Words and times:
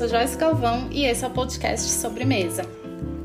sou 0.00 0.08
Joyce 0.08 0.34
Galvão 0.38 0.88
e 0.90 1.04
esse 1.04 1.22
é 1.26 1.28
o 1.28 1.30
podcast 1.30 1.86
Sobremesa. 1.86 2.62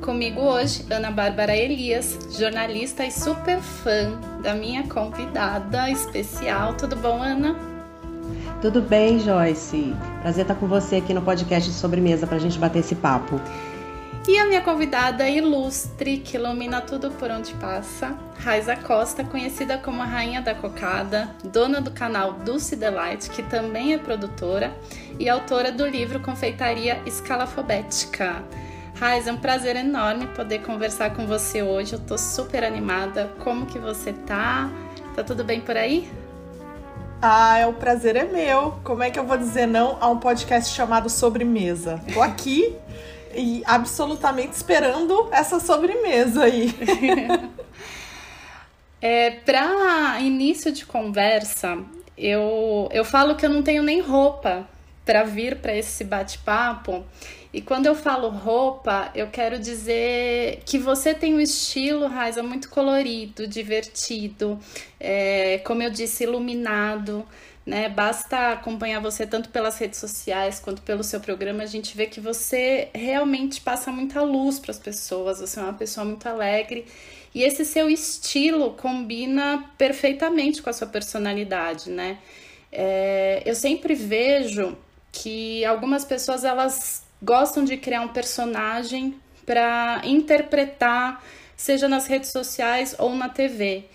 Comigo 0.01 0.41
hoje, 0.41 0.85
Ana 0.91 1.09
Bárbara 1.09 1.55
Elias, 1.55 2.19
jornalista 2.37 3.05
e 3.05 3.11
super 3.11 3.61
fã 3.61 4.19
da 4.43 4.53
minha 4.53 4.83
convidada 4.83 5.89
especial. 5.89 6.73
Tudo 6.73 6.97
bom, 6.97 7.23
Ana? 7.23 7.55
Tudo 8.61 8.81
bem, 8.81 9.19
Joyce. 9.19 9.95
Prazer 10.21 10.41
estar 10.41 10.55
com 10.55 10.67
você 10.67 10.97
aqui 10.97 11.13
no 11.13 11.21
podcast 11.21 11.71
Sobremesa 11.71 12.27
para 12.27 12.35
a 12.35 12.41
gente 12.41 12.59
bater 12.59 12.79
esse 12.79 12.95
papo. 12.95 13.39
E 14.27 14.39
a 14.39 14.45
minha 14.47 14.61
convidada 14.61 15.29
ilustre, 15.29 16.17
que 16.17 16.35
ilumina 16.35 16.81
tudo 16.81 17.11
por 17.11 17.29
onde 17.29 17.53
passa, 17.53 18.17
Raiza 18.39 18.75
Costa, 18.75 19.23
conhecida 19.23 19.77
como 19.77 20.01
a 20.01 20.05
Rainha 20.05 20.41
da 20.41 20.55
Cocada, 20.55 21.29
dona 21.43 21.79
do 21.79 21.91
canal 21.91 22.33
Dulce 22.33 22.75
Delight, 22.75 23.29
que 23.29 23.43
também 23.43 23.93
é 23.93 23.99
produtora 23.99 24.75
e 25.19 25.29
autora 25.29 25.71
do 25.71 25.85
livro 25.85 26.19
Confeitaria 26.19 26.99
Escalafobética. 27.05 28.43
Raiza, 28.95 29.29
é 29.29 29.33
um 29.33 29.37
prazer 29.37 29.75
enorme 29.75 30.25
poder 30.27 30.63
conversar 30.63 31.13
com 31.13 31.27
você 31.27 31.61
hoje. 31.61 31.93
Eu 31.93 31.99
tô 31.99 32.17
super 32.17 32.63
animada. 32.63 33.31
Como 33.43 33.67
que 33.67 33.77
você 33.77 34.11
tá? 34.11 34.71
Tá 35.15 35.23
tudo 35.23 35.43
bem 35.43 35.61
por 35.61 35.77
aí? 35.77 36.09
Ah, 37.21 37.59
é 37.59 37.67
o 37.67 37.73
prazer 37.73 38.15
é 38.15 38.23
meu. 38.23 38.79
Como 38.83 39.03
é 39.03 39.11
que 39.11 39.19
eu 39.19 39.25
vou 39.25 39.37
dizer 39.37 39.67
não 39.67 39.97
a 40.01 40.09
um 40.09 40.17
podcast 40.17 40.73
chamado 40.73 41.09
Sobremesa? 41.09 42.01
Tô 42.11 42.23
aqui 42.23 42.75
e 43.35 43.63
absolutamente 43.65 44.53
esperando 44.53 45.29
essa 45.31 45.59
sobremesa 45.59 46.45
aí. 46.45 46.73
é, 49.01 49.31
para 49.31 50.19
início 50.21 50.71
de 50.71 50.85
conversa, 50.85 51.77
eu, 52.17 52.89
eu 52.91 53.03
falo 53.03 53.35
que 53.35 53.45
eu 53.45 53.49
não 53.49 53.61
tenho 53.61 53.83
nem 53.83 53.99
roupa 54.01 54.67
para 55.05 55.23
vir 55.23 55.57
para 55.57 55.75
esse 55.75 56.03
bate-papo. 56.03 57.05
E 57.53 57.61
quando 57.61 57.85
eu 57.85 57.95
falo 57.95 58.27
roupa, 58.29 59.11
eu 59.15 59.27
quero 59.27 59.57
dizer 59.57 60.61
que 60.65 60.77
você 60.77 61.13
tem 61.13 61.33
um 61.33 61.39
estilo, 61.39 62.07
Raiza, 62.07 62.43
muito 62.43 62.69
colorido, 62.69 63.47
divertido, 63.47 64.59
é, 64.99 65.59
como 65.59 65.81
eu 65.81 65.89
disse, 65.89 66.23
iluminado 66.23 67.25
né? 67.65 67.89
Basta 67.89 68.51
acompanhar 68.51 69.01
você 69.01 69.25
tanto 69.25 69.49
pelas 69.49 69.77
redes 69.77 69.99
sociais 69.99 70.59
quanto 70.59 70.81
pelo 70.81 71.03
seu 71.03 71.19
programa, 71.19 71.63
a 71.63 71.65
gente 71.65 71.97
vê 71.97 72.05
que 72.05 72.19
você 72.19 72.89
realmente 72.93 73.59
passa 73.59 73.91
muita 73.91 74.21
luz 74.21 74.59
para 74.59 74.71
as 74.71 74.79
pessoas, 74.79 75.39
você 75.39 75.59
é 75.59 75.63
uma 75.63 75.73
pessoa 75.73 76.05
muito 76.05 76.27
alegre 76.27 76.85
e 77.33 77.43
esse 77.43 77.65
seu 77.65 77.89
estilo 77.89 78.71
combina 78.75 79.69
perfeitamente 79.77 80.61
com 80.61 80.69
a 80.69 80.73
sua 80.73 80.87
personalidade, 80.87 81.89
né? 81.89 82.19
É, 82.71 83.41
eu 83.45 83.55
sempre 83.55 83.95
vejo 83.95 84.77
que 85.11 85.65
algumas 85.65 86.05
pessoas 86.05 86.43
elas 86.43 87.03
gostam 87.21 87.63
de 87.63 87.77
criar 87.77 88.01
um 88.01 88.09
personagem 88.09 89.15
para 89.45 90.01
interpretar, 90.03 91.23
seja 91.55 91.87
nas 91.87 92.07
redes 92.07 92.31
sociais 92.31 92.95
ou 92.99 93.15
na 93.15 93.29
TV. 93.29 93.85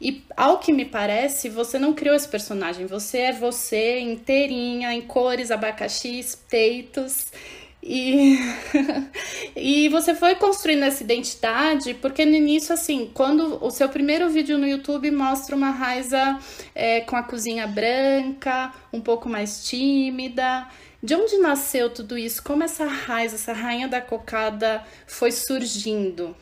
E 0.00 0.22
ao 0.36 0.58
que 0.58 0.72
me 0.72 0.84
parece, 0.84 1.48
você 1.48 1.78
não 1.78 1.94
criou 1.94 2.14
esse 2.14 2.28
personagem. 2.28 2.86
Você 2.86 3.18
é 3.18 3.32
você 3.32 3.98
inteirinha, 4.00 4.92
em 4.92 5.00
cores, 5.00 5.50
abacaxis, 5.50 6.34
peitos. 6.34 7.32
E, 7.82 8.38
e 9.56 9.88
você 9.88 10.14
foi 10.14 10.34
construindo 10.34 10.82
essa 10.82 11.02
identidade, 11.02 11.94
porque 11.94 12.24
no 12.24 12.34
início, 12.34 12.74
assim, 12.74 13.10
quando 13.14 13.64
o 13.64 13.70
seu 13.70 13.88
primeiro 13.88 14.28
vídeo 14.28 14.58
no 14.58 14.66
YouTube 14.66 15.10
mostra 15.10 15.54
uma 15.54 15.70
Raiza 15.70 16.38
é, 16.74 17.00
com 17.02 17.16
a 17.16 17.22
cozinha 17.22 17.66
branca, 17.66 18.72
um 18.92 19.00
pouco 19.00 19.28
mais 19.28 19.64
tímida. 19.64 20.66
De 21.02 21.14
onde 21.14 21.38
nasceu 21.38 21.88
tudo 21.88 22.18
isso? 22.18 22.42
Como 22.42 22.64
essa 22.64 22.86
Raiza, 22.86 23.36
essa 23.36 23.52
rainha 23.52 23.86
da 23.86 24.00
cocada 24.00 24.82
foi 25.06 25.30
surgindo? 25.30 26.36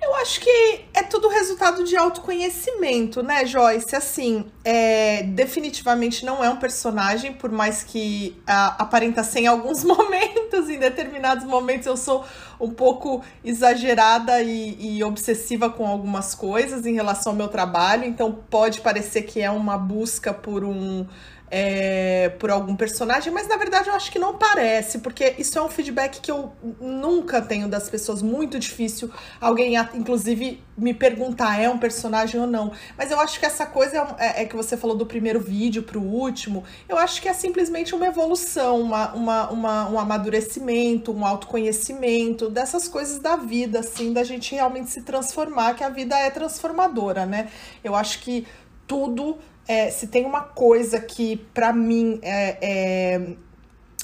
Eu 0.00 0.14
acho 0.16 0.40
que 0.40 0.84
é 0.92 1.02
tudo 1.02 1.28
resultado 1.28 1.82
de 1.82 1.96
autoconhecimento, 1.96 3.22
né, 3.22 3.46
Joyce? 3.46 3.96
Assim, 3.96 4.44
é, 4.62 5.22
definitivamente 5.22 6.24
não 6.24 6.44
é 6.44 6.50
um 6.50 6.56
personagem, 6.56 7.32
por 7.32 7.50
mais 7.50 7.82
que 7.82 8.36
uh, 8.42 8.76
aparenta 8.78 9.24
ser 9.24 9.40
em 9.40 9.46
alguns 9.46 9.82
momentos, 9.84 10.68
em 10.68 10.78
determinados 10.78 11.44
momentos 11.44 11.86
eu 11.86 11.96
sou 11.96 12.24
um 12.60 12.70
pouco 12.70 13.24
exagerada 13.42 14.42
e, 14.42 14.98
e 14.98 15.04
obsessiva 15.04 15.70
com 15.70 15.86
algumas 15.86 16.34
coisas 16.34 16.84
em 16.86 16.94
relação 16.94 17.32
ao 17.32 17.36
meu 17.36 17.48
trabalho, 17.48 18.04
então 18.04 18.32
pode 18.50 18.82
parecer 18.82 19.22
que 19.22 19.40
é 19.40 19.50
uma 19.50 19.78
busca 19.78 20.32
por 20.32 20.62
um 20.62 21.06
é, 21.50 22.28
por 22.40 22.50
algum 22.50 22.74
personagem, 22.74 23.32
mas 23.32 23.46
na 23.46 23.56
verdade 23.56 23.88
eu 23.88 23.94
acho 23.94 24.10
que 24.10 24.18
não 24.18 24.36
parece, 24.36 24.98
porque 24.98 25.34
isso 25.38 25.58
é 25.58 25.62
um 25.62 25.68
feedback 25.68 26.20
que 26.20 26.30
eu 26.30 26.52
nunca 26.80 27.40
tenho 27.40 27.68
das 27.68 27.88
pessoas, 27.88 28.20
muito 28.20 28.58
difícil 28.58 29.10
alguém, 29.40 29.74
inclusive, 29.94 30.62
me 30.76 30.92
perguntar 30.92 31.60
é 31.60 31.68
um 31.68 31.78
personagem 31.78 32.40
ou 32.40 32.46
não. 32.46 32.72
Mas 32.98 33.10
eu 33.10 33.20
acho 33.20 33.38
que 33.38 33.46
essa 33.46 33.64
coisa 33.64 33.96
é, 34.18 34.26
é, 34.26 34.42
é 34.42 34.44
que 34.44 34.56
você 34.56 34.76
falou 34.76 34.96
do 34.96 35.06
primeiro 35.06 35.38
vídeo 35.40 35.82
pro 35.82 36.00
último, 36.00 36.64
eu 36.88 36.98
acho 36.98 37.22
que 37.22 37.28
é 37.28 37.32
simplesmente 37.32 37.94
uma 37.94 38.06
evolução, 38.06 38.80
uma, 38.80 39.12
uma, 39.14 39.50
uma, 39.50 39.90
um 39.90 39.98
amadurecimento, 39.98 41.12
um 41.12 41.24
autoconhecimento 41.24 42.50
dessas 42.50 42.88
coisas 42.88 43.18
da 43.18 43.36
vida, 43.36 43.80
assim, 43.80 44.12
da 44.12 44.24
gente 44.24 44.54
realmente 44.54 44.90
se 44.90 45.02
transformar, 45.02 45.74
que 45.74 45.84
a 45.84 45.88
vida 45.88 46.18
é 46.18 46.30
transformadora, 46.30 47.24
né? 47.24 47.48
Eu 47.84 47.94
acho 47.94 48.20
que 48.20 48.46
tudo 48.86 49.38
é, 49.68 49.90
se 49.90 50.06
tem 50.06 50.24
uma 50.24 50.42
coisa 50.42 51.00
que 51.00 51.36
para 51.52 51.72
mim 51.72 52.18
é, 52.22 52.58
é, 52.60 53.36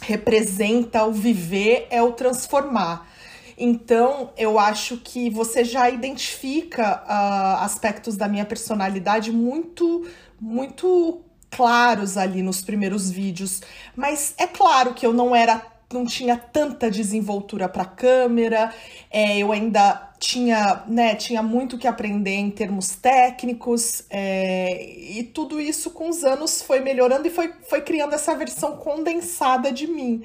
representa 0.02 1.04
o 1.04 1.12
viver 1.12 1.86
é 1.90 2.02
o 2.02 2.12
transformar. 2.12 3.08
Então, 3.56 4.32
eu 4.36 4.58
acho 4.58 4.96
que 4.96 5.30
você 5.30 5.62
já 5.64 5.88
identifica 5.88 7.02
uh, 7.04 7.62
aspectos 7.62 8.16
da 8.16 8.26
minha 8.26 8.44
personalidade 8.44 9.30
muito, 9.30 10.08
muito 10.40 11.20
claros 11.50 12.16
ali 12.16 12.42
nos 12.42 12.62
primeiros 12.62 13.10
vídeos. 13.10 13.60
Mas 13.94 14.34
é 14.38 14.46
claro 14.46 14.94
que 14.94 15.06
eu 15.06 15.12
não 15.12 15.36
era 15.36 15.62
não 15.94 16.04
tinha 16.04 16.36
tanta 16.36 16.90
desenvoltura 16.90 17.68
para 17.68 17.84
câmera, 17.84 18.72
é, 19.10 19.38
eu 19.38 19.52
ainda 19.52 20.10
tinha, 20.18 20.84
né, 20.86 21.16
tinha 21.16 21.42
muito 21.42 21.76
que 21.76 21.86
aprender 21.86 22.36
em 22.36 22.50
termos 22.50 22.94
técnicos, 22.94 24.04
é, 24.08 24.82
e 24.84 25.24
tudo 25.24 25.60
isso 25.60 25.90
com 25.90 26.08
os 26.08 26.22
anos 26.22 26.62
foi 26.62 26.80
melhorando 26.80 27.26
e 27.26 27.30
foi, 27.30 27.52
foi 27.68 27.80
criando 27.80 28.14
essa 28.14 28.34
versão 28.36 28.76
condensada 28.76 29.72
de 29.72 29.86
mim. 29.86 30.24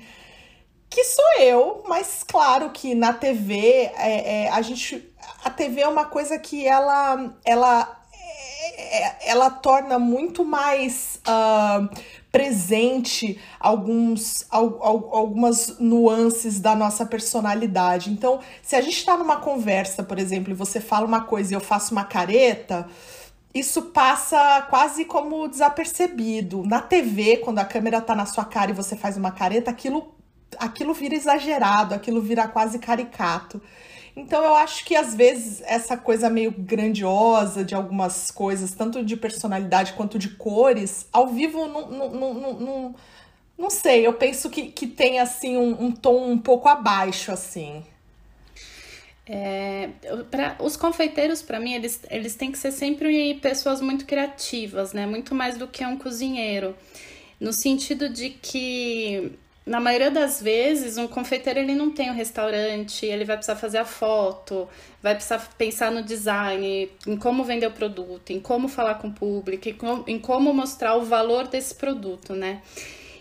Que 0.90 1.04
sou 1.04 1.40
eu, 1.40 1.84
mas 1.88 2.24
claro 2.24 2.70
que 2.70 2.96
na 2.96 3.12
TV 3.12 3.92
é, 3.98 4.46
é, 4.46 4.50
a 4.50 4.62
gente. 4.62 5.12
A 5.44 5.50
TV 5.50 5.82
é 5.82 5.88
uma 5.88 6.06
coisa 6.06 6.40
que 6.40 6.66
ela, 6.66 7.34
ela, 7.44 8.02
é, 8.78 9.30
ela 9.30 9.50
torna 9.50 10.00
muito 10.00 10.46
mais. 10.46 11.20
Uh, 11.28 11.90
presente 12.38 13.40
alguns, 13.60 14.46
algumas 14.52 15.80
nuances 15.80 16.60
da 16.60 16.76
nossa 16.76 17.04
personalidade. 17.04 18.12
Então, 18.12 18.42
se 18.62 18.76
a 18.76 18.82
gente 18.82 18.98
está 18.98 19.18
numa 19.18 19.38
conversa, 19.38 20.04
por 20.04 20.20
exemplo, 20.20 20.52
e 20.52 20.54
você 20.54 20.80
fala 20.80 21.08
uma 21.08 21.22
coisa 21.22 21.52
e 21.52 21.56
eu 21.56 21.60
faço 21.60 21.94
uma 21.94 22.04
careta, 22.04 22.88
isso 23.56 23.82
passa 23.86 24.62
quase 24.70 25.04
como 25.04 25.48
desapercebido. 25.48 26.62
Na 26.64 26.80
TV, 26.80 27.38
quando 27.38 27.58
a 27.58 27.66
câmera 27.66 28.00
tá 28.02 28.14
na 28.14 28.28
sua 28.28 28.46
cara 28.46 28.70
e 28.70 28.76
você 28.76 28.96
faz 28.96 29.18
uma 29.18 29.32
careta, 29.32 29.72
aquilo, 29.72 30.14
aquilo 30.60 30.94
vira 30.94 31.16
exagerado, 31.16 31.96
aquilo 31.96 32.22
vira 32.22 32.48
quase 32.48 32.78
caricato. 32.78 33.60
Então 34.18 34.44
eu 34.44 34.56
acho 34.56 34.84
que 34.84 34.96
às 34.96 35.14
vezes 35.14 35.62
essa 35.64 35.96
coisa 35.96 36.28
meio 36.28 36.52
grandiosa 36.52 37.64
de 37.64 37.76
algumas 37.76 38.32
coisas, 38.32 38.74
tanto 38.74 39.06
de 39.06 39.16
personalidade 39.16 39.94
quanto 39.94 40.18
de 40.18 40.30
cores, 40.30 41.08
ao 41.14 41.28
vivo 41.28 41.68
não, 41.68 41.88
não, 41.88 42.10
não, 42.10 42.54
não, 42.56 42.96
não 43.56 43.70
sei, 43.70 44.08
eu 44.08 44.14
penso 44.14 44.50
que, 44.50 44.72
que 44.72 44.88
tem 44.88 45.20
assim 45.20 45.56
um, 45.56 45.86
um 45.86 45.92
tom 45.92 46.32
um 46.32 46.38
pouco 46.40 46.68
abaixo, 46.68 47.32
assim. 47.32 47.86
É, 49.30 49.90
pra, 50.32 50.56
os 50.62 50.76
confeiteiros, 50.76 51.44
para 51.44 51.60
mim, 51.60 51.74
eles, 51.74 52.02
eles 52.10 52.34
têm 52.34 52.52
que 52.52 52.58
ser 52.58 52.72
sempre 52.72 53.36
pessoas 53.36 53.82
muito 53.82 54.06
criativas, 54.06 54.94
né? 54.94 55.06
Muito 55.06 55.36
mais 55.36 55.58
do 55.58 55.68
que 55.68 55.86
um 55.86 55.96
cozinheiro. 55.96 56.76
No 57.40 57.54
sentido 57.54 58.10
de 58.10 58.32
que 58.32 59.38
na 59.68 59.82
maioria 59.82 60.10
das 60.10 60.42
vezes, 60.42 60.98
um 60.98 61.08
confeiteiro 61.08 61.60
ele 61.60 61.76
não 61.76 61.92
tem 61.92 62.10
um 62.10 62.14
restaurante, 62.14 63.06
ele 63.06 63.26
vai 63.26 63.36
precisar 63.36 63.58
fazer 63.58 63.80
a 63.80 63.86
foto, 63.86 64.68
vai 65.04 65.14
precisar 65.14 65.46
pensar 65.58 65.92
no 65.92 66.02
design, 66.02 66.90
em 67.06 67.18
como 67.18 67.44
vender 67.44 67.68
o 67.68 67.72
produto, 67.72 68.32
em 68.32 68.40
como 68.40 68.70
falar 68.70 68.96
com 68.96 69.10
o 69.10 69.12
público, 69.12 69.68
em 70.08 70.18
como 70.18 70.54
mostrar 70.54 70.96
o 70.96 71.04
valor 71.04 71.48
desse 71.48 71.76
produto, 71.76 72.34
né? 72.34 72.62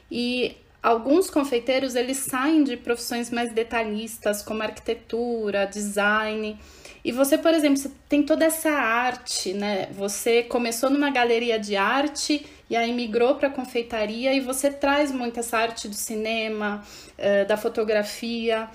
E 0.08 0.56
alguns 0.80 1.28
confeiteiros 1.28 1.96
eles 1.96 2.18
saem 2.18 2.62
de 2.62 2.76
profissões 2.76 3.28
mais 3.28 3.52
detalhistas, 3.52 4.40
como 4.40 4.62
arquitetura, 4.62 5.66
design. 5.66 6.56
E 7.04 7.10
você, 7.10 7.36
por 7.36 7.52
exemplo, 7.54 7.76
você 7.76 7.90
tem 8.08 8.22
toda 8.22 8.44
essa 8.44 8.70
arte, 8.70 9.52
né? 9.52 9.88
Você 9.92 10.44
começou 10.44 10.90
numa 10.90 11.10
galeria 11.10 11.58
de 11.58 11.74
arte 11.74 12.46
e 12.68 12.76
aí 12.76 12.92
migrou 12.92 13.36
para 13.36 13.48
confeitaria 13.48 14.34
e 14.34 14.40
você 14.40 14.70
traz 14.70 15.12
muito 15.12 15.38
essa 15.38 15.58
arte 15.58 15.88
do 15.88 15.94
cinema, 15.94 16.84
uh, 17.18 17.46
da 17.46 17.56
fotografia. 17.56 18.68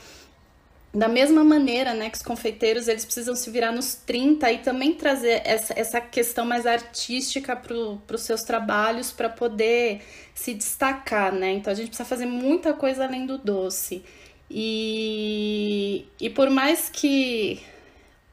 Da 0.94 1.08
mesma 1.08 1.42
maneira, 1.42 1.94
né, 1.94 2.10
que 2.10 2.18
os 2.18 2.24
confeiteiros 2.24 2.90
eles 2.90 3.06
precisam 3.06 3.34
se 3.34 3.50
virar 3.50 3.72
nos 3.72 3.96
30 3.96 4.52
e 4.52 4.58
também 4.58 4.94
trazer 4.94 5.42
essa, 5.46 5.74
essa 5.78 6.02
questão 6.02 6.46
mais 6.46 6.66
artística 6.66 7.56
para 7.56 8.16
os 8.16 8.22
seus 8.22 8.44
trabalhos 8.44 9.10
para 9.10 9.30
poder 9.30 10.02
se 10.36 10.54
destacar, 10.54 11.32
né? 11.32 11.54
Então 11.54 11.72
a 11.72 11.76
gente 11.76 11.88
precisa 11.88 12.08
fazer 12.08 12.26
muita 12.26 12.74
coisa 12.74 13.06
além 13.06 13.26
do 13.26 13.38
doce. 13.38 14.04
E, 14.50 16.06
e 16.20 16.30
por 16.30 16.50
mais 16.50 16.90
que, 16.90 17.62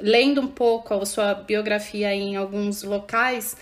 lendo 0.01 0.41
um 0.41 0.49
pouco 0.49 0.95
a 0.95 1.07
sua 1.07 1.35
biografia 1.35 2.13
em 2.13 2.35
alguns 2.35 2.83
locais, 2.83 3.57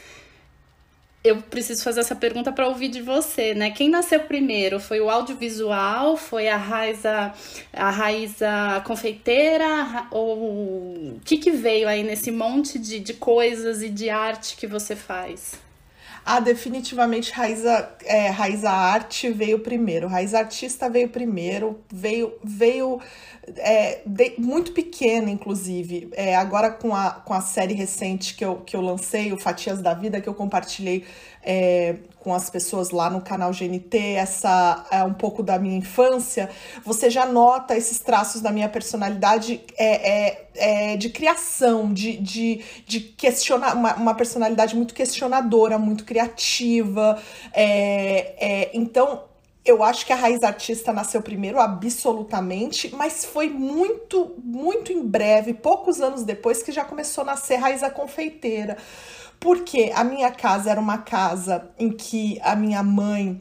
eu 1.26 1.43
preciso 1.43 1.82
fazer 1.82 2.00
essa 2.00 2.14
pergunta 2.14 2.52
para 2.52 2.69
ouvir 2.69 2.88
de 2.88 3.02
você, 3.02 3.55
né? 3.55 3.70
Quem 3.70 3.88
nasceu 3.88 4.20
primeiro? 4.20 4.78
Foi 4.78 5.00
o 5.00 5.11
audiovisual? 5.11 6.17
Foi 6.17 6.49
a 6.49 6.56
Raiza, 6.56 7.32
a 7.73 7.90
Raiza 7.90 8.82
confeiteira? 8.87 10.06
Ou 10.11 11.17
o 11.17 11.20
que, 11.25 11.38
que 11.38 11.50
veio 11.50 11.88
aí 11.88 12.02
nesse 12.02 12.31
monte 12.31 12.78
de, 12.78 13.00
de 13.00 13.14
coisas 13.14 13.82
e 13.82 13.88
de 13.88 14.08
arte 14.08 14.56
que 14.56 14.67
você 14.67 14.94
faz? 14.94 15.66
Ah, 16.28 16.40
definitivamente 16.40 17.31
Raiza, 17.31 17.88
é, 18.05 18.31
Raiza 18.31 18.69
Arte 18.69 19.31
veio 19.31 19.61
primeiro. 19.61 20.08
Raiza 20.08 20.40
Artista 20.40 20.90
veio 20.90 21.08
primeiro. 21.08 21.78
Veio, 21.88 22.34
veio 22.43 23.00
é, 23.58 24.00
de, 24.05 24.34
muito 24.37 24.73
pequena, 24.73 25.31
inclusive. 25.31 26.08
É, 26.14 26.34
agora 26.34 26.73
com 26.73 26.93
a, 26.93 27.11
com 27.12 27.32
a 27.32 27.40
série 27.40 27.75
recente 27.75 28.34
que 28.34 28.44
eu, 28.44 28.56
que 28.56 28.75
eu 28.75 28.81
lancei, 28.81 29.32
o 29.32 29.38
Fatias 29.38 29.81
da 29.81 29.94
Vida, 29.94 30.20
que 30.20 30.28
eu 30.28 30.34
compartilhei 30.34 31.05
é, 31.44 31.94
com 32.26 32.34
as 32.34 32.50
pessoas 32.50 32.90
lá 32.90 33.08
no 33.08 33.20
canal 33.20 33.52
GNT, 33.52 33.96
essa 34.14 34.84
é 34.90 35.00
um 35.05 35.14
pouco 35.14 35.44
da 35.44 35.61
minha 35.61 35.76
infância, 35.76 36.50
você 36.84 37.08
já 37.08 37.25
nota 37.25 37.76
esses 37.76 38.00
traços 38.00 38.43
da 38.43 38.50
minha 38.50 38.69
personalidade 38.69 39.61
é, 39.78 40.11
é, 40.11 40.46
é 40.56 40.96
de 40.96 41.08
criação, 41.08 41.93
de, 41.93 42.17
de, 42.17 42.64
de 42.84 42.99
questionar, 42.99 43.76
uma, 43.76 43.94
uma 43.94 44.12
personalidade 44.12 44.75
muito 44.75 44.93
questionadora, 44.93 45.78
muito 45.78 46.05
criativa. 46.05 47.17
É, 47.52 48.34
é, 48.40 48.70
então, 48.75 49.23
eu 49.64 49.84
acho 49.84 50.05
que 50.05 50.12
a 50.12 50.17
raiz 50.17 50.43
artista 50.43 50.93
nasceu 50.93 51.23
primeiro, 51.23 51.61
absolutamente, 51.61 52.93
mas 52.93 53.25
foi 53.25 53.49
muito, 53.49 54.34
muito 54.43 54.93
em 54.93 55.00
breve, 55.00 55.55
poucos 55.55 56.00
anos 56.00 56.25
depois, 56.25 56.61
que 56.61 56.73
já 56.73 56.84
começou 56.84 57.23
a 57.23 57.26
nascer 57.26 57.55
raiz 57.55 57.84
a 57.84 57.90
confeiteira 57.90 58.76
porque 59.41 59.93
a 59.94 60.03
minha 60.03 60.31
casa 60.31 60.71
era 60.71 60.81
uma 60.81 60.99
casa 60.99 61.71
em 61.79 61.91
que 61.91 62.41
a 62.43 62.55
minha 62.55 62.83
mãe 62.83 63.41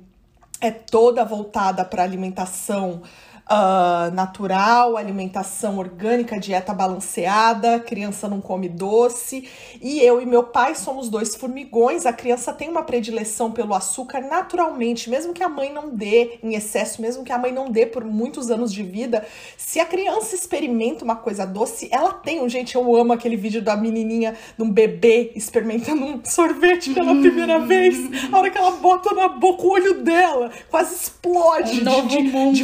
é 0.61 0.71
toda 0.71 1.23
voltada 1.25 1.83
para 1.83 2.03
alimentação 2.03 3.01
uh, 3.49 4.13
natural, 4.13 4.97
alimentação 4.97 5.77
orgânica, 5.77 6.39
dieta 6.39 6.73
balanceada, 6.73 7.79
criança 7.79 8.27
não 8.27 8.41
come 8.41 8.67
doce. 8.67 9.47
E 9.81 9.99
eu 10.01 10.21
e 10.21 10.25
meu 10.25 10.43
pai 10.43 10.75
somos 10.75 11.09
dois 11.09 11.35
formigões. 11.35 12.05
A 12.05 12.13
criança 12.13 12.53
tem 12.53 12.69
uma 12.69 12.83
predileção 12.83 13.51
pelo 13.51 13.73
açúcar 13.73 14.21
naturalmente, 14.21 15.09
mesmo 15.09 15.33
que 15.33 15.43
a 15.43 15.49
mãe 15.49 15.71
não 15.71 15.89
dê 15.89 16.39
em 16.43 16.55
excesso, 16.55 17.01
mesmo 17.01 17.23
que 17.23 17.31
a 17.31 17.37
mãe 17.37 17.51
não 17.51 17.69
dê 17.69 17.85
por 17.85 18.03
muitos 18.03 18.49
anos 18.49 18.71
de 18.71 18.83
vida. 18.83 19.25
Se 19.57 19.79
a 19.79 19.85
criança 19.85 20.35
experimenta 20.35 21.03
uma 21.03 21.15
coisa 21.15 21.45
doce, 21.45 21.87
ela 21.91 22.13
tem. 22.13 22.47
Gente, 22.49 22.75
eu 22.75 22.95
amo 22.95 23.13
aquele 23.13 23.35
vídeo 23.35 23.61
da 23.61 23.75
menininha, 23.75 24.35
de 24.57 24.63
um 24.63 24.69
bebê 24.69 25.31
experimentando 25.35 26.03
um 26.03 26.21
sorvete 26.23 26.93
pela 26.93 27.11
hum. 27.11 27.21
primeira 27.21 27.59
vez. 27.59 27.95
A 28.31 28.37
hora 28.37 28.49
que 28.49 28.57
ela 28.57 28.71
bota 28.71 29.13
na 29.13 29.27
boca, 29.27 29.63
o 29.63 29.69
olho 29.71 30.03
dela 30.03 30.51
quase 30.69 30.95
explode 30.95 31.81
um 31.81 32.07
de, 32.07 32.23
de, 32.23 32.51
de 32.53 32.63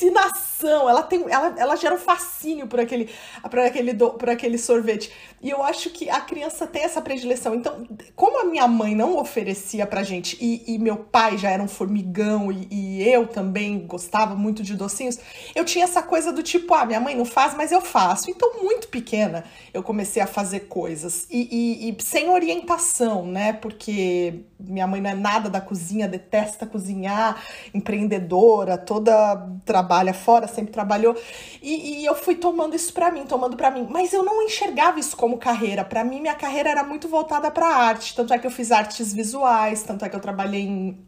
fascinação 0.00 0.49
fascinação, 0.60 0.88
ela 0.88 1.02
tem, 1.02 1.24
ela, 1.28 1.54
ela 1.56 1.76
gera 1.76 1.94
um 1.94 1.98
fascínio 1.98 2.66
por 2.66 2.78
aquele, 2.78 3.08
por 3.42 3.58
aquele, 3.58 3.92
do, 3.92 4.10
por 4.10 4.28
aquele 4.28 4.58
sorvete. 4.58 5.10
E 5.42 5.48
eu 5.48 5.62
acho 5.62 5.90
que 5.90 6.10
a 6.10 6.20
criança 6.20 6.66
tem 6.66 6.82
essa 6.82 7.00
predileção. 7.00 7.54
Então, 7.54 7.86
como 8.14 8.40
a 8.40 8.44
minha 8.44 8.68
mãe 8.68 8.94
não 8.94 9.16
oferecia 9.16 9.86
pra 9.86 10.02
gente 10.02 10.36
e, 10.40 10.74
e 10.74 10.78
meu 10.78 10.96
pai 10.96 11.38
já 11.38 11.50
era 11.50 11.62
um 11.62 11.68
formigão 11.68 12.52
e, 12.52 12.68
e, 12.70 13.08
eu 13.08 13.26
também 13.26 13.86
gostava 13.86 14.34
muito 14.34 14.62
de 14.62 14.76
docinhos, 14.76 15.18
eu 15.54 15.64
tinha 15.64 15.84
essa 15.84 16.02
coisa 16.02 16.32
do 16.32 16.42
tipo, 16.42 16.74
ah, 16.74 16.84
minha 16.84 17.00
mãe 17.00 17.16
não 17.16 17.24
faz, 17.24 17.54
mas 17.54 17.72
eu 17.72 17.80
faço. 17.80 18.30
Então, 18.30 18.62
muito 18.62 18.88
pequena, 18.88 19.44
eu 19.72 19.82
comecei 19.82 20.22
a 20.22 20.26
fazer 20.26 20.60
coisas 20.60 21.26
e, 21.30 21.88
e 21.88 22.02
sem 22.02 22.28
orientação, 22.28 23.26
né? 23.26 23.52
Porque 23.54 24.44
minha 24.58 24.86
mãe 24.86 25.00
não 25.00 25.10
é 25.10 25.14
nada 25.14 25.48
da 25.48 25.60
cozinha, 25.60 26.06
detesta 26.06 26.66
cozinhar, 26.66 27.42
empreendedora, 27.72 28.76
toda 28.76 29.48
trabalha 29.64 30.12
fora, 30.12 30.46
sempre 30.50 30.72
trabalhou. 30.72 31.16
E, 31.62 32.00
e 32.00 32.06
eu 32.06 32.14
fui 32.14 32.34
tomando 32.34 32.76
isso 32.76 32.92
para 32.92 33.10
mim, 33.10 33.24
tomando 33.24 33.56
para 33.56 33.70
mim. 33.70 33.86
Mas 33.88 34.12
eu 34.12 34.22
não 34.22 34.42
enxergava 34.42 35.00
isso 35.00 35.16
como 35.16 35.38
carreira. 35.38 35.84
Para 35.84 36.04
mim, 36.04 36.20
minha 36.20 36.34
carreira 36.34 36.68
era 36.68 36.84
muito 36.84 37.08
voltada 37.08 37.50
para 37.50 37.66
arte. 37.66 38.14
Tanto 38.14 38.34
é 38.34 38.38
que 38.38 38.46
eu 38.46 38.50
fiz 38.50 38.70
artes 38.70 39.12
visuais, 39.12 39.82
tanto 39.82 40.04
é 40.04 40.08
que 40.08 40.16
eu 40.16 40.20
trabalhei 40.20 40.62
em, 40.62 40.98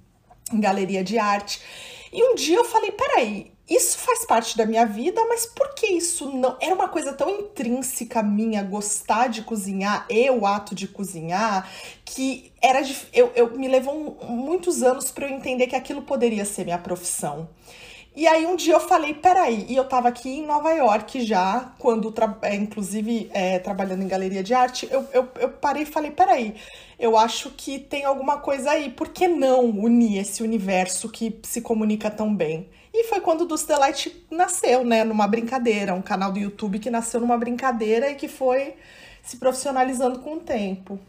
em 0.53 0.61
galeria 0.61 1.05
de 1.05 1.19
arte. 1.19 1.61
E 2.12 2.23
um 2.23 2.35
dia 2.35 2.56
eu 2.56 2.65
falei: 2.65 2.93
peraí, 2.93 3.53
isso 3.69 3.97
faz 3.99 4.27
parte 4.27 4.56
da 4.56 4.67
minha 4.67 4.85
vida, 4.85 5.25
mas 5.27 5.47
por 5.47 5.75
que 5.75 5.87
isso 5.87 6.31
não? 6.31 6.56
Era 6.61 6.75
uma 6.75 6.88
coisa 6.88 7.12
tão 7.12 7.31
intrínseca 7.31 8.23
minha 8.23 8.62
gostar 8.62 9.29
de 9.29 9.43
cozinhar 9.43 10.05
e 10.11 10.29
o 10.31 10.45
ato 10.45 10.75
de 10.75 10.87
cozinhar 10.87 11.71
que 12.05 12.53
era 12.61 12.83
eu, 13.12 13.33
eu 13.35 13.56
me 13.56 13.69
levou 13.69 14.19
muitos 14.29 14.83
anos 14.83 15.11
para 15.11 15.27
eu 15.27 15.35
entender 15.35 15.69
que 15.69 15.77
aquilo 15.77 16.03
poderia 16.03 16.45
ser 16.45 16.65
minha 16.65 16.79
profissão. 16.79 17.49
E 18.14 18.26
aí 18.26 18.44
um 18.44 18.56
dia 18.56 18.75
eu 18.75 18.81
falei, 18.81 19.14
peraí, 19.14 19.64
e 19.70 19.75
eu 19.75 19.85
tava 19.87 20.09
aqui 20.09 20.29
em 20.29 20.47
Nova 20.47 20.70
York 20.70 21.25
já, 21.25 21.73
quando, 21.79 22.12
é, 22.43 22.55
inclusive, 22.55 23.31
é, 23.32 23.59
trabalhando 23.59 24.03
em 24.03 24.09
galeria 24.09 24.43
de 24.43 24.53
arte, 24.53 24.87
eu, 24.91 25.09
eu, 25.14 25.29
eu 25.41 25.49
parei 25.49 25.85
e 25.85 25.87
falei, 25.87 26.11
peraí, 26.11 26.55
eu 26.99 27.17
acho 27.17 27.50
que 27.50 27.79
tem 27.79 28.05
alguma 28.05 28.37
coisa 28.37 28.73
aí, 28.73 28.91
por 28.91 29.09
que 29.09 29.26
não 29.26 29.64
unir 29.64 30.19
esse 30.19 30.43
universo 30.43 31.09
que 31.09 31.41
se 31.43 31.62
comunica 31.62 32.11
tão 32.11 32.35
bem? 32.35 32.69
E 32.93 33.05
foi 33.05 33.20
quando 33.23 33.43
o 33.43 33.47
Dulce 33.47 33.67
Delight 33.67 34.26
nasceu, 34.31 34.85
né, 34.85 35.05
numa 35.05 35.26
brincadeira, 35.26 35.94
um 35.94 36.03
canal 36.03 36.31
do 36.31 36.38
YouTube 36.38 36.79
que 36.79 36.91
nasceu 36.91 37.19
numa 37.19 37.38
brincadeira 37.38 38.11
e 38.11 38.14
que 38.14 38.29
foi 38.29 38.75
se 39.23 39.38
profissionalizando 39.38 40.19
com 40.19 40.35
o 40.35 40.41
tempo. 40.41 41.00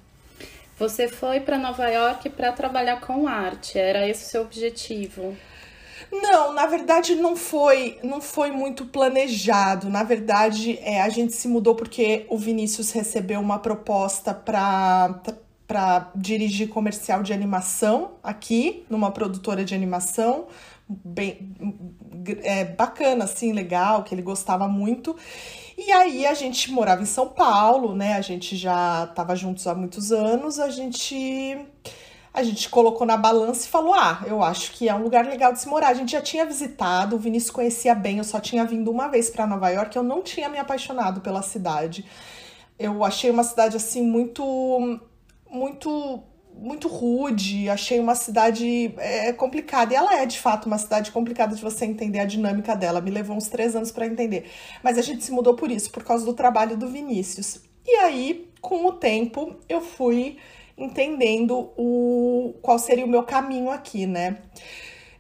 Você 0.80 1.10
foi 1.10 1.42
para 1.42 1.58
Nova 1.58 1.88
York 1.90 2.30
para 2.30 2.54
trabalhar 2.54 3.02
com 3.02 3.28
arte, 3.28 3.78
era 3.78 4.08
esse 4.08 4.24
o 4.24 4.28
seu 4.30 4.42
objetivo? 4.42 5.36
Não, 6.22 6.54
na 6.54 6.68
verdade 6.68 7.16
não 7.16 7.36
foi, 7.36 7.98
não 8.04 8.22
foi 8.22 8.52
muito 8.52 8.86
planejado. 8.86 9.90
Na 9.90 10.04
verdade, 10.04 10.78
é, 10.82 11.02
a 11.02 11.10
gente 11.10 11.34
se 11.34 11.48
mudou 11.48 11.76
porque 11.76 12.26
o 12.30 12.38
Vinícius 12.38 12.92
recebeu 12.92 13.40
uma 13.40 13.60
proposta 13.60 14.34
para 14.34 15.22
para 15.66 16.12
dirigir 16.14 16.70
comercial 16.70 17.24
de 17.24 17.34
animação 17.34 18.12
aqui, 18.22 18.86
numa 18.90 19.10
produtora 19.10 19.64
de 19.64 19.74
animação, 19.74 20.46
bem 20.88 21.56
é, 22.44 22.66
bacana, 22.66 23.24
assim, 23.24 23.54
legal, 23.54 24.04
que 24.04 24.14
ele 24.14 24.22
gostava 24.22 24.68
muito. 24.68 25.16
E 25.78 25.92
aí 25.92 26.28
a 26.28 26.34
gente 26.34 26.70
morava 26.72 27.02
em 27.02 27.06
São 27.06 27.30
Paulo, 27.30 27.96
né? 27.96 28.14
A 28.14 28.22
gente 28.22 28.56
já 28.56 29.08
estava 29.10 29.36
juntos 29.36 29.66
há 29.66 29.74
muitos 29.74 30.12
anos, 30.12 30.60
a 30.60 30.70
gente 30.70 31.58
a 32.34 32.42
gente 32.42 32.68
colocou 32.68 33.06
na 33.06 33.16
balança 33.16 33.68
e 33.68 33.70
falou: 33.70 33.94
ah, 33.94 34.24
eu 34.26 34.42
acho 34.42 34.72
que 34.72 34.90
é 34.90 34.96
um 34.96 35.04
lugar 35.04 35.26
legal 35.26 35.54
de 35.54 35.60
se 35.60 35.68
morar. 35.68 35.90
A 35.90 35.94
gente 35.94 36.14
já 36.14 36.22
tinha 36.22 36.46
visitado, 36.46 37.16
o 37.16 37.20
Vinícius 37.20 37.52
conhecia 37.52 37.94
bem, 37.94 38.18
eu 38.18 38.24
só 38.24 38.40
tinha 38.40 38.66
vindo 38.66 38.90
uma 38.90 39.08
vez 39.08 39.30
para 39.30 39.46
Nova 39.46 39.70
York, 39.70 39.96
eu 39.96 40.04
não 40.04 40.22
tinha 40.22 40.50
me 40.50 40.58
apaixonado 40.58 41.22
pela 41.22 41.44
cidade. 41.44 42.06
Eu 42.80 43.04
achei 43.04 43.30
uma 43.30 43.44
cidade 43.44 43.78
assim 43.78 44.02
muito, 44.02 45.00
muito 45.50 46.24
muito 46.56 46.88
rude, 46.88 47.68
achei 47.68 48.00
uma 48.00 48.16
cidade 48.16 48.94
é, 48.98 49.34
complicada. 49.34 49.94
E 49.94 49.96
ela 49.96 50.16
é, 50.20 50.26
de 50.26 50.40
fato, 50.40 50.66
uma 50.66 50.78
cidade 50.78 51.12
complicada 51.12 51.56
de 51.56 51.62
você 51.62 51.86
entender 51.86 52.20
a 52.20 52.26
dinâmica 52.26 52.76
dela. 52.76 53.02
Me 53.02 53.10
levou 53.12 53.36
uns 53.36 53.48
três 53.48 53.76
anos 53.76 53.92
para 53.92 54.06
entender. 54.06 54.50
Mas 54.84 54.98
a 54.98 55.02
gente 55.02 55.24
se 55.24 55.32
mudou 55.32 55.56
por 55.56 55.72
isso, 55.72 55.92
por 55.92 56.04
causa 56.04 56.24
do 56.26 56.34
trabalho 56.34 56.78
do 56.78 56.88
Vinícius. 56.88 57.60
E 57.86 57.96
aí, 57.96 58.50
com 58.62 58.86
o 58.86 58.94
tempo, 58.94 59.56
eu 59.68 59.82
fui 59.82 60.38
entendendo 60.78 61.72
o 61.78 62.56
qual 62.62 62.80
seria 62.80 63.06
o 63.06 63.10
meu 63.10 63.24
caminho 63.24 63.70
aqui, 63.70 64.06
né? 64.06 64.38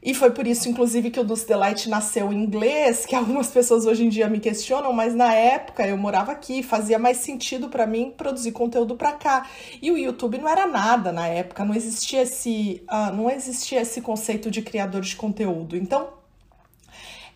E 0.05 0.13
foi 0.13 0.31
por 0.31 0.45
isso, 0.45 0.67
inclusive, 0.67 1.09
que 1.09 1.19
o 1.19 1.23
Dulce 1.23 1.47
Delight 1.47 1.87
nasceu 1.87 2.33
em 2.33 2.43
inglês, 2.43 3.05
que 3.05 3.15
algumas 3.15 3.47
pessoas 3.47 3.85
hoje 3.85 4.03
em 4.03 4.09
dia 4.09 4.27
me 4.27 4.39
questionam, 4.39 4.91
mas 4.91 5.15
na 5.15 5.33
época 5.33 5.87
eu 5.87 5.97
morava 5.97 6.33
aqui, 6.33 6.61
fazia 6.61 6.99
mais 6.99 7.17
sentido 7.17 7.69
para 7.69 7.87
mim 7.87 8.13
produzir 8.15 8.51
conteúdo 8.51 8.97
para 8.97 9.13
cá. 9.13 9.47
E 9.81 9.89
o 9.89 9.97
YouTube 9.97 10.37
não 10.37 10.49
era 10.49 10.67
nada 10.67 11.11
na 11.13 11.27
época, 11.27 11.63
não 11.63 11.73
existia 11.73 12.23
esse, 12.23 12.83
uh, 12.91 13.15
não 13.15 13.29
existia 13.29 13.81
esse 13.81 14.01
conceito 14.01 14.51
de 14.51 14.61
criador 14.61 15.01
de 15.01 15.15
conteúdo. 15.15 15.77
Então, 15.77 16.22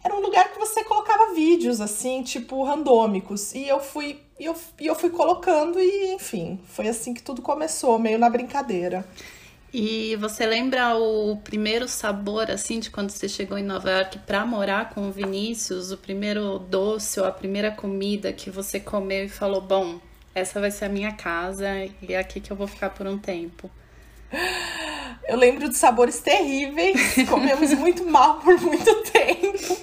era 0.07 0.15
um 0.15 0.21
lugar 0.21 0.51
que 0.51 0.57
você 0.57 0.85
colocava 0.85 1.33
vídeos 1.33 1.81
assim, 1.81 2.23
tipo 2.23 2.63
randômicos, 2.63 3.53
e 3.53 3.67
eu 3.67 3.81
fui 3.81 4.21
e 4.39 4.45
eu, 4.45 4.55
e 4.79 4.87
eu 4.87 4.95
fui 4.95 5.09
colocando 5.09 5.79
e, 5.79 6.13
enfim, 6.13 6.59
foi 6.65 6.87
assim 6.87 7.13
que 7.13 7.21
tudo 7.21 7.41
começou, 7.41 7.99
meio 7.99 8.17
na 8.17 8.29
brincadeira. 8.29 9.05
E 9.73 10.15
você 10.15 10.45
lembra 10.45 10.95
o 10.95 11.37
primeiro 11.43 11.87
sabor, 11.89 12.49
assim, 12.49 12.79
de 12.79 12.89
quando 12.89 13.09
você 13.09 13.27
chegou 13.27 13.57
em 13.57 13.63
Nova 13.63 13.91
York 13.91 14.19
para 14.19 14.45
morar 14.45 14.91
com 14.91 15.09
o 15.09 15.11
Vinícius? 15.11 15.91
O 15.91 15.97
primeiro 15.97 16.57
doce 16.57 17.19
ou 17.19 17.25
a 17.25 17.31
primeira 17.31 17.71
comida 17.71 18.31
que 18.31 18.49
você 18.49 18.79
comeu 18.79 19.25
e 19.25 19.29
falou: 19.29 19.59
Bom, 19.59 19.99
essa 20.33 20.61
vai 20.61 20.71
ser 20.71 20.85
a 20.85 20.89
minha 20.89 21.11
casa 21.11 21.67
e 22.01 22.13
é 22.13 22.17
aqui 22.17 22.39
que 22.39 22.51
eu 22.51 22.55
vou 22.55 22.67
ficar 22.67 22.91
por 22.91 23.05
um 23.07 23.17
tempo? 23.17 23.69
Eu 25.27 25.35
lembro 25.37 25.67
de 25.67 25.75
sabores 25.75 26.19
terríveis, 26.19 27.15
comemos 27.29 27.73
muito 27.73 28.05
mal 28.05 28.35
por 28.39 28.59
muito 28.61 28.95
tempo, 29.11 29.77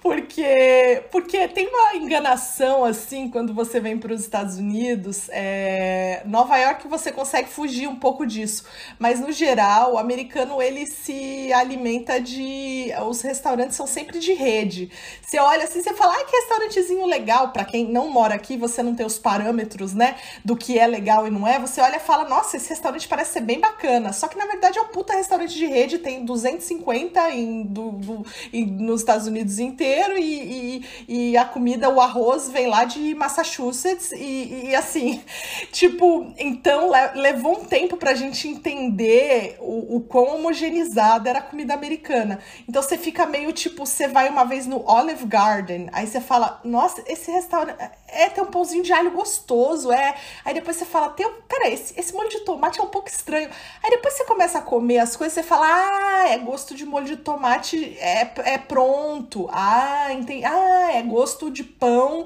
porque 0.00 1.04
porque 1.10 1.46
tem 1.48 1.68
uma 1.68 1.94
enganação 1.94 2.84
assim 2.84 3.28
quando 3.28 3.52
você 3.52 3.78
vem 3.78 3.98
para 3.98 4.14
os 4.14 4.22
Estados 4.22 4.56
Unidos. 4.56 5.28
É, 5.30 6.22
Nova 6.24 6.56
York 6.56 6.88
você 6.88 7.12
consegue 7.12 7.48
fugir 7.48 7.86
um 7.86 7.96
pouco 7.96 8.26
disso, 8.26 8.64
mas 8.98 9.20
no 9.20 9.30
geral 9.30 9.94
o 9.94 9.98
americano 9.98 10.62
ele 10.62 10.86
se 10.86 11.52
alimenta 11.52 12.18
de 12.18 12.90
os 13.06 13.20
restaurantes 13.20 13.76
são 13.76 13.86
sempre 13.86 14.18
de 14.18 14.32
rede. 14.32 14.90
Você 15.20 15.38
olha 15.38 15.64
assim, 15.64 15.82
você 15.82 15.92
fala, 15.92 16.14
ah, 16.14 16.24
que 16.24 16.36
restaurantezinho 16.36 17.06
legal. 17.06 17.52
Para 17.52 17.64
quem 17.64 17.86
não 17.86 18.08
mora 18.08 18.34
aqui, 18.34 18.56
você 18.56 18.82
não 18.82 18.94
tem 18.94 19.04
os 19.04 19.18
parâmetros, 19.18 19.92
né, 19.92 20.16
do 20.44 20.56
que 20.56 20.78
é 20.78 20.86
legal 20.86 21.26
e 21.26 21.30
não 21.30 21.46
é. 21.46 21.58
Você 21.58 21.80
olha 21.80 21.96
e 21.96 22.00
fala, 22.00 22.28
nossa, 22.28 22.56
esse 22.56 22.70
restaurante 22.70 23.06
parece 23.06 23.34
ser 23.34 23.40
bem 23.42 23.60
bacana. 23.60 24.12
Só 24.12 24.28
que 24.28 24.38
na 24.38 24.46
verdade 24.46 24.78
é 24.78 24.82
um 24.82 24.88
puta 24.88 25.14
restaurante 25.14 25.54
de 25.54 25.66
rede, 25.66 25.98
tem 25.98 26.24
250 26.24 27.30
em, 27.32 27.64
do, 27.64 27.92
do, 27.92 28.26
em, 28.52 28.64
nos 28.64 29.00
Estados 29.00 29.26
Unidos 29.26 29.58
inteiro 29.58 29.89
e, 30.18 30.82
e, 31.08 31.30
e, 31.32 31.36
a 31.36 31.44
comida, 31.44 31.88
o 31.88 32.00
arroz 32.00 32.48
vem 32.48 32.66
lá 32.66 32.84
de 32.84 33.14
Massachusetts 33.14 34.12
e, 34.12 34.68
e 34.68 34.74
assim, 34.74 35.22
tipo, 35.72 36.32
então 36.38 36.90
levou 37.14 37.60
um 37.60 37.64
tempo 37.64 37.96
pra 37.96 38.14
gente 38.14 38.48
entender 38.48 39.56
o, 39.60 39.96
o 39.96 40.00
quão 40.00 40.36
homogeneizada 40.36 41.28
era 41.30 41.38
a 41.40 41.42
comida 41.42 41.74
americana. 41.74 42.38
Então 42.68 42.82
você 42.82 42.96
fica 42.96 43.26
meio 43.26 43.52
tipo, 43.52 43.86
você 43.86 44.08
vai 44.08 44.28
uma 44.28 44.44
vez 44.44 44.66
no 44.66 44.84
Olive 44.88 45.26
Garden, 45.26 45.88
aí 45.92 46.06
você 46.06 46.20
fala, 46.20 46.60
nossa, 46.64 47.02
esse 47.06 47.30
restaurante 47.30 47.78
é, 48.12 48.28
tem 48.28 48.42
um 48.42 48.46
pãozinho 48.46 48.82
de 48.82 48.92
alho 48.92 49.10
gostoso, 49.10 49.90
é. 49.92 50.14
Aí 50.44 50.54
depois 50.54 50.76
você 50.76 50.84
fala, 50.84 51.10
tem, 51.10 51.30
peraí, 51.48 51.74
esse, 51.74 51.98
esse 51.98 52.12
molho 52.12 52.28
de 52.28 52.40
tomate 52.40 52.80
é 52.80 52.82
um 52.82 52.88
pouco 52.88 53.08
estranho. 53.08 53.50
Aí 53.82 53.90
depois 53.90 54.14
você 54.14 54.24
começa 54.24 54.58
a 54.58 54.62
comer 54.62 54.98
as 54.98 55.16
coisas, 55.16 55.34
você 55.34 55.42
fala, 55.42 55.66
ah, 55.66 56.28
é 56.28 56.38
gosto 56.38 56.74
de 56.74 56.84
molho 56.84 57.06
de 57.06 57.16
tomate, 57.16 57.96
é, 57.98 58.30
é 58.54 58.58
pronto. 58.58 59.48
Ah, 59.52 60.08
entendi. 60.12 60.44
Ah, 60.44 60.92
é 60.94 61.02
gosto 61.02 61.50
de 61.50 61.64
pão, 61.64 62.24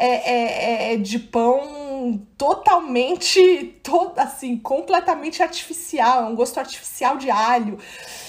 é, 0.00 0.32
é, 0.32 0.94
é 0.94 0.96
de 0.96 1.18
pão 1.18 1.90
totalmente, 2.38 3.78
todo, 3.82 4.18
assim, 4.18 4.56
completamente 4.56 5.42
artificial, 5.42 6.22
é 6.22 6.26
um 6.26 6.34
gosto 6.34 6.58
artificial 6.58 7.18
de 7.18 7.30
alho. 7.30 7.78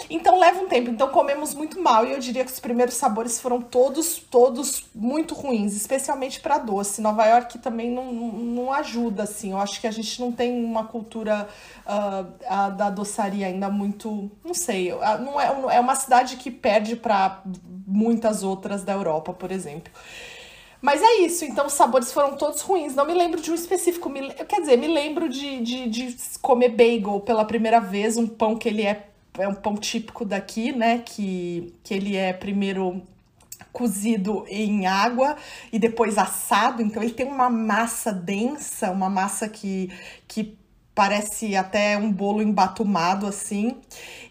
Então 0.10 0.38
leva 0.38 0.60
um 0.62 0.68
tempo. 0.68 0.90
Então 0.90 1.08
comemos 1.08 1.54
muito 1.54 1.82
mal 1.82 2.06
e 2.06 2.12
eu 2.12 2.20
diria 2.20 2.44
que 2.44 2.51
os 2.51 2.60
primeiros 2.60 2.96
sabores 2.96 3.40
foram 3.40 3.62
todos, 3.62 4.18
todos 4.18 4.84
muito 4.94 5.34
ruins, 5.34 5.74
especialmente 5.74 6.42
para 6.42 6.58
doce. 6.58 7.01
Nova 7.01 7.25
York 7.25 7.60
também 7.60 7.90
não, 7.90 8.12
não 8.12 8.74
ajuda, 8.74 9.24
assim. 9.24 9.51
Eu 9.51 9.58
acho 9.58 9.80
que 9.80 9.88
a 9.88 9.92
gente 9.92 10.20
não 10.20 10.32
tem 10.34 10.63
uma 10.63 10.84
cultura 10.84 11.48
uh, 11.86 12.72
da 12.75 12.90
doçaria 12.90 13.48
ainda 13.48 13.70
muito, 13.70 14.30
não 14.44 14.54
sei. 14.54 14.92
Não 15.22 15.40
é, 15.40 15.78
é 15.78 15.80
uma 15.80 15.96
cidade 15.96 16.36
que 16.36 16.51
perde 16.51 16.98
para 16.98 17.42
muitas 17.88 18.44
outras 18.44 18.84
da 18.84 18.92
Europa, 18.92 19.32
por 19.32 19.51
exemplo. 19.51 19.92
Mas 20.81 21.01
é 21.01 21.19
isso, 21.21 21.45
então 21.45 21.67
os 21.67 21.73
sabores 21.73 22.11
foram 22.11 22.35
todos 22.35 22.61
ruins. 22.61 22.95
Não 22.95 23.05
me 23.05 23.13
lembro 23.13 23.39
de 23.39 23.51
um 23.51 23.55
específico. 23.55 24.09
Me, 24.09 24.33
quer 24.33 24.61
dizer, 24.61 24.77
me 24.77 24.88
lembro 24.88 25.29
de, 25.29 25.61
de, 25.61 25.88
de 25.88 26.17
comer 26.41 26.69
bagel 26.69 27.19
pela 27.19 27.45
primeira 27.45 27.79
vez, 27.79 28.17
um 28.17 28.27
pão 28.27 28.57
que 28.57 28.67
ele 28.67 28.81
é 28.83 29.07
é 29.38 29.47
um 29.47 29.53
pão 29.53 29.75
típico 29.75 30.25
daqui, 30.25 30.71
né? 30.71 31.00
Que, 31.00 31.73
que 31.83 31.93
ele 31.93 32.15
é 32.15 32.33
primeiro 32.33 33.01
cozido 33.71 34.45
em 34.50 34.85
água 34.85 35.38
e 35.71 35.79
depois 35.79 36.17
assado, 36.17 36.81
então 36.81 37.01
ele 37.01 37.13
tem 37.13 37.25
uma 37.25 37.50
massa 37.50 38.11
densa, 38.11 38.91
uma 38.91 39.09
massa 39.09 39.47
que, 39.47 39.89
que 40.27 40.57
parece 40.93 41.55
até 41.55 41.98
um 41.98 42.12
bolo 42.12 42.41
embatumado 42.41 43.25
assim. 43.25 43.77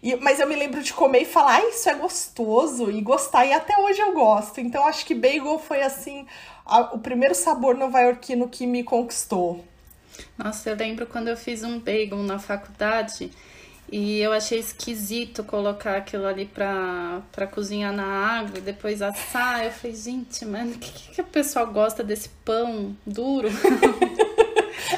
E, 0.01 0.15
mas 0.17 0.39
eu 0.39 0.47
me 0.47 0.55
lembro 0.55 0.81
de 0.81 0.93
comer 0.93 1.21
e 1.21 1.25
falar, 1.25 1.57
ah, 1.57 1.69
isso 1.69 1.89
é 1.89 1.93
gostoso 1.95 2.89
e 2.89 3.01
gostar, 3.01 3.45
e 3.45 3.53
até 3.53 3.77
hoje 3.77 3.99
eu 3.99 4.13
gosto. 4.13 4.59
Então 4.59 4.85
acho 4.85 5.05
que 5.05 5.15
bagel 5.15 5.59
foi 5.59 5.81
assim 5.81 6.25
a, 6.65 6.95
o 6.95 6.99
primeiro 6.99 7.35
sabor 7.35 7.75
nova-iorquino 7.75 8.47
que 8.47 8.65
me 8.65 8.83
conquistou. 8.83 9.63
Nossa, 10.37 10.69
eu 10.69 10.75
lembro 10.75 11.05
quando 11.05 11.27
eu 11.27 11.37
fiz 11.37 11.63
um 11.63 11.79
bagel 11.79 12.17
na 12.17 12.39
faculdade 12.39 13.31
e 13.91 14.19
eu 14.19 14.31
achei 14.31 14.59
esquisito 14.59 15.43
colocar 15.43 15.97
aquilo 15.97 16.25
ali 16.25 16.45
pra, 16.45 17.21
pra 17.31 17.45
cozinhar 17.45 17.91
na 17.91 18.05
água 18.05 18.57
e 18.57 18.61
depois 18.61 19.01
assar. 19.01 19.65
Eu 19.65 19.71
falei, 19.71 19.95
gente, 19.95 20.45
mano, 20.45 20.71
o 20.71 20.77
que, 20.77 21.11
que 21.11 21.21
o 21.21 21.25
pessoal 21.25 21.67
gosta 21.67 22.01
desse 22.01 22.29
pão 22.45 22.95
duro? 23.05 23.49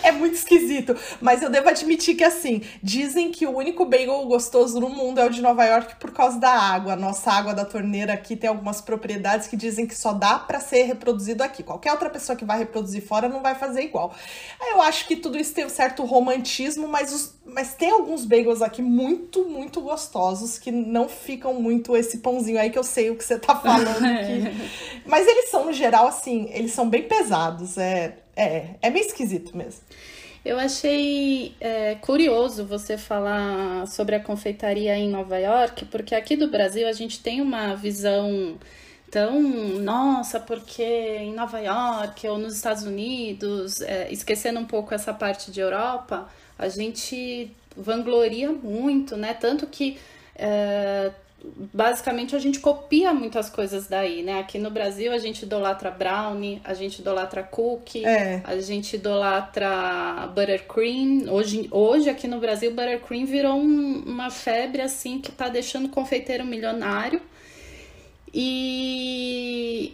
é 0.02 0.12
muito 0.12 0.36
esquisito. 0.36 0.96
Mas 1.22 1.42
eu 1.42 1.50
devo 1.50 1.70
admitir 1.70 2.16
que, 2.16 2.24
assim, 2.24 2.62
dizem 2.82 3.32
que 3.32 3.46
o 3.46 3.56
único 3.56 3.86
bagel 3.86 4.26
gostoso 4.26 4.80
no 4.80 4.90
mundo 4.90 5.20
é 5.20 5.26
o 5.26 5.30
de 5.30 5.42
Nova 5.42 5.64
York 5.66 5.96
por 5.98 6.12
causa 6.12 6.40
da 6.40 6.52
água. 6.52 6.96
Nossa 6.96 7.32
água 7.32 7.54
da 7.54 7.66
torneira 7.66 8.14
aqui 8.14 8.36
tem 8.36 8.50
algumas 8.50 8.82
propriedades 8.82 9.48
que 9.48 9.58
dizem 9.58 9.86
que 9.86 9.96
só 9.96 10.14
dá 10.14 10.40
para 10.40 10.60
ser 10.60 10.84
reproduzido 10.84 11.44
aqui. 11.44 11.64
Qualquer 11.64 11.92
outra 11.92 12.10
pessoa 12.10 12.36
que 12.36 12.46
vai 12.46 12.58
reproduzir 12.58 13.06
fora 13.06 13.28
não 13.28 13.42
vai 13.42 13.56
fazer 13.56 13.82
igual. 13.82 14.14
Eu 14.62 14.82
acho 14.82 15.08
que 15.08 15.16
tudo 15.16 15.38
isso 15.38 15.54
tem 15.54 15.66
um 15.66 15.70
certo 15.70 16.04
romantismo, 16.06 16.88
mas, 16.88 17.14
os, 17.14 17.36
mas 17.46 17.74
tem 17.74 17.92
alguns 17.92 18.26
bagels 18.26 18.62
aqui 18.62 18.82
muito, 18.82 19.46
muito 19.46 19.82
gostosos 19.82 20.58
que 20.58 20.72
não 20.72 21.08
ficam 21.08 21.54
muito 21.54 21.96
esse 21.96 22.20
pãozinho 22.20 22.60
aí 22.60 22.70
que 22.70 22.78
eu 22.78 22.84
sei 22.84 23.10
o 23.10 23.16
que 23.16 23.24
você 23.24 23.38
tá 23.38 23.56
falando 23.56 24.04
aqui. 24.06 24.72
mas 25.06 25.28
eles 25.28 25.50
são, 25.50 25.66
no 25.66 25.74
geral, 25.74 26.08
assim, 26.08 26.50
eles 26.52 26.72
são 26.72 26.90
bem 26.90 27.04
pesados. 27.04 27.78
É, 27.78 28.23
é, 28.36 28.76
é 28.82 28.90
meio 28.90 29.06
esquisito 29.06 29.56
mesmo. 29.56 29.82
Eu 30.46 30.60
achei 30.60 31.56
é, 31.62 31.96
curioso 31.96 32.66
você 32.66 32.98
falar 32.98 33.88
sobre 33.88 34.16
a 34.16 34.20
confeitaria 34.20 34.94
em 34.98 35.10
Nova 35.10 35.38
York, 35.38 35.86
porque 35.86 36.14
aqui 36.14 36.36
do 36.36 36.50
Brasil 36.50 36.86
a 36.86 36.92
gente 36.92 37.22
tem 37.22 37.42
uma 37.42 37.76
visão 37.76 38.58
tão, 39.10 39.42
nossa, 39.42 40.40
porque 40.40 40.84
em 40.84 41.34
Nova 41.34 41.60
York 41.60 42.28
ou 42.28 42.38
nos 42.38 42.56
Estados 42.56 42.84
Unidos, 42.84 43.80
é, 43.82 44.12
esquecendo 44.12 44.60
um 44.60 44.66
pouco 44.66 44.94
essa 44.94 45.14
parte 45.14 45.50
de 45.50 45.62
Europa, 45.62 46.28
a 46.58 46.68
gente 46.68 47.50
vangloria 47.78 48.52
muito, 48.52 49.16
né? 49.16 49.34
Tanto 49.34 49.66
que 49.68 49.98
é, 50.36 51.12
basicamente 51.74 52.36
a 52.36 52.40
gente 52.40 52.60
copia 52.60 53.14
muitas 53.14 53.50
coisas 53.50 53.88
daí, 53.88 54.24
né? 54.24 54.40
Aqui 54.40 54.58
no 54.58 54.72
Brasil 54.72 55.12
a 55.12 55.18
gente 55.18 55.44
idolatra 55.44 55.92
brownie, 55.92 56.62
a 56.64 56.74
gente 56.74 57.00
idolatra 57.00 57.44
cookie, 57.44 58.06
é. 58.06 58.42
a 58.44 58.58
gente 58.60 58.96
idolatra 58.96 60.28
buttercream. 60.34 61.26
Hoje, 61.30 61.68
hoje 61.72 62.10
aqui 62.10 62.28
no 62.28 62.40
Brasil 62.40 62.72
buttercream 62.72 63.26
virou 63.26 63.56
um, 63.56 64.04
uma 64.06 64.30
febre 64.30 64.82
assim 64.82 65.20
que 65.20 65.32
tá 65.32 65.50
deixando 65.50 65.88
o 65.88 65.90
confeiteiro 65.90 66.46
milionário. 66.46 67.22
E 68.34 69.94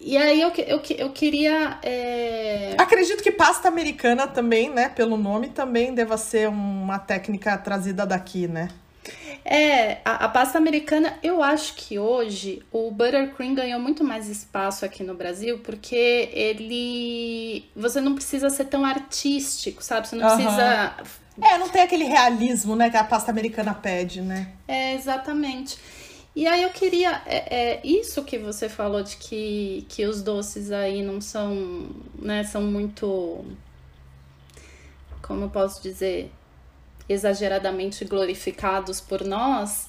e 0.00 0.16
aí 0.16 0.40
eu, 0.40 0.52
eu, 0.66 0.80
eu 0.96 1.10
queria. 1.10 1.78
É... 1.82 2.76
Acredito 2.78 3.22
que 3.22 3.32
pasta 3.32 3.68
americana 3.68 4.26
também, 4.26 4.70
né? 4.70 4.88
Pelo 4.88 5.16
nome, 5.16 5.48
também 5.48 5.92
deva 5.92 6.16
ser 6.16 6.48
uma 6.48 6.98
técnica 6.98 7.58
trazida 7.58 8.06
daqui, 8.06 8.46
né? 8.46 8.68
É, 9.50 10.02
a, 10.04 10.26
a, 10.26 10.28
pasta 10.28 10.58
americana, 10.58 11.18
eu 11.22 11.42
acho 11.42 11.74
que 11.74 11.98
hoje 11.98 12.62
o 12.70 12.90
buttercream 12.90 13.54
ganhou 13.54 13.80
muito 13.80 14.04
mais 14.04 14.28
espaço 14.28 14.84
aqui 14.84 15.02
no 15.02 15.14
Brasil, 15.14 15.60
porque 15.60 16.28
ele. 16.34 17.64
Você 17.74 17.98
não 17.98 18.14
precisa 18.14 18.50
ser 18.50 18.66
tão 18.66 18.84
artístico, 18.84 19.82
sabe? 19.82 20.06
Você 20.06 20.16
não 20.16 20.28
uhum. 20.28 20.36
precisa. 20.36 20.96
É, 21.40 21.56
não 21.56 21.70
tem 21.70 21.80
aquele 21.80 22.04
realismo, 22.04 22.76
né, 22.76 22.90
que 22.90 22.98
a 22.98 23.04
pasta 23.04 23.30
americana 23.30 23.72
pede, 23.72 24.20
né? 24.20 24.52
É, 24.66 24.92
exatamente. 24.94 25.78
E 26.36 26.46
aí 26.46 26.62
eu 26.62 26.70
queria. 26.70 27.22
É, 27.24 27.56
é, 27.56 27.80
isso 27.82 28.22
que 28.24 28.36
você 28.36 28.68
falou 28.68 29.02
de 29.02 29.16
que, 29.16 29.86
que 29.88 30.04
os 30.04 30.20
doces 30.20 30.70
aí 30.70 31.00
não 31.02 31.22
são. 31.22 31.88
né, 32.18 32.44
são 32.44 32.60
muito. 32.60 33.46
Como 35.22 35.44
eu 35.44 35.48
posso 35.48 35.82
dizer? 35.82 36.30
Exageradamente 37.08 38.04
glorificados 38.04 39.00
por 39.00 39.24
nós. 39.24 39.88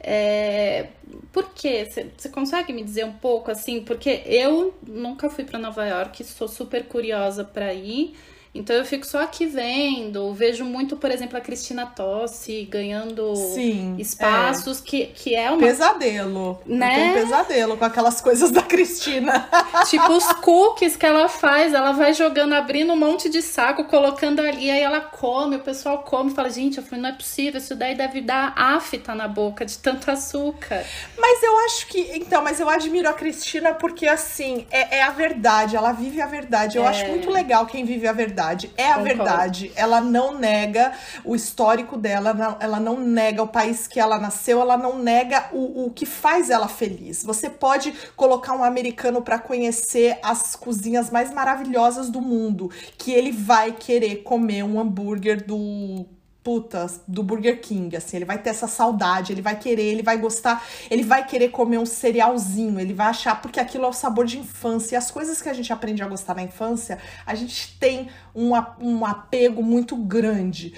É, 0.00 0.88
por 1.32 1.52
quê? 1.54 1.88
Você 2.16 2.28
consegue 2.28 2.72
me 2.72 2.84
dizer 2.84 3.04
um 3.04 3.12
pouco 3.14 3.50
assim? 3.50 3.82
Porque 3.82 4.22
eu 4.26 4.74
nunca 4.86 5.28
fui 5.28 5.44
para 5.44 5.58
Nova 5.58 5.84
York, 5.86 6.22
sou 6.24 6.46
super 6.46 6.84
curiosa 6.86 7.44
para 7.44 7.72
ir. 7.74 8.14
Então 8.54 8.74
eu 8.74 8.84
fico 8.84 9.06
só 9.06 9.22
aqui 9.22 9.46
vendo, 9.46 10.32
vejo 10.32 10.64
muito, 10.64 10.96
por 10.96 11.10
exemplo, 11.10 11.36
a 11.36 11.40
Cristina 11.40 11.86
Tossi 11.86 12.66
ganhando 12.70 13.34
Sim, 13.36 13.94
espaços, 13.98 14.80
é. 14.80 14.82
Que, 14.84 15.06
que 15.06 15.34
é 15.34 15.50
uma. 15.50 15.58
Pesadelo. 15.58 16.58
Né? 16.66 17.10
Um 17.10 17.14
pesadelo 17.14 17.76
com 17.76 17.84
aquelas 17.84 18.20
coisas 18.20 18.50
da 18.50 18.62
Cristina. 18.62 19.48
Tipo, 19.88 20.12
os 20.12 20.26
cookies 20.34 20.96
que 20.96 21.06
ela 21.06 21.28
faz, 21.28 21.72
ela 21.72 21.92
vai 21.92 22.12
jogando, 22.12 22.54
abrindo 22.54 22.92
um 22.92 22.96
monte 22.96 23.28
de 23.28 23.40
saco, 23.42 23.84
colocando 23.84 24.40
ali, 24.40 24.70
aí 24.70 24.80
ela 24.80 25.00
come, 25.00 25.56
o 25.56 25.60
pessoal 25.60 25.98
come 26.02 26.32
e 26.32 26.34
fala, 26.34 26.50
gente, 26.50 26.78
eu 26.78 26.82
falei, 26.82 27.02
não 27.02 27.10
é 27.10 27.12
possível, 27.12 27.58
isso 27.58 27.74
daí 27.76 27.94
deve 27.94 28.20
dar 28.20 28.52
afta 28.56 29.14
na 29.14 29.28
boca 29.28 29.64
de 29.64 29.78
tanto 29.78 30.10
açúcar. 30.10 30.84
Mas 31.16 31.42
eu 31.42 31.58
acho 31.66 31.86
que. 31.86 32.00
Então, 32.16 32.42
mas 32.42 32.58
eu 32.60 32.68
admiro 32.68 33.08
a 33.08 33.12
Cristina 33.12 33.74
porque, 33.74 34.06
assim, 34.06 34.66
é, 34.70 34.98
é 34.98 35.02
a 35.02 35.10
verdade, 35.10 35.76
ela 35.76 35.92
vive 35.92 36.20
a 36.20 36.26
verdade. 36.26 36.76
Eu 36.78 36.84
É. 36.84 36.88
acho 36.88 37.06
muito 37.08 37.30
legal 37.30 37.66
quem 37.66 37.84
vive 37.84 38.06
a 38.06 38.12
verdade. 38.12 38.37
É 38.76 38.86
a 38.92 38.94
Concordo. 38.98 39.04
verdade. 39.16 39.72
Ela 39.76 40.00
não 40.00 40.38
nega 40.38 40.92
o 41.24 41.34
histórico 41.34 41.96
dela, 41.96 42.32
não- 42.34 42.56
ela 42.60 42.78
não 42.80 42.98
nega 43.00 43.42
o 43.42 43.48
país 43.48 43.86
que 43.86 43.98
ela 44.00 44.18
nasceu, 44.18 44.60
ela 44.60 44.76
não 44.76 44.98
nega 44.98 45.48
o, 45.52 45.86
o 45.86 45.90
que 45.90 46.06
faz 46.06 46.50
ela 46.50 46.68
feliz. 46.68 47.22
Você 47.24 47.50
pode 47.50 47.92
colocar 48.16 48.54
um 48.54 48.62
americano 48.64 49.22
pra 49.22 49.38
conhecer 49.38 50.18
as 50.22 50.54
cozinhas 50.56 51.10
mais 51.10 51.32
maravilhosas 51.32 52.10
do 52.10 52.20
mundo, 52.20 52.70
que 52.96 53.12
ele 53.12 53.32
vai 53.32 53.72
querer 53.72 54.16
comer 54.22 54.62
um 54.62 54.78
hambúrguer 54.80 55.44
do 55.46 56.06
putas 56.42 57.00
do 57.06 57.22
Burger 57.22 57.60
King, 57.60 57.96
assim, 57.96 58.16
ele 58.16 58.24
vai 58.24 58.38
ter 58.38 58.50
essa 58.50 58.66
saudade, 58.66 59.32
ele 59.32 59.42
vai 59.42 59.58
querer, 59.58 59.82
ele 59.82 60.02
vai 60.02 60.16
gostar, 60.16 60.64
ele 60.90 61.02
vai 61.02 61.26
querer 61.26 61.48
comer 61.50 61.78
um 61.78 61.86
cerealzinho, 61.86 62.80
ele 62.80 62.94
vai 62.94 63.08
achar 63.08 63.40
porque 63.40 63.60
aquilo 63.60 63.84
é 63.84 63.88
o 63.88 63.92
sabor 63.92 64.24
de 64.24 64.38
infância. 64.38 64.94
E 64.94 64.96
as 64.96 65.10
coisas 65.10 65.42
que 65.42 65.48
a 65.48 65.52
gente 65.52 65.72
aprende 65.72 66.02
a 66.02 66.08
gostar 66.08 66.34
na 66.34 66.42
infância, 66.42 66.98
a 67.26 67.34
gente 67.34 67.78
tem 67.78 68.08
um, 68.34 68.52
um 68.80 69.04
apego 69.04 69.62
muito 69.62 69.96
grande. 69.96 70.72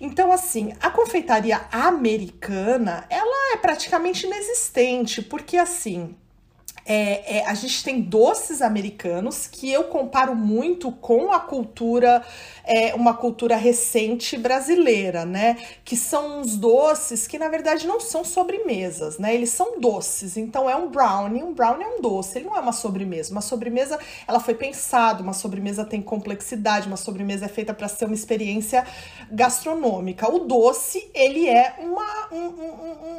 Então, 0.00 0.32
assim, 0.32 0.72
a 0.80 0.90
confeitaria 0.90 1.60
americana, 1.70 3.04
ela 3.08 3.54
é 3.54 3.56
praticamente 3.58 4.26
inexistente, 4.26 5.22
porque 5.22 5.56
assim, 5.56 6.16
é, 6.84 7.38
é, 7.38 7.46
a 7.46 7.54
gente 7.54 7.82
tem 7.84 8.00
doces 8.00 8.60
americanos 8.60 9.46
que 9.46 9.70
eu 9.70 9.84
comparo 9.84 10.34
muito 10.34 10.90
com 10.92 11.32
a 11.32 11.38
cultura, 11.40 12.22
é, 12.64 12.94
uma 12.94 13.14
cultura 13.14 13.56
recente 13.56 14.36
brasileira, 14.36 15.24
né? 15.24 15.56
Que 15.84 15.96
são 15.96 16.40
uns 16.40 16.56
doces 16.56 17.26
que 17.26 17.38
na 17.38 17.48
verdade 17.48 17.86
não 17.86 18.00
são 18.00 18.24
sobremesas, 18.24 19.18
né? 19.18 19.34
Eles 19.34 19.50
são 19.50 19.78
doces. 19.80 20.36
Então 20.36 20.68
é 20.68 20.74
um 20.76 20.88
brownie, 20.90 21.42
um 21.42 21.54
brownie 21.54 21.84
é 21.84 21.88
um 21.88 22.00
doce, 22.00 22.38
ele 22.38 22.46
não 22.46 22.56
é 22.56 22.60
uma 22.60 22.72
sobremesa. 22.72 23.30
Uma 23.32 23.40
sobremesa, 23.40 23.98
ela 24.26 24.40
foi 24.40 24.54
pensada, 24.54 25.22
uma 25.22 25.32
sobremesa 25.32 25.84
tem 25.84 26.02
complexidade, 26.02 26.86
uma 26.88 26.96
sobremesa 26.96 27.46
é 27.46 27.48
feita 27.48 27.72
para 27.74 27.88
ser 27.88 28.06
uma 28.06 28.14
experiência 28.14 28.84
gastronômica. 29.30 30.30
O 30.32 30.40
doce, 30.40 31.10
ele 31.14 31.48
é 31.48 31.74
uma, 31.78 32.28
um- 32.32 32.36
um- 32.38 33.11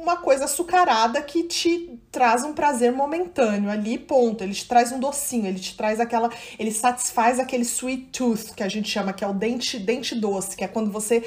uma 0.00 0.16
coisa 0.16 0.44
açucarada 0.44 1.20
que 1.20 1.44
te 1.44 1.98
traz 2.10 2.42
um 2.42 2.52
prazer 2.52 2.90
momentâneo 2.90 3.70
ali, 3.70 3.98
ponto. 3.98 4.42
Ele 4.42 4.54
te 4.54 4.66
traz 4.66 4.90
um 4.90 4.98
docinho, 4.98 5.46
ele 5.46 5.60
te 5.60 5.76
traz 5.76 6.00
aquela. 6.00 6.30
Ele 6.58 6.72
satisfaz 6.72 7.38
aquele 7.38 7.64
sweet 7.64 8.06
tooth 8.06 8.54
que 8.56 8.62
a 8.62 8.68
gente 8.68 8.88
chama, 8.88 9.12
que 9.12 9.22
é 9.22 9.26
o 9.26 9.34
dente, 9.34 9.78
dente 9.78 10.14
doce, 10.14 10.56
que 10.56 10.64
é 10.64 10.68
quando 10.68 10.90
você 10.90 11.22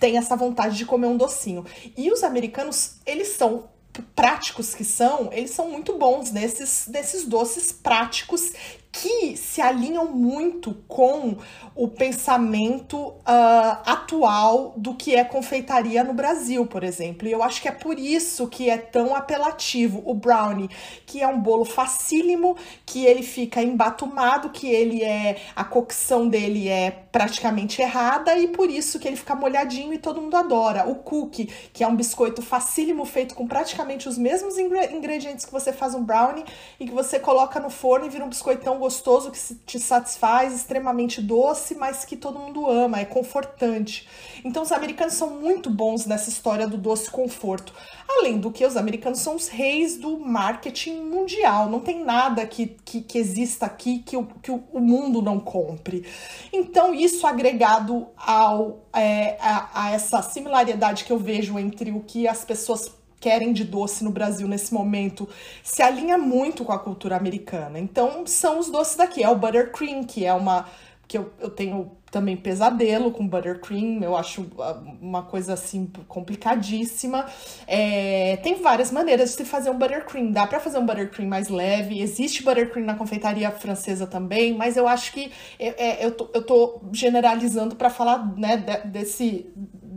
tem 0.00 0.16
essa 0.16 0.34
vontade 0.34 0.76
de 0.76 0.86
comer 0.86 1.06
um 1.06 1.16
docinho. 1.16 1.64
E 1.96 2.10
os 2.10 2.22
americanos, 2.22 2.96
eles 3.06 3.28
são 3.28 3.68
práticos 4.16 4.74
que 4.74 4.84
são, 4.84 5.30
eles 5.32 5.50
são 5.50 5.70
muito 5.70 5.96
bons 5.96 6.32
nesses, 6.32 6.88
nesses 6.88 7.24
doces 7.26 7.70
práticos 7.70 8.52
que 8.94 9.36
se 9.36 9.60
alinham 9.60 10.06
muito 10.06 10.72
com 10.86 11.36
o 11.74 11.88
pensamento 11.88 13.12
ah, 13.26 13.82
atual 13.84 14.72
do 14.76 14.94
que 14.94 15.16
é 15.16 15.24
confeitaria 15.24 16.04
no 16.04 16.14
Brasil, 16.14 16.64
por 16.64 16.84
exemplo. 16.84 17.26
E 17.26 17.32
eu 17.32 17.42
acho 17.42 17.60
que 17.60 17.66
é 17.66 17.72
por 17.72 17.98
isso 17.98 18.46
que 18.46 18.70
é 18.70 18.78
tão 18.78 19.16
apelativo 19.16 20.00
o 20.06 20.14
brownie, 20.14 20.70
que 21.04 21.20
é 21.20 21.26
um 21.26 21.40
bolo 21.40 21.64
facílimo, 21.64 22.56
que 22.86 23.04
ele 23.04 23.24
fica 23.24 23.60
embatumado, 23.60 24.50
que 24.50 24.68
ele 24.68 25.02
é 25.02 25.38
a 25.56 25.64
cocção 25.64 26.28
dele 26.28 26.68
é 26.68 26.92
praticamente 27.10 27.82
errada 27.82 28.38
e 28.38 28.46
por 28.46 28.70
isso 28.70 29.00
que 29.00 29.08
ele 29.08 29.16
fica 29.16 29.34
molhadinho 29.34 29.92
e 29.92 29.98
todo 29.98 30.20
mundo 30.22 30.36
adora. 30.36 30.88
O 30.88 30.94
cookie, 30.94 31.46
que 31.72 31.82
é 31.82 31.88
um 31.88 31.96
biscoito 31.96 32.42
facílimo 32.42 33.04
feito 33.04 33.34
com 33.34 33.48
praticamente 33.48 34.08
os 34.08 34.16
mesmos 34.16 34.56
ingre- 34.56 34.92
ingredientes 34.94 35.44
que 35.44 35.52
você 35.52 35.72
faz 35.72 35.96
um 35.96 36.04
brownie 36.04 36.44
e 36.78 36.86
que 36.86 36.92
você 36.92 37.18
coloca 37.18 37.58
no 37.58 37.70
forno 37.70 38.06
e 38.06 38.08
vira 38.08 38.24
um 38.24 38.28
biscoitão 38.28 38.83
gostoso 38.84 39.30
que 39.30 39.38
te 39.64 39.80
satisfaz, 39.80 40.54
extremamente 40.54 41.22
doce, 41.22 41.74
mas 41.74 42.04
que 42.04 42.16
todo 42.16 42.38
mundo 42.38 42.68
ama, 42.68 43.00
é 43.00 43.04
confortante. 43.06 44.06
Então 44.44 44.62
os 44.62 44.70
americanos 44.70 45.14
são 45.14 45.30
muito 45.30 45.70
bons 45.70 46.04
nessa 46.04 46.28
história 46.28 46.68
do 46.68 46.76
doce 46.76 47.10
conforto. 47.10 47.72
Além 48.06 48.38
do 48.38 48.50
que 48.50 48.62
os 48.62 48.76
americanos 48.76 49.20
são 49.20 49.36
os 49.36 49.48
reis 49.48 49.96
do 49.96 50.18
marketing 50.18 51.00
mundial. 51.00 51.70
Não 51.70 51.80
tem 51.80 52.04
nada 52.04 52.46
que, 52.46 52.76
que, 52.84 53.00
que 53.00 53.16
exista 53.16 53.64
aqui 53.64 54.00
que, 54.00 54.18
o, 54.18 54.26
que 54.42 54.50
o 54.50 54.80
mundo 54.80 55.22
não 55.22 55.40
compre. 55.40 56.06
Então, 56.52 56.94
isso 56.94 57.26
agregado 57.26 58.06
ao, 58.18 58.84
é, 58.92 59.38
a, 59.40 59.86
a 59.86 59.90
essa 59.92 60.20
similaridade 60.20 61.04
que 61.04 61.12
eu 61.12 61.18
vejo 61.18 61.58
entre 61.58 61.90
o 61.90 62.00
que 62.00 62.28
as 62.28 62.44
pessoas 62.44 62.92
querem 63.24 63.52
de 63.52 63.64
doce 63.64 64.04
no 64.04 64.10
Brasil 64.10 64.46
nesse 64.46 64.72
momento 64.74 65.26
se 65.62 65.82
alinha 65.82 66.18
muito 66.18 66.64
com 66.64 66.72
a 66.72 66.78
cultura 66.78 67.16
americana. 67.16 67.78
Então, 67.78 68.26
são 68.26 68.58
os 68.58 68.70
doces 68.70 68.96
daqui. 68.96 69.22
É 69.22 69.28
o 69.30 69.36
buttercream, 69.36 70.04
que 70.04 70.24
é 70.26 70.32
uma. 70.34 70.66
que 71.08 71.16
eu, 71.18 71.32
eu 71.40 71.50
tenho 71.50 71.92
também 72.10 72.36
pesadelo 72.36 73.10
com 73.10 73.26
buttercream, 73.26 74.00
eu 74.00 74.16
acho 74.16 74.46
ah, 74.60 74.80
uma 75.00 75.22
coisa 75.22 75.54
assim 75.54 75.90
complicadíssima. 76.06 77.26
É, 77.66 78.36
tem 78.42 78.62
várias 78.62 78.90
maneiras 78.92 79.34
de 79.36 79.44
fazer 79.44 79.70
um 79.70 79.78
buttercream. 79.78 80.30
Dá 80.30 80.46
pra 80.46 80.60
fazer 80.60 80.78
um 80.78 80.86
buttercream 80.86 81.28
mais 81.28 81.48
leve. 81.48 82.00
Existe 82.00 82.42
buttercream 82.42 82.86
na 82.86 82.94
confeitaria 82.94 83.50
francesa 83.50 84.06
também, 84.06 84.54
mas 84.54 84.76
eu 84.76 84.86
acho 84.86 85.12
que 85.12 85.30
é, 85.58 86.02
é, 86.02 86.06
eu, 86.06 86.12
tô, 86.12 86.30
eu 86.34 86.42
tô 86.44 86.80
generalizando 86.92 87.74
pra 87.76 87.90
falar 87.90 88.18
né, 88.36 88.56
de- 88.58 88.88
desse 88.88 89.46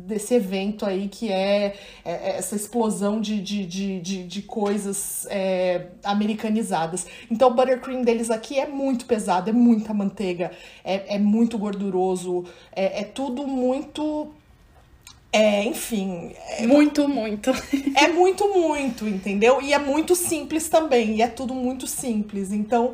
desse 0.08 0.34
evento 0.34 0.86
aí 0.86 1.08
que 1.08 1.32
é, 1.32 1.76
é, 2.06 2.12
é 2.12 2.38
essa 2.38 2.56
explosão 2.56 3.20
de, 3.22 3.42
de, 3.42 3.66
de, 3.66 4.00
de, 4.00 4.24
de 4.24 4.42
coisas 4.42 5.28
é, 5.30 5.88
americanizadas. 6.04 7.06
Então 7.30 7.50
o 7.50 7.54
buttercream 7.54 8.02
deles 8.04 8.32
aqui 8.32 8.60
é 8.60 8.68
muito 8.68 9.06
pesado, 9.06 9.50
é 9.50 9.54
muita 9.54 9.94
manteiga, 9.94 10.52
é, 10.84 11.16
é 11.16 11.20
muito 11.20 11.58
gorduroso, 11.58 12.46
é, 12.76 13.02
é 13.02 13.04
tudo 13.04 13.46
muito. 13.48 14.30
É, 15.32 15.64
enfim, 15.66 16.34
Muito, 16.62 17.08
muito. 17.08 17.52
é 17.96 18.08
muito, 18.08 18.48
muito, 18.54 19.08
entendeu? 19.08 19.62
E 19.62 19.74
é 19.74 19.78
muito 19.78 20.16
simples 20.16 20.70
também, 20.70 21.16
e 21.18 21.22
é 21.22 21.28
tudo 21.28 21.54
muito 21.54 21.86
simples. 21.86 22.52
Então, 22.52 22.94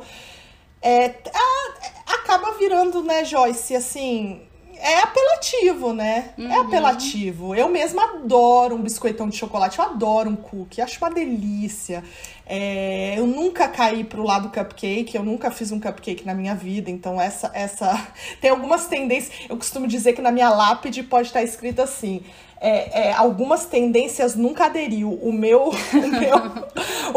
é, 0.82 1.06
a- 1.34 2.14
acaba 2.14 2.52
virando, 2.58 3.02
né, 3.02 3.24
Joyce, 3.24 3.76
assim, 3.76 4.40
é 4.84 5.00
apelativo, 5.00 5.94
né? 5.94 6.34
É 6.38 6.56
apelativo. 6.58 7.54
Eu 7.54 7.70
mesma 7.70 8.04
adoro 8.16 8.76
um 8.76 8.82
biscoitão 8.82 9.30
de 9.30 9.34
chocolate, 9.34 9.78
eu 9.78 9.84
adoro 9.86 10.28
um 10.28 10.36
cookie, 10.36 10.82
acho 10.82 10.98
uma 10.98 11.10
delícia. 11.10 12.04
É, 12.46 13.18
eu 13.18 13.26
nunca 13.26 13.66
caí 13.66 14.04
pro 14.04 14.22
lado 14.22 14.50
cupcake, 14.50 15.16
eu 15.16 15.22
nunca 15.22 15.50
fiz 15.50 15.72
um 15.72 15.80
cupcake 15.80 16.26
na 16.26 16.34
minha 16.34 16.54
vida, 16.54 16.90
então 16.90 17.18
essa 17.18 17.50
essa 17.54 18.08
tem 18.42 18.50
algumas 18.50 18.86
tendências. 18.86 19.32
Eu 19.48 19.56
costumo 19.56 19.86
dizer 19.86 20.12
que 20.12 20.20
na 20.20 20.30
minha 20.30 20.50
lápide 20.50 21.02
pode 21.02 21.28
estar 21.28 21.42
escrito 21.42 21.80
assim: 21.80 22.22
é, 22.66 23.08
é, 23.08 23.12
algumas 23.12 23.66
tendências 23.66 24.34
nunca 24.34 24.66
aderiu. 24.66 25.10
O 25.22 25.32
meu, 25.32 25.68
o 25.92 26.06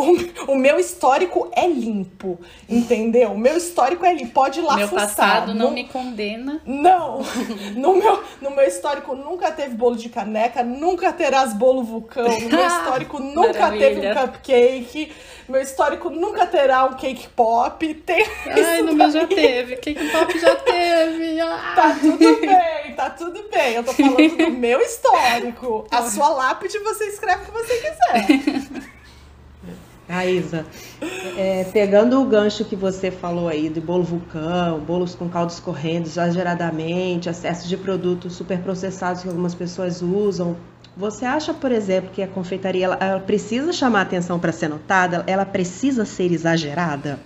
meu, 0.06 0.48
o, 0.48 0.52
o 0.54 0.56
meu 0.58 0.80
histórico 0.80 1.50
é 1.56 1.68
limpo, 1.68 2.40
entendeu? 2.70 3.32
O 3.32 3.38
meu 3.38 3.56
histórico 3.58 4.06
é 4.06 4.14
limpo. 4.14 4.34
Pode 4.34 4.60
ir 4.60 4.64
lá 4.64 4.76
Meu 4.76 4.88
fuçar. 4.88 5.08
passado 5.08 5.54
não 5.54 5.66
Não- 5.68 5.72
me 5.72 5.86
condena. 5.86 6.62
não, 6.66 7.22
no 7.76 7.96
meu, 7.96 8.24
no 8.42 8.52
meu 8.52 8.66
histórico 8.68 9.16
nunca 9.16 9.52
teve 9.52 9.76
bolo 9.76 9.96
de 9.96 10.10
caneca, 10.10 10.64
nunca 10.64 11.12
terás 11.14 11.54
bolo 11.54 11.84
vulcão, 11.84 12.28
no 12.28 12.50
meu 12.50 12.66
histórico 12.68 13.20
nunca 13.20 13.72
teve 13.72 14.00
um 14.00 14.04
Maravilha. 14.04 14.16
cupcake, 14.16 15.12
meu 15.48 15.62
histórico 15.62 16.10
nunca 16.10 16.46
terá 16.46 16.86
um 16.86 16.94
cake 16.94 17.28
pop, 17.30 17.94
tem 17.94 18.26
Ai, 18.48 18.82
no 18.82 18.94
meu 18.94 19.10
já 19.10 19.24
daí. 19.26 19.36
teve. 19.36 19.76
Cake 19.78 20.10
Pop 20.12 20.40
já 20.40 20.56
teve. 20.56 21.40
Ah. 21.40 21.74
Tá 21.76 21.96
tudo 22.00 22.18
bem, 22.42 22.94
tá 22.96 23.10
tudo 23.12 23.46
bem. 23.50 23.74
Eu 23.76 23.84
tô 23.84 23.94
falando 23.94 24.38
do 24.38 24.52
meu 24.52 24.82
histórico. 24.82 25.37
A 25.92 26.10
sua 26.10 26.30
lápide 26.30 26.80
você 26.80 27.06
escreve 27.06 27.44
o 27.44 27.46
que 27.46 27.52
você 27.52 27.76
quiser. 27.76 28.98
Raíza, 30.10 30.66
é, 31.38 31.66
pegando 31.66 32.22
o 32.22 32.26
gancho 32.26 32.64
que 32.64 32.78
você 32.78 33.12
falou 33.12 33.50
aí 33.50 33.68
de 33.68 33.82
bolo 33.82 34.06
vulcão, 34.06 34.80
bolos 34.80 35.14
com 35.14 35.28
caldos 35.28 35.60
correndo 35.60 36.06
exageradamente, 36.06 37.28
excesso 37.28 37.68
de 37.68 37.76
produtos 37.76 38.34
superprocessados 38.34 39.22
que 39.22 39.28
algumas 39.28 39.54
pessoas 39.54 40.02
usam, 40.02 40.56
você 40.98 41.26
acha, 41.26 41.54
por 41.54 41.72
exemplo, 41.72 42.10
que 42.12 42.24
a 42.24 42.28
confeitaria 42.28 42.86
ela, 42.86 42.98
ela 43.00 43.20
precisa 43.20 43.72
chamar 43.72 44.02
atenção 44.02 44.40
para 44.40 44.52
ser 44.52 44.68
notada? 44.68 45.24
Ela 45.28 45.46
precisa 45.46 46.06
ser 46.06 46.32
exagerada? 46.32 47.20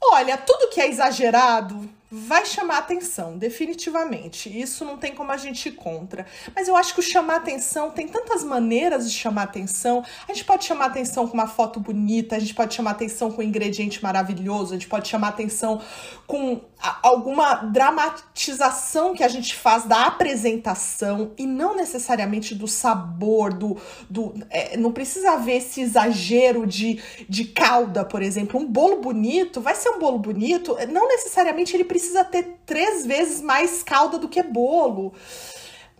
Olha, 0.00 0.36
tudo 0.36 0.68
que 0.68 0.80
é 0.80 0.88
exagerado 0.88 1.88
vai 2.14 2.44
chamar 2.44 2.76
atenção, 2.76 3.38
definitivamente. 3.38 4.46
Isso 4.60 4.84
não 4.84 4.98
tem 4.98 5.14
como 5.14 5.32
a 5.32 5.38
gente 5.38 5.70
ir 5.70 5.72
contra. 5.72 6.26
Mas 6.54 6.68
eu 6.68 6.76
acho 6.76 6.92
que 6.92 7.00
o 7.00 7.02
chamar 7.02 7.36
atenção 7.36 7.90
tem 7.90 8.06
tantas 8.06 8.44
maneiras 8.44 9.10
de 9.10 9.16
chamar 9.16 9.44
atenção. 9.44 10.04
A 10.28 10.32
gente 10.34 10.44
pode 10.44 10.66
chamar 10.66 10.86
atenção 10.86 11.26
com 11.26 11.32
uma 11.32 11.46
foto 11.46 11.80
bonita, 11.80 12.36
a 12.36 12.38
gente 12.38 12.54
pode 12.54 12.74
chamar 12.74 12.90
atenção 12.90 13.32
com 13.32 13.40
um 13.40 13.44
ingrediente 13.44 14.02
maravilhoso, 14.02 14.74
a 14.74 14.76
gente 14.76 14.88
pode 14.88 15.08
chamar 15.08 15.28
atenção 15.28 15.80
com 16.26 16.60
alguma 17.02 17.54
dramatização 17.54 19.14
que 19.14 19.22
a 19.22 19.28
gente 19.28 19.54
faz 19.54 19.84
da 19.84 20.06
apresentação 20.06 21.32
e 21.38 21.46
não 21.46 21.76
necessariamente 21.76 22.54
do 22.54 22.66
sabor, 22.66 23.52
do. 23.52 23.76
do 24.10 24.34
é, 24.50 24.76
não 24.76 24.92
precisa 24.92 25.32
haver 25.32 25.58
esse 25.58 25.80
exagero 25.80 26.66
de, 26.66 27.00
de 27.28 27.44
calda, 27.44 28.04
por 28.04 28.22
exemplo. 28.22 28.60
Um 28.60 28.66
bolo 28.66 28.96
bonito 28.96 29.60
vai 29.60 29.74
ser 29.74 29.90
um 29.90 29.98
bolo 29.98 30.18
bonito, 30.18 30.76
não 30.90 31.06
necessariamente 31.08 31.76
ele 31.76 31.84
precisa 31.84 32.24
ter 32.24 32.58
três 32.66 33.06
vezes 33.06 33.40
mais 33.40 33.82
calda 33.82 34.18
do 34.18 34.28
que 34.28 34.42
bolo. 34.42 35.12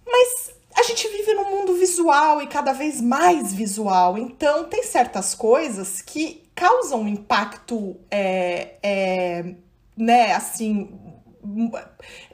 Mas 0.04 0.52
a 0.74 0.82
gente 0.82 1.06
vive 1.08 1.34
num 1.34 1.50
mundo 1.50 1.74
visual 1.74 2.42
e 2.42 2.46
cada 2.46 2.72
vez 2.72 3.00
mais 3.00 3.52
visual, 3.52 4.18
então 4.18 4.64
tem 4.64 4.82
certas 4.82 5.34
coisas 5.34 6.00
que 6.02 6.42
causam 6.54 7.02
um 7.02 7.08
impacto 7.08 7.96
é, 8.10 8.76
é, 8.82 9.54
né, 9.96 10.32
assim, 10.32 10.98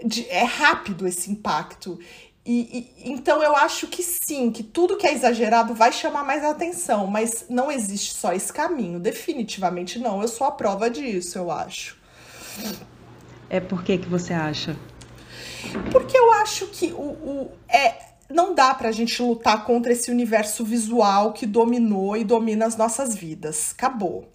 de, 0.04 0.28
é 0.28 0.44
rápido 0.44 1.06
esse 1.06 1.30
impacto. 1.30 1.98
E, 2.44 2.94
e, 2.96 3.10
então 3.10 3.42
eu 3.42 3.54
acho 3.54 3.86
que 3.88 4.02
sim, 4.02 4.50
que 4.50 4.62
tudo 4.62 4.96
que 4.96 5.06
é 5.06 5.12
exagerado 5.12 5.74
vai 5.74 5.92
chamar 5.92 6.24
mais 6.24 6.44
atenção, 6.44 7.06
mas 7.06 7.46
não 7.50 7.70
existe 7.70 8.14
só 8.14 8.32
esse 8.32 8.52
caminho, 8.52 8.98
definitivamente 8.98 9.98
não. 9.98 10.22
Eu 10.22 10.28
sou 10.28 10.46
a 10.46 10.52
prova 10.52 10.88
disso, 10.88 11.36
eu 11.36 11.50
acho. 11.50 11.98
É 13.50 13.60
por 13.60 13.82
que 13.82 13.98
que 13.98 14.08
você 14.08 14.32
acha? 14.32 14.76
Porque 15.92 16.16
eu 16.16 16.32
acho 16.32 16.66
que 16.68 16.92
o, 16.92 17.02
o 17.02 17.52
é 17.68 18.07
não 18.30 18.54
dá 18.54 18.74
pra 18.74 18.92
gente 18.92 19.22
lutar 19.22 19.64
contra 19.64 19.92
esse 19.92 20.10
universo 20.10 20.64
visual 20.64 21.32
que 21.32 21.46
dominou 21.46 22.16
e 22.16 22.24
domina 22.24 22.66
as 22.66 22.76
nossas 22.76 23.14
vidas. 23.14 23.72
Acabou. 23.76 24.30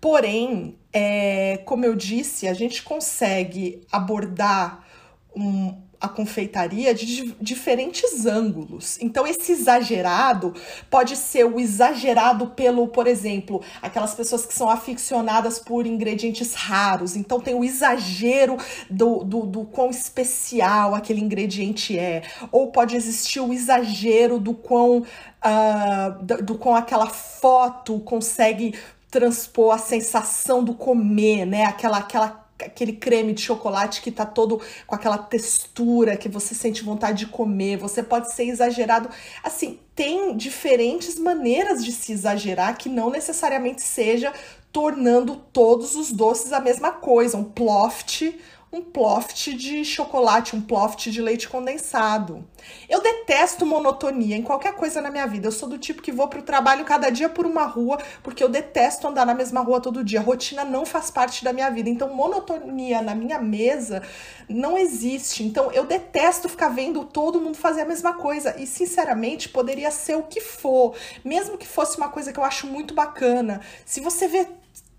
Porém, 0.00 0.78
é, 0.92 1.58
como 1.64 1.84
eu 1.84 1.94
disse, 1.94 2.46
a 2.46 2.54
gente 2.54 2.82
consegue 2.82 3.80
abordar 3.90 4.86
um, 5.34 5.76
a 6.02 6.08
confeitaria 6.08 6.92
de 6.92 7.32
diferentes 7.40 8.26
ângulos. 8.26 8.98
Então, 9.00 9.24
esse 9.24 9.52
exagerado 9.52 10.52
pode 10.90 11.14
ser 11.14 11.44
o 11.44 11.60
exagerado 11.60 12.48
pelo, 12.48 12.88
por 12.88 13.06
exemplo, 13.06 13.62
aquelas 13.80 14.12
pessoas 14.12 14.44
que 14.44 14.52
são 14.52 14.68
aficionadas 14.68 15.60
por 15.60 15.86
ingredientes 15.86 16.54
raros. 16.54 17.14
Então, 17.14 17.38
tem 17.38 17.54
o 17.54 17.62
exagero 17.62 18.56
do, 18.90 19.22
do, 19.22 19.46
do 19.46 19.64
quão 19.64 19.90
especial 19.90 20.94
aquele 20.94 21.20
ingrediente 21.20 21.96
é. 21.96 22.22
Ou 22.50 22.72
pode 22.72 22.96
existir 22.96 23.38
o 23.38 23.52
exagero 23.52 24.40
do 24.40 24.54
quão, 24.54 24.98
uh, 24.98 26.22
do, 26.24 26.42
do 26.42 26.58
quão 26.58 26.74
aquela 26.74 27.06
foto 27.06 28.00
consegue 28.00 28.74
transpor 29.08 29.74
a 29.74 29.78
sensação 29.78 30.64
do 30.64 30.74
comer, 30.74 31.44
né? 31.44 31.64
Aquela, 31.66 31.98
aquela 31.98 32.41
aquele 32.64 32.92
creme 32.92 33.32
de 33.32 33.42
chocolate 33.42 34.00
que 34.00 34.10
tá 34.10 34.24
todo 34.24 34.60
com 34.86 34.94
aquela 34.94 35.18
textura 35.18 36.16
que 36.16 36.28
você 36.28 36.54
sente 36.54 36.82
vontade 36.82 37.20
de 37.20 37.26
comer. 37.26 37.76
Você 37.78 38.02
pode 38.02 38.32
ser 38.32 38.44
exagerado. 38.44 39.08
Assim, 39.42 39.78
tem 39.94 40.36
diferentes 40.36 41.18
maneiras 41.18 41.84
de 41.84 41.92
se 41.92 42.12
exagerar 42.12 42.76
que 42.76 42.88
não 42.88 43.10
necessariamente 43.10 43.82
seja 43.82 44.32
tornando 44.72 45.36
todos 45.52 45.94
os 45.94 46.10
doces 46.10 46.52
a 46.52 46.60
mesma 46.60 46.92
coisa, 46.92 47.36
um 47.36 47.44
ploft, 47.44 48.34
um 48.72 48.80
ploft 48.80 49.52
de 49.52 49.84
chocolate, 49.84 50.56
um 50.56 50.60
ploft 50.62 51.10
de 51.10 51.20
leite 51.20 51.46
condensado. 51.46 52.42
Eu 52.88 53.02
detesto 53.02 53.66
monotonia 53.66 54.34
em 54.34 54.42
qualquer 54.42 54.72
coisa 54.72 55.02
na 55.02 55.10
minha 55.10 55.26
vida. 55.26 55.48
Eu 55.48 55.52
sou 55.52 55.68
do 55.68 55.76
tipo 55.76 56.00
que 56.00 56.10
vou 56.10 56.26
para 56.26 56.38
o 56.38 56.42
trabalho 56.42 56.82
cada 56.82 57.10
dia 57.10 57.28
por 57.28 57.44
uma 57.44 57.64
rua, 57.64 57.98
porque 58.22 58.42
eu 58.42 58.48
detesto 58.48 59.06
andar 59.06 59.26
na 59.26 59.34
mesma 59.34 59.60
rua 59.60 59.78
todo 59.78 60.02
dia. 60.02 60.20
A 60.20 60.22
rotina 60.22 60.64
não 60.64 60.86
faz 60.86 61.10
parte 61.10 61.44
da 61.44 61.52
minha 61.52 61.68
vida. 61.70 61.90
Então, 61.90 62.14
monotonia 62.14 63.02
na 63.02 63.14
minha 63.14 63.38
mesa 63.38 64.02
não 64.48 64.78
existe. 64.78 65.44
Então, 65.44 65.70
eu 65.72 65.84
detesto 65.84 66.48
ficar 66.48 66.70
vendo 66.70 67.04
todo 67.04 67.42
mundo 67.42 67.58
fazer 67.58 67.82
a 67.82 67.86
mesma 67.86 68.14
coisa. 68.14 68.58
E, 68.58 68.66
sinceramente, 68.66 69.50
poderia 69.50 69.90
ser 69.90 70.16
o 70.16 70.22
que 70.22 70.40
for, 70.40 70.94
mesmo 71.22 71.58
que 71.58 71.66
fosse 71.66 71.98
uma 71.98 72.08
coisa 72.08 72.32
que 72.32 72.38
eu 72.38 72.44
acho 72.44 72.66
muito 72.66 72.94
bacana. 72.94 73.60
Se 73.84 74.00
você 74.00 74.26
vê 74.26 74.46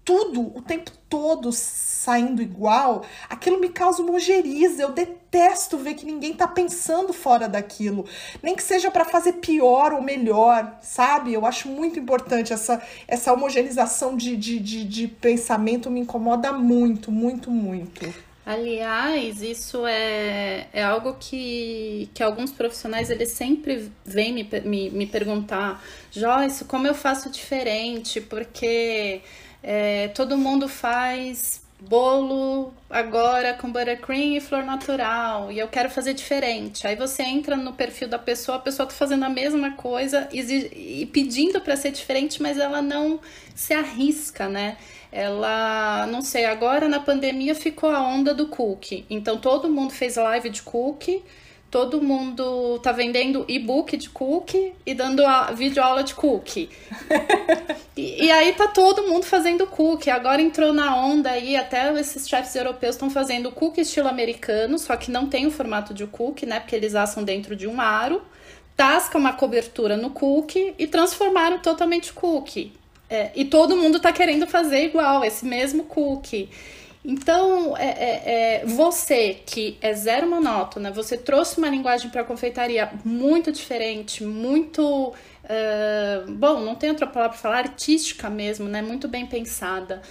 tudo 0.05 0.55
o 0.55 0.61
tempo 0.61 0.91
todo 1.09 1.51
saindo 1.51 2.41
igual, 2.41 3.05
aquilo 3.29 3.59
me 3.59 3.69
causa 3.69 4.01
uma 4.01 4.13
ojeriza. 4.13 4.81
Eu 4.81 4.91
detesto 4.91 5.77
ver 5.77 5.93
que 5.93 6.05
ninguém 6.05 6.33
tá 6.33 6.47
pensando 6.47 7.13
fora 7.13 7.47
daquilo, 7.47 8.05
nem 8.41 8.55
que 8.55 8.63
seja 8.63 8.91
para 8.91 9.05
fazer 9.05 9.33
pior 9.33 9.93
ou 9.93 10.01
melhor, 10.01 10.77
sabe? 10.81 11.33
Eu 11.33 11.45
acho 11.45 11.67
muito 11.69 11.99
importante 11.99 12.51
essa, 12.51 12.81
essa 13.07 13.31
homogeneização 13.31 14.17
de, 14.17 14.35
de, 14.35 14.59
de, 14.59 14.83
de 14.83 15.07
pensamento, 15.07 15.89
me 15.89 16.01
incomoda 16.01 16.51
muito, 16.51 17.11
muito, 17.11 17.49
muito. 17.49 18.13
Aliás, 18.45 19.41
isso 19.41 19.87
é, 19.87 20.67
é 20.73 20.83
algo 20.83 21.15
que, 21.17 22.09
que 22.13 22.21
alguns 22.21 22.51
profissionais 22.51 23.09
eles 23.09 23.29
sempre 23.29 23.89
vêm 24.03 24.33
me, 24.33 24.49
me, 24.65 24.89
me 24.89 25.05
perguntar, 25.05 25.81
Joyce, 26.11 26.65
como 26.65 26.85
eu 26.85 26.93
faço 26.93 27.29
diferente? 27.29 28.19
Porque 28.19 29.21
é, 29.63 30.09
todo 30.09 30.37
mundo 30.37 30.67
faz 30.67 31.63
bolo 31.87 32.73
agora 32.89 33.53
com 33.53 33.69
buttercream 33.69 34.37
e 34.37 34.39
flor 34.39 34.63
natural 34.63 35.51
e 35.51 35.59
eu 35.59 35.67
quero 35.67 35.89
fazer 35.89 36.13
diferente. 36.13 36.85
Aí 36.87 36.95
você 36.95 37.23
entra 37.23 37.55
no 37.55 37.73
perfil 37.73 38.07
da 38.07 38.19
pessoa, 38.19 38.57
a 38.57 38.61
pessoa 38.61 38.87
tá 38.87 38.93
fazendo 38.93 39.23
a 39.23 39.29
mesma 39.29 39.71
coisa 39.71 40.29
e 40.31 41.05
pedindo 41.11 41.59
para 41.61 41.75
ser 41.75 41.91
diferente, 41.91 42.41
mas 42.41 42.57
ela 42.57 42.81
não 42.81 43.19
se 43.55 43.73
arrisca, 43.73 44.47
né? 44.47 44.77
Ela, 45.11 46.07
não 46.07 46.21
sei, 46.21 46.45
agora 46.45 46.89
na 46.89 46.99
pandemia 46.99 47.53
ficou 47.53 47.89
a 47.89 48.01
onda 48.01 48.33
do 48.33 48.47
cookie. 48.47 49.05
Então 49.09 49.37
todo 49.37 49.69
mundo 49.69 49.91
fez 49.93 50.15
live 50.15 50.49
de 50.49 50.61
cookie 50.61 51.21
todo 51.73 51.99
mundo 51.99 52.77
tá 52.83 52.91
vendendo 52.91 53.45
e-book 53.47 53.97
de 53.97 54.07
cookie 54.07 54.75
e 54.85 54.93
dando 54.93 55.25
a 55.25 55.45
vídeo 55.53 55.81
aula 55.81 56.03
de 56.03 56.13
cookie. 56.13 56.69
e, 57.97 58.25
e, 58.25 58.31
aí 58.31 58.53
tá 58.53 58.67
todo 58.67 59.07
mundo 59.07 59.25
fazendo 59.25 59.65
cookie. 59.65 60.11
Agora 60.11 60.39
entrou 60.39 60.71
na 60.71 60.95
onda 60.95 61.31
aí, 61.31 61.55
até 61.55 61.91
esses 61.99 62.29
chefs 62.29 62.55
europeus 62.55 62.93
estão 62.93 63.09
fazendo 63.09 63.51
cookie 63.51 63.81
estilo 63.81 64.07
americano, 64.07 64.77
só 64.77 64.95
que 64.95 65.09
não 65.09 65.27
tem 65.27 65.47
o 65.47 65.51
formato 65.51 65.95
de 65.95 66.05
cookie, 66.05 66.45
né? 66.45 66.59
Porque 66.59 66.75
eles 66.75 66.93
assam 66.93 67.23
dentro 67.23 67.55
de 67.55 67.65
um 67.65 67.81
aro, 67.81 68.21
tasca 68.77 69.17
uma 69.17 69.33
cobertura 69.33 69.97
no 69.97 70.11
cookie 70.11 70.75
e 70.77 70.85
transformaram 70.85 71.57
totalmente 71.57 72.13
cookie. 72.13 72.71
É, 73.09 73.31
e 73.35 73.45
todo 73.45 73.75
mundo 73.75 73.99
tá 73.99 74.11
querendo 74.11 74.45
fazer 74.45 74.85
igual, 74.85 75.25
esse 75.25 75.43
mesmo 75.43 75.85
cookie. 75.85 76.51
Então, 77.05 77.75
é, 77.75 77.85
é, 77.85 78.21
é, 78.61 78.65
você 78.65 79.33
que 79.45 79.77
é 79.81 79.93
zero 79.93 80.29
monótona, 80.29 80.89
você 80.89 81.17
trouxe 81.17 81.57
uma 81.57 81.67
linguagem 81.69 82.09
para 82.09 82.21
a 82.21 82.23
confeitaria 82.23 82.89
muito 83.03 83.51
diferente, 83.51 84.23
muito. 84.23 85.13
Uh, 85.43 86.31
bom, 86.31 86.61
não 86.61 86.75
tem 86.75 86.89
outra 86.89 87.05
palavra 87.05 87.33
para 87.33 87.41
falar, 87.41 87.57
artística 87.57 88.29
mesmo, 88.29 88.69
né? 88.69 88.81
Muito 88.81 89.09
bem 89.09 89.25
pensada. 89.25 90.01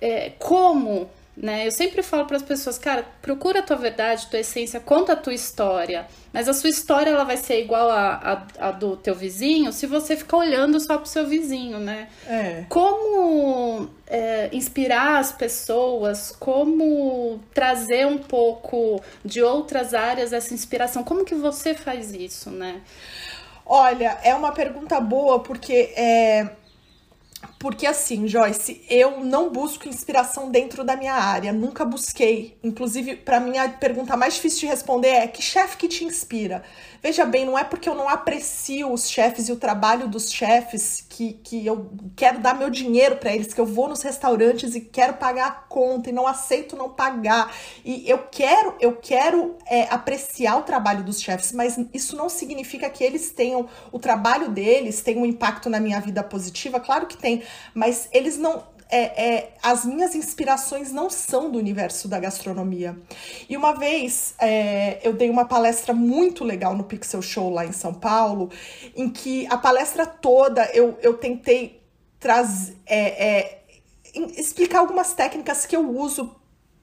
É, 0.00 0.30
como 0.38 1.10
né? 1.36 1.66
Eu 1.66 1.70
sempre 1.70 2.02
falo 2.02 2.26
para 2.26 2.36
as 2.36 2.42
pessoas, 2.42 2.78
cara, 2.78 3.04
procura 3.22 3.60
a 3.60 3.62
tua 3.62 3.76
verdade, 3.76 4.26
tua 4.26 4.40
essência, 4.40 4.78
conta 4.80 5.12
a 5.12 5.16
tua 5.16 5.32
história. 5.32 6.06
Mas 6.32 6.48
a 6.48 6.52
sua 6.52 6.70
história 6.70 7.10
ela 7.10 7.24
vai 7.24 7.36
ser 7.36 7.62
igual 7.62 7.90
a, 7.90 8.44
a, 8.58 8.68
a 8.68 8.70
do 8.70 8.96
teu 8.96 9.14
vizinho 9.14 9.72
se 9.72 9.86
você 9.86 10.16
ficar 10.16 10.36
olhando 10.36 10.78
só 10.78 10.98
pro 10.98 11.08
seu 11.08 11.26
vizinho, 11.26 11.78
né? 11.78 12.08
É. 12.26 12.64
Como 12.68 13.88
é, 14.06 14.48
inspirar 14.52 15.18
as 15.18 15.32
pessoas, 15.32 16.34
como 16.38 17.40
trazer 17.54 18.06
um 18.06 18.18
pouco 18.18 19.02
de 19.24 19.42
outras 19.42 19.94
áreas 19.94 20.32
essa 20.32 20.52
inspiração? 20.52 21.02
Como 21.02 21.24
que 21.24 21.34
você 21.34 21.74
faz 21.74 22.12
isso, 22.12 22.50
né? 22.50 22.80
Olha, 23.64 24.18
é 24.24 24.34
uma 24.34 24.52
pergunta 24.52 25.00
boa 25.00 25.40
porque 25.40 25.92
é, 25.96 26.50
porque 27.58 27.86
assim, 27.86 28.26
Joyce, 28.26 28.82
eu 28.88 29.24
não 29.24 29.50
busco 29.50 29.88
inspiração 29.88 30.50
dentro 30.50 30.82
da 30.84 30.96
minha 30.96 31.14
área, 31.14 31.52
nunca 31.52 31.84
busquei. 31.84 32.58
Inclusive, 32.62 33.16
para 33.16 33.40
mim 33.40 33.56
a 33.58 33.68
pergunta 33.68 34.16
mais 34.16 34.34
difícil 34.34 34.60
de 34.60 34.66
responder 34.66 35.08
é: 35.08 35.26
que 35.26 35.42
chefe 35.42 35.76
que 35.76 35.88
te 35.88 36.04
inspira? 36.04 36.62
Veja 37.02 37.24
bem, 37.24 37.46
não 37.46 37.58
é 37.58 37.64
porque 37.64 37.88
eu 37.88 37.94
não 37.94 38.08
aprecio 38.08 38.92
os 38.92 39.08
chefes 39.08 39.48
e 39.48 39.52
o 39.52 39.56
trabalho 39.56 40.06
dos 40.06 40.30
chefes 40.30 41.02
que, 41.08 41.32
que 41.32 41.66
eu 41.66 41.90
quero 42.14 42.40
dar 42.40 42.54
meu 42.54 42.68
dinheiro 42.68 43.16
para 43.16 43.34
eles, 43.34 43.54
que 43.54 43.60
eu 43.60 43.64
vou 43.64 43.88
nos 43.88 44.02
restaurantes 44.02 44.74
e 44.74 44.82
quero 44.82 45.14
pagar 45.14 45.46
a 45.46 45.50
conta 45.50 46.10
e 46.10 46.12
não 46.12 46.26
aceito 46.26 46.76
não 46.76 46.90
pagar. 46.90 47.54
E 47.82 48.08
eu 48.08 48.18
quero, 48.30 48.74
eu 48.80 48.96
quero 48.96 49.56
é, 49.66 49.84
apreciar 49.84 50.58
o 50.58 50.62
trabalho 50.62 51.02
dos 51.02 51.22
chefes, 51.22 51.52
mas 51.52 51.78
isso 51.94 52.14
não 52.16 52.28
significa 52.28 52.90
que 52.90 53.02
eles 53.02 53.32
tenham 53.32 53.66
o 53.90 53.98
trabalho 53.98 54.50
deles, 54.50 55.00
tenha 55.00 55.18
um 55.18 55.26
impacto 55.26 55.70
na 55.70 55.80
minha 55.80 56.00
vida 56.00 56.22
positiva. 56.22 56.78
Claro 56.78 57.06
que 57.06 57.16
tem, 57.16 57.42
mas 57.72 58.10
eles 58.12 58.36
não 58.36 58.62
é, 58.90 59.24
é, 59.24 59.52
as 59.62 59.84
minhas 59.84 60.14
inspirações 60.14 60.92
não 60.92 61.08
são 61.08 61.50
do 61.50 61.58
universo 61.58 62.08
da 62.08 62.18
gastronomia. 62.18 62.96
E 63.48 63.56
uma 63.56 63.72
vez 63.72 64.34
é, 64.38 64.98
eu 65.02 65.12
dei 65.12 65.30
uma 65.30 65.44
palestra 65.44 65.94
muito 65.94 66.44
legal 66.44 66.76
no 66.76 66.84
Pixel 66.84 67.22
Show 67.22 67.50
lá 67.50 67.64
em 67.64 67.72
São 67.72 67.94
Paulo, 67.94 68.50
em 68.96 69.08
que 69.08 69.46
a 69.46 69.56
palestra 69.56 70.06
toda 70.06 70.64
eu, 70.74 70.98
eu 71.02 71.14
tentei 71.14 71.80
trazer. 72.18 72.76
É, 72.86 73.28
é, 73.28 73.60
explicar 74.36 74.80
algumas 74.80 75.14
técnicas 75.14 75.66
que 75.66 75.76
eu 75.76 75.88
uso 75.88 76.34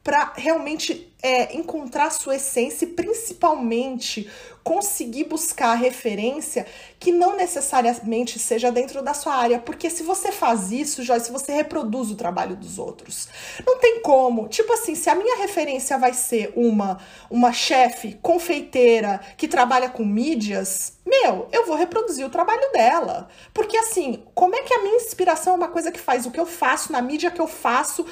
para 0.08 0.32
realmente 0.38 1.14
é, 1.22 1.58
encontrar 1.58 2.10
sua 2.12 2.38
essência 2.38 2.86
e 2.86 2.94
principalmente 2.94 4.30
conseguir 4.68 5.24
buscar 5.24 5.76
referência 5.76 6.68
que 7.00 7.10
não 7.10 7.38
necessariamente 7.38 8.38
seja 8.38 8.70
dentro 8.70 9.02
da 9.02 9.14
sua 9.14 9.34
área, 9.34 9.60
porque 9.60 9.90
se 9.90 10.04
você 10.04 10.30
faz 10.30 10.74
isso, 10.74 11.04
Joyce, 11.04 11.32
você 11.32 11.54
reproduz 11.54 12.12
o 12.12 12.16
trabalho 12.16 12.54
dos 12.54 12.78
outros. 12.78 13.30
Não 13.66 13.78
tem 13.78 14.02
como. 14.02 14.50
Tipo 14.50 14.74
assim, 14.74 14.94
se 14.94 15.10
a 15.10 15.16
minha 15.16 15.38
referência 15.38 15.98
vai 15.98 16.14
ser 16.14 16.52
uma 16.54 17.00
uma 17.32 17.54
chefe 17.54 18.20
confeiteira 18.22 19.22
que 19.38 19.48
trabalha 19.48 19.90
com 19.90 20.04
mídias, 20.04 20.98
meu, 21.06 21.48
eu 21.54 21.66
vou 21.66 21.78
reproduzir 21.78 22.26
o 22.26 22.30
trabalho 22.30 22.70
dela. 22.74 23.30
Porque 23.54 23.78
assim, 23.78 24.24
como 24.36 24.56
é 24.56 24.64
que 24.64 24.74
a 24.74 24.82
minha 24.82 24.98
inspiração 24.98 25.54
é 25.54 25.56
uma 25.56 25.70
coisa 25.70 25.90
que 25.90 26.00
faz 26.00 26.26
o 26.26 26.32
que 26.32 26.40
eu 26.40 26.46
faço 26.46 26.92
na 26.92 27.02
mídia 27.02 27.32
que 27.32 27.40
eu 27.40 27.48
faço, 27.48 28.06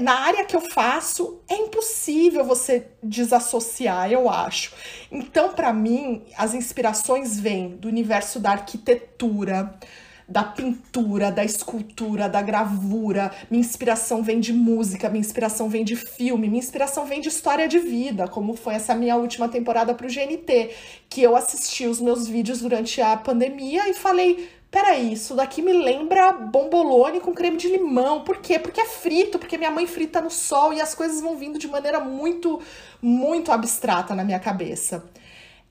na 0.00 0.14
área 0.20 0.44
que 0.44 0.56
eu 0.56 0.60
faço, 0.60 1.40
é 1.48 1.54
impossível 1.54 2.44
você 2.44 2.88
desassociar, 3.00 4.10
eu 4.10 4.28
acho. 4.28 4.72
Então, 5.14 5.52
para 5.52 5.70
mim, 5.74 6.22
as 6.38 6.54
inspirações 6.54 7.38
vêm 7.38 7.76
do 7.76 7.86
universo 7.86 8.40
da 8.40 8.52
arquitetura, 8.52 9.78
da 10.26 10.42
pintura, 10.42 11.30
da 11.30 11.44
escultura, 11.44 12.30
da 12.30 12.40
gravura. 12.40 13.30
Minha 13.50 13.60
inspiração 13.60 14.22
vem 14.22 14.40
de 14.40 14.54
música, 14.54 15.10
minha 15.10 15.20
inspiração 15.20 15.68
vem 15.68 15.84
de 15.84 15.96
filme, 15.96 16.48
minha 16.48 16.58
inspiração 16.58 17.04
vem 17.04 17.20
de 17.20 17.28
história 17.28 17.68
de 17.68 17.78
vida, 17.78 18.26
como 18.26 18.56
foi 18.56 18.74
essa 18.74 18.94
minha 18.94 19.14
última 19.16 19.50
temporada 19.50 19.92
para 19.92 20.06
o 20.06 20.10
GNT, 20.10 20.70
que 21.10 21.22
eu 21.22 21.36
assisti 21.36 21.86
os 21.86 22.00
meus 22.00 22.26
vídeos 22.26 22.60
durante 22.60 23.02
a 23.02 23.14
pandemia 23.14 23.90
e 23.90 23.92
falei, 23.92 24.48
peraí, 24.72 25.12
isso 25.12 25.34
daqui 25.34 25.60
me 25.60 25.74
lembra 25.74 26.32
bombolone 26.32 27.20
com 27.20 27.34
creme 27.34 27.58
de 27.58 27.68
limão. 27.68 28.24
Por 28.24 28.38
quê? 28.38 28.58
Porque 28.58 28.80
é 28.80 28.86
frito, 28.86 29.38
porque 29.38 29.58
minha 29.58 29.70
mãe 29.70 29.86
frita 29.86 30.20
no 30.20 30.30
sol 30.30 30.72
e 30.72 30.80
as 30.80 30.94
coisas 30.94 31.20
vão 31.20 31.36
vindo 31.36 31.58
de 31.58 31.68
maneira 31.68 32.00
muito, 32.00 32.58
muito 33.00 33.52
abstrata 33.52 34.14
na 34.14 34.24
minha 34.24 34.40
cabeça. 34.40 35.04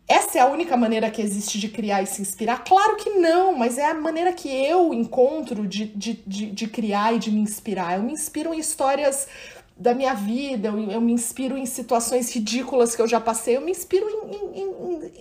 Essa 0.08 0.38
é 0.38 0.42
a 0.42 0.46
única 0.46 0.78
maneira 0.78 1.10
que 1.10 1.22
existe 1.22 1.60
de 1.60 1.70
criar 1.70 2.04
e 2.04 2.06
se 2.06 2.22
inspirar? 2.22 2.64
Claro 2.64 2.96
que 2.98 3.10
não, 3.12 3.58
mas 3.58 3.78
é 3.78 3.86
a 3.86 3.94
maneira 3.94 4.34
que 4.34 4.50
eu 4.50 4.94
encontro 4.94 5.68
de, 5.68 5.86
de, 5.86 6.22
de, 6.28 6.52
de 6.52 6.68
criar 6.68 7.16
e 7.16 7.20
de 7.20 7.32
me 7.32 7.40
inspirar. 7.40 7.98
Eu 7.98 8.04
me 8.04 8.14
inspiro 8.14 8.54
em 8.54 8.60
histórias 8.60 9.28
da 9.82 9.96
minha 9.96 10.14
vida, 10.14 10.68
eu, 10.68 10.92
eu, 10.92 11.02
me 11.02 11.12
inspiro 11.12 11.58
em 11.58 11.66
situações 11.66 12.32
ridículas 12.32 12.96
que 12.96 13.02
eu 13.02 13.08
já 13.08 13.20
passei, 13.20 13.58
eu 13.58 13.62
me 13.62 13.72
inspiro 13.72 14.08
em. 14.08 14.36
em, 14.36 14.62
em 14.62 15.12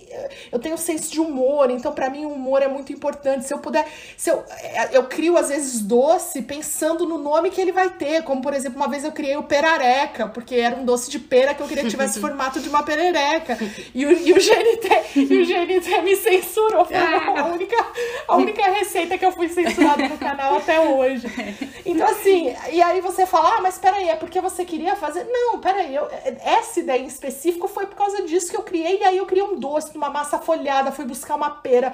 eu 0.51 0.59
tenho 0.59 0.77
senso 0.77 1.11
de 1.11 1.19
humor, 1.19 1.71
então 1.71 1.91
para 1.91 2.09
mim 2.11 2.25
o 2.25 2.29
humor 2.29 2.61
é 2.61 2.67
muito 2.67 2.93
importante. 2.93 3.47
Se 3.47 3.53
eu 3.53 3.57
puder. 3.57 3.87
Se 4.15 4.29
eu, 4.29 4.43
é, 4.59 4.95
eu 4.95 5.05
crio 5.05 5.35
às 5.35 5.49
vezes 5.49 5.81
doce 5.81 6.43
pensando 6.43 7.07
no 7.07 7.17
nome 7.17 7.49
que 7.49 7.59
ele 7.59 7.71
vai 7.71 7.89
ter, 7.89 8.23
como 8.23 8.41
por 8.41 8.53
exemplo, 8.53 8.77
uma 8.77 8.87
vez 8.87 9.03
eu 9.03 9.11
criei 9.11 9.35
o 9.35 9.43
perareca, 9.43 10.27
porque 10.27 10.55
era 10.55 10.75
um 10.75 10.85
doce 10.85 11.09
de 11.09 11.17
pera 11.17 11.55
que 11.55 11.63
eu 11.63 11.67
queria 11.67 11.83
que 11.83 11.89
tivesse 11.89 12.19
formato 12.21 12.59
de 12.59 12.69
uma 12.69 12.83
perereca. 12.83 13.57
E 13.95 14.05
o, 14.05 14.11
e 14.11 14.31
o, 14.31 14.35
GNT, 14.35 15.19
e 15.21 15.41
o 15.41 15.45
GNT 15.45 16.01
me 16.03 16.15
censurou. 16.15 16.85
Foi 16.85 16.95
a 16.95 17.45
única, 17.45 17.85
a 18.27 18.37
única 18.37 18.63
receita 18.69 19.17
que 19.17 19.25
eu 19.25 19.31
fui 19.31 19.49
censurada 19.49 20.07
no 20.07 20.19
canal 20.19 20.57
até 20.57 20.79
hoje. 20.79 21.27
Então, 21.83 22.07
assim, 22.07 22.53
e 22.71 22.81
aí 22.81 23.01
você 23.01 23.25
fala, 23.25 23.57
ah, 23.57 23.61
mas 23.61 23.77
peraí, 23.77 24.07
é 24.07 24.15
porque 24.15 24.39
você 24.39 24.50
você 24.51 24.65
queria 24.65 24.95
fazer. 24.95 25.23
Não, 25.25 25.59
peraí, 25.59 25.95
eu, 25.95 26.07
essa 26.43 26.79
ideia 26.79 27.01
em 27.01 27.07
específico 27.07 27.67
foi 27.67 27.85
por 27.87 27.95
causa 27.95 28.23
disso 28.23 28.51
que 28.51 28.57
eu 28.57 28.63
criei. 28.63 28.99
E 28.99 29.03
aí 29.03 29.17
eu 29.17 29.25
criei 29.25 29.43
um 29.43 29.59
doce, 29.59 29.95
uma 29.95 30.09
massa 30.09 30.39
folhada, 30.39 30.91
fui 30.91 31.05
buscar 31.05 31.35
uma 31.35 31.49
pera 31.49 31.93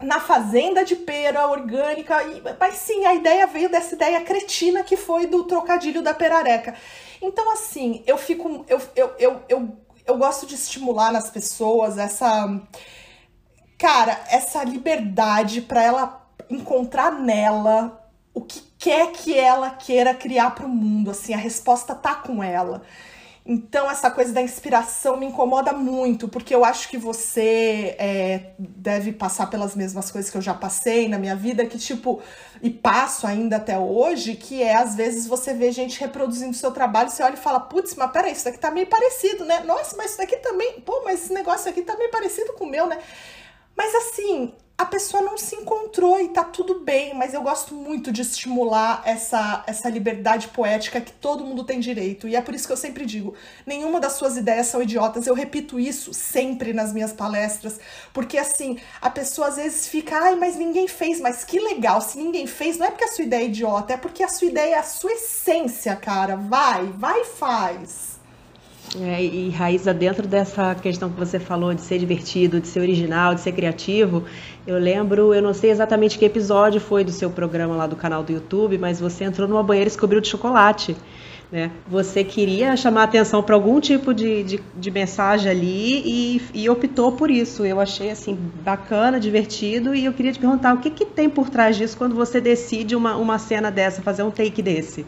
na 0.00 0.20
fazenda 0.20 0.84
de 0.84 0.96
pera 0.96 1.46
orgânica. 1.46 2.22
E, 2.24 2.42
mas 2.58 2.74
sim, 2.74 3.04
a 3.06 3.14
ideia 3.14 3.46
veio 3.46 3.68
dessa 3.68 3.94
ideia 3.94 4.20
cretina 4.20 4.82
que 4.82 4.96
foi 4.96 5.26
do 5.26 5.44
trocadilho 5.44 6.02
da 6.02 6.12
perareca. 6.12 6.74
Então, 7.20 7.52
assim, 7.52 8.02
eu 8.06 8.18
fico. 8.18 8.64
Eu, 8.68 8.80
eu, 8.96 9.14
eu, 9.18 9.42
eu, 9.48 9.76
eu 10.04 10.18
gosto 10.18 10.46
de 10.46 10.54
estimular 10.54 11.12
nas 11.12 11.30
pessoas 11.30 11.98
essa. 11.98 12.60
Cara, 13.78 14.20
essa 14.28 14.62
liberdade 14.64 15.60
para 15.60 15.82
ela 15.82 16.28
encontrar 16.48 17.12
nela 17.12 18.00
o 18.34 18.40
que 18.40 18.60
quer 18.82 19.12
que 19.12 19.38
ela 19.38 19.70
queira 19.70 20.12
criar 20.12 20.50
para 20.50 20.66
o 20.66 20.68
mundo, 20.68 21.12
assim, 21.12 21.32
a 21.32 21.36
resposta 21.36 21.94
tá 21.94 22.16
com 22.16 22.42
ela. 22.42 22.82
Então, 23.46 23.88
essa 23.88 24.10
coisa 24.10 24.32
da 24.32 24.42
inspiração 24.42 25.16
me 25.16 25.26
incomoda 25.26 25.72
muito, 25.72 26.28
porque 26.28 26.52
eu 26.52 26.64
acho 26.64 26.88
que 26.88 26.98
você 26.98 27.94
é, 27.96 28.50
deve 28.58 29.12
passar 29.12 29.46
pelas 29.46 29.76
mesmas 29.76 30.10
coisas 30.10 30.30
que 30.32 30.36
eu 30.36 30.42
já 30.42 30.52
passei 30.52 31.08
na 31.08 31.16
minha 31.16 31.36
vida, 31.36 31.64
que 31.64 31.78
tipo, 31.78 32.20
e 32.60 32.70
passo 32.70 33.24
ainda 33.24 33.56
até 33.56 33.78
hoje, 33.78 34.34
que 34.34 34.60
é 34.62 34.74
às 34.74 34.96
vezes 34.96 35.28
você 35.28 35.54
vê 35.54 35.70
gente 35.70 36.00
reproduzindo 36.00 36.54
seu 36.54 36.72
trabalho, 36.72 37.08
você 37.08 37.22
olha 37.22 37.34
e 37.34 37.36
fala, 37.36 37.60
putz, 37.60 37.94
mas 37.94 38.10
peraí, 38.10 38.32
isso 38.32 38.44
daqui 38.44 38.58
tá 38.58 38.72
meio 38.72 38.88
parecido, 38.88 39.44
né? 39.44 39.60
Nossa, 39.60 39.96
mas 39.96 40.10
isso 40.10 40.18
daqui 40.18 40.38
também, 40.38 40.80
pô, 40.80 41.02
mas 41.04 41.22
esse 41.22 41.32
negócio 41.32 41.70
aqui 41.70 41.82
tá 41.82 41.96
meio 41.96 42.10
parecido 42.10 42.52
com 42.54 42.64
o 42.64 42.70
meu, 42.70 42.88
né? 42.88 42.98
Mas 43.76 43.94
assim, 43.94 44.52
a 44.76 44.84
pessoa 44.84 45.22
não 45.22 45.38
se 45.38 45.54
encontrou 45.54 46.20
e 46.20 46.28
tá 46.28 46.42
tudo 46.42 46.80
bem, 46.80 47.14
mas 47.14 47.34
eu 47.34 47.42
gosto 47.42 47.74
muito 47.74 48.10
de 48.10 48.22
estimular 48.22 49.02
essa, 49.04 49.62
essa 49.66 49.88
liberdade 49.88 50.48
poética 50.48 51.00
que 51.00 51.12
todo 51.12 51.44
mundo 51.44 51.62
tem 51.62 51.78
direito. 51.78 52.26
E 52.26 52.34
é 52.34 52.40
por 52.40 52.54
isso 52.54 52.66
que 52.66 52.72
eu 52.72 52.76
sempre 52.76 53.04
digo: 53.04 53.34
nenhuma 53.66 54.00
das 54.00 54.14
suas 54.14 54.36
ideias 54.36 54.66
são 54.66 54.82
idiotas. 54.82 55.26
Eu 55.26 55.34
repito 55.34 55.78
isso 55.78 56.12
sempre 56.12 56.72
nas 56.72 56.92
minhas 56.92 57.12
palestras, 57.12 57.78
porque 58.12 58.38
assim, 58.38 58.78
a 59.00 59.10
pessoa 59.10 59.48
às 59.48 59.56
vezes 59.56 59.86
fica, 59.86 60.16
ai, 60.16 60.34
mas 60.34 60.56
ninguém 60.56 60.88
fez, 60.88 61.20
mas 61.20 61.44
que 61.44 61.60
legal. 61.60 62.00
Se 62.00 62.18
ninguém 62.18 62.46
fez, 62.46 62.78
não 62.78 62.86
é 62.86 62.90
porque 62.90 63.04
a 63.04 63.08
sua 63.08 63.24
ideia 63.24 63.44
é 63.44 63.46
idiota, 63.46 63.92
é 63.92 63.96
porque 63.96 64.22
a 64.22 64.28
sua 64.28 64.48
ideia 64.48 64.74
é 64.74 64.78
a 64.78 64.82
sua 64.82 65.12
essência, 65.12 65.94
cara. 65.94 66.36
Vai, 66.36 66.86
vai 66.86 67.20
e 67.20 67.24
faz. 67.24 68.12
É, 69.00 69.24
e 69.24 69.48
Raíza, 69.48 69.94
dentro 69.94 70.26
dessa 70.26 70.74
questão 70.74 71.08
que 71.08 71.18
você 71.18 71.38
falou 71.38 71.72
de 71.72 71.80
ser 71.80 71.98
divertido, 71.98 72.60
de 72.60 72.68
ser 72.68 72.80
original, 72.80 73.34
de 73.34 73.40
ser 73.40 73.52
criativo, 73.52 74.24
eu 74.66 74.78
lembro, 74.78 75.34
eu 75.34 75.42
não 75.42 75.52
sei 75.52 75.70
exatamente 75.70 76.18
que 76.18 76.24
episódio 76.24 76.80
foi 76.80 77.02
do 77.02 77.10
seu 77.10 77.30
programa 77.30 77.74
lá 77.74 77.86
do 77.86 77.96
canal 77.96 78.22
do 78.22 78.32
YouTube, 78.32 78.78
mas 78.78 79.00
você 79.00 79.24
entrou 79.24 79.48
numa 79.48 79.62
banheira 79.62 79.88
e 79.88 79.90
descobriu 79.90 80.20
de 80.20 80.28
chocolate. 80.28 80.96
Né? 81.50 81.70
Você 81.86 82.24
queria 82.24 82.74
chamar 82.76 83.02
atenção 83.02 83.42
para 83.42 83.54
algum 83.54 83.78
tipo 83.78 84.14
de, 84.14 84.42
de, 84.42 84.62
de 84.74 84.90
mensagem 84.90 85.50
ali 85.50 86.02
e, 86.02 86.42
e, 86.54 86.70
optou 86.70 87.12
por 87.12 87.30
isso. 87.30 87.66
Eu 87.66 87.78
achei 87.78 88.10
assim 88.10 88.34
bacana, 88.34 89.20
divertido 89.20 89.94
e 89.94 90.06
eu 90.06 90.14
queria 90.14 90.32
te 90.32 90.38
perguntar 90.38 90.72
o 90.72 90.78
que, 90.78 90.90
que 90.90 91.04
tem 91.04 91.28
por 91.28 91.50
trás 91.50 91.76
disso 91.76 91.98
quando 91.98 92.14
você 92.14 92.40
decide 92.40 92.96
uma, 92.96 93.16
uma 93.16 93.38
cena 93.38 93.70
dessa, 93.70 94.00
fazer 94.00 94.22
um 94.22 94.30
take 94.30 94.62
desse. 94.62 95.04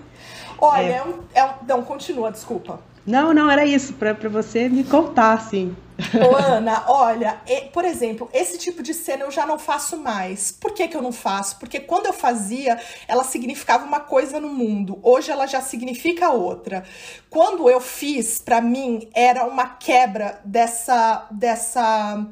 Olha, 0.59 0.83
é, 0.83 0.97
é 0.97 1.03
um, 1.03 1.15
é 1.35 1.45
um, 1.45 1.51
não, 1.67 1.83
continua, 1.83 2.31
desculpa. 2.31 2.79
Não, 3.07 3.35
não, 3.35 3.51
era 3.51 3.67
isso, 3.67 3.93
para 3.95 4.15
você 4.29 4.69
me 4.69 4.83
contar, 4.83 5.35
assim. 5.35 5.77
Ô, 6.15 6.35
Ana, 6.35 6.85
olha, 6.89 7.41
por 7.73 7.85
exemplo, 7.85 8.29
esse 8.33 8.59
tipo 8.59 8.83
de 8.83 8.93
cena 8.93 9.25
eu 9.25 9.31
já 9.31 9.47
não 9.47 9.59
faço 9.59 9.97
mais. 9.97 10.51
Por 10.51 10.73
que, 10.73 10.89
que 10.89 10.97
eu 10.97 11.03
não 11.03 11.13
faço? 11.13 11.59
Porque 11.59 11.79
quando 11.79 12.07
eu 12.07 12.13
fazia, 12.13 12.81
ela 13.07 13.23
significava 13.23 13.85
uma 13.85 14.01
coisa 14.01 14.41
no 14.41 14.49
mundo. 14.49 14.99
Hoje 15.03 15.31
ela 15.31 15.47
já 15.47 15.61
significa 15.61 16.31
outra. 16.31 16.85
Quando 17.31 17.69
eu 17.69 17.81
fiz, 17.81 18.41
para 18.41 18.61
mim, 18.61 19.09
era 19.15 19.45
uma 19.45 19.67
quebra 19.67 20.41
dessa. 20.45 21.27
dessa 21.31 22.27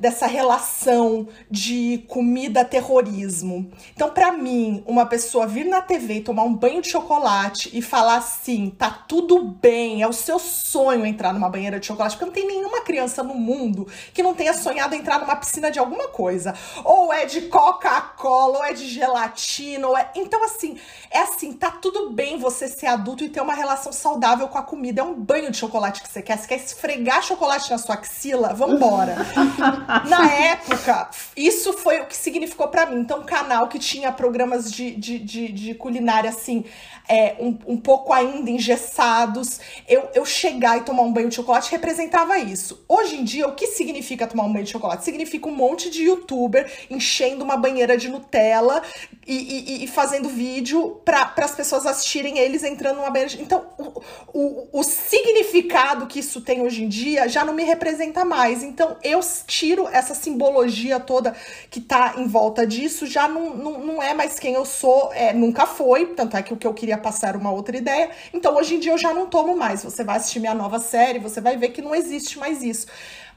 dessa 0.00 0.26
relação 0.26 1.28
de 1.50 2.04
comida-terrorismo. 2.08 3.70
Então, 3.94 4.08
para 4.08 4.32
mim, 4.32 4.82
uma 4.86 5.04
pessoa 5.04 5.46
vir 5.46 5.66
na 5.66 5.82
TV 5.82 6.20
tomar 6.20 6.44
um 6.44 6.54
banho 6.54 6.80
de 6.80 6.88
chocolate 6.88 7.70
e 7.74 7.82
falar 7.82 8.16
assim, 8.16 8.70
tá 8.70 8.90
tudo 8.90 9.44
bem, 9.44 10.00
é 10.00 10.08
o 10.08 10.12
seu 10.12 10.38
sonho 10.38 11.04
entrar 11.04 11.34
numa 11.34 11.50
banheira 11.50 11.78
de 11.78 11.86
chocolate, 11.86 12.16
porque 12.16 12.24
não 12.24 12.32
tem 12.32 12.46
nenhuma 12.46 12.80
criança 12.80 13.22
no 13.22 13.34
mundo 13.34 13.86
que 14.14 14.22
não 14.22 14.34
tenha 14.34 14.54
sonhado 14.54 14.94
entrar 14.94 15.20
numa 15.20 15.36
piscina 15.36 15.70
de 15.70 15.78
alguma 15.78 16.08
coisa. 16.08 16.54
Ou 16.82 17.12
é 17.12 17.26
de 17.26 17.42
Coca-Cola, 17.42 18.58
ou 18.58 18.64
é 18.64 18.72
de 18.72 18.86
gelatina, 18.86 19.86
ou 19.86 19.98
é... 19.98 20.10
Então, 20.14 20.42
assim, 20.44 20.78
é 21.10 21.18
assim, 21.18 21.52
tá 21.52 21.70
tudo 21.70 22.10
bem 22.10 22.38
você 22.38 22.68
ser 22.68 22.86
adulto 22.86 23.22
e 23.22 23.28
ter 23.28 23.42
uma 23.42 23.54
relação 23.54 23.92
saudável 23.92 24.48
com 24.48 24.56
a 24.56 24.62
comida. 24.62 25.02
É 25.02 25.04
um 25.04 25.14
banho 25.14 25.50
de 25.50 25.58
chocolate 25.58 26.02
que 26.02 26.08
você 26.08 26.22
quer. 26.22 26.38
Você 26.38 26.48
quer 26.48 26.56
esfregar 26.56 27.22
chocolate 27.22 27.70
na 27.70 27.76
sua 27.76 27.96
axila? 27.96 28.54
Vambora. 28.54 29.16
na 30.06 30.32
época, 30.32 31.10
isso 31.36 31.72
foi 31.72 32.00
o 32.00 32.06
que 32.06 32.16
significou 32.16 32.68
para 32.68 32.86
mim. 32.86 33.00
Então, 33.00 33.20
um 33.20 33.24
canal 33.24 33.68
que 33.68 33.78
tinha 33.78 34.12
programas 34.12 34.70
de, 34.70 34.92
de, 34.92 35.18
de, 35.18 35.52
de 35.52 35.74
culinária, 35.74 36.30
assim, 36.30 36.64
é, 37.08 37.34
um, 37.40 37.58
um 37.66 37.76
pouco 37.76 38.12
ainda 38.12 38.50
engessados, 38.50 39.60
eu, 39.88 40.08
eu 40.14 40.24
chegar 40.24 40.78
e 40.78 40.82
tomar 40.82 41.02
um 41.02 41.12
banho 41.12 41.28
de 41.28 41.34
chocolate 41.34 41.70
representava 41.70 42.38
isso. 42.38 42.84
Hoje 42.88 43.16
em 43.16 43.24
dia, 43.24 43.48
o 43.48 43.54
que 43.54 43.66
significa 43.66 44.26
tomar 44.26 44.44
um 44.44 44.52
banho 44.52 44.64
de 44.64 44.70
chocolate? 44.70 45.04
Significa 45.04 45.48
um 45.48 45.54
monte 45.54 45.90
de 45.90 46.04
youtuber 46.04 46.70
enchendo 46.88 47.42
uma 47.42 47.56
banheira 47.56 47.96
de 47.96 48.08
Nutella 48.08 48.82
e, 49.26 49.34
e, 49.34 49.84
e 49.84 49.86
fazendo 49.88 50.28
vídeo 50.28 51.00
para 51.04 51.32
as 51.36 51.54
pessoas 51.54 51.84
assistirem 51.84 52.38
eles 52.38 52.62
entrando 52.62 52.98
numa 52.98 53.10
banheira. 53.10 53.30
De... 53.30 53.42
Então, 53.42 53.66
o, 53.76 54.02
o, 54.32 54.80
o 54.80 54.82
significado 54.84 56.06
que 56.06 56.20
isso 56.20 56.40
tem 56.40 56.62
hoje 56.62 56.84
em 56.84 56.88
dia 56.88 57.28
já 57.28 57.44
não 57.44 57.54
me 57.54 57.64
representa 57.64 58.24
mais. 58.24 58.62
Então, 58.62 58.96
eu 59.02 59.20
tiro 59.46 59.79
essa 59.88 60.14
simbologia 60.14 60.98
toda 60.98 61.34
que 61.70 61.80
tá 61.80 62.14
em 62.16 62.26
volta 62.26 62.66
disso, 62.66 63.06
já 63.06 63.28
não, 63.28 63.54
não, 63.54 63.78
não 63.78 64.02
é 64.02 64.14
mais 64.14 64.38
quem 64.38 64.54
eu 64.54 64.64
sou, 64.64 65.12
é, 65.12 65.32
nunca 65.32 65.66
foi. 65.66 66.06
Tanto 66.06 66.36
é 66.36 66.42
que 66.42 66.52
o 66.52 66.56
que 66.56 66.66
eu 66.66 66.74
queria 66.74 66.98
passar 66.98 67.36
uma 67.36 67.50
outra 67.50 67.76
ideia. 67.76 68.10
Então, 68.32 68.56
hoje 68.56 68.74
em 68.74 68.80
dia 68.80 68.92
eu 68.92 68.98
já 68.98 69.12
não 69.12 69.26
tomo 69.26 69.56
mais. 69.56 69.82
Você 69.82 70.04
vai 70.04 70.16
assistir 70.16 70.40
minha 70.40 70.54
nova 70.54 70.78
série, 70.78 71.18
você 71.18 71.40
vai 71.40 71.56
ver 71.56 71.70
que 71.70 71.82
não 71.82 71.94
existe 71.94 72.38
mais 72.38 72.62
isso. 72.62 72.86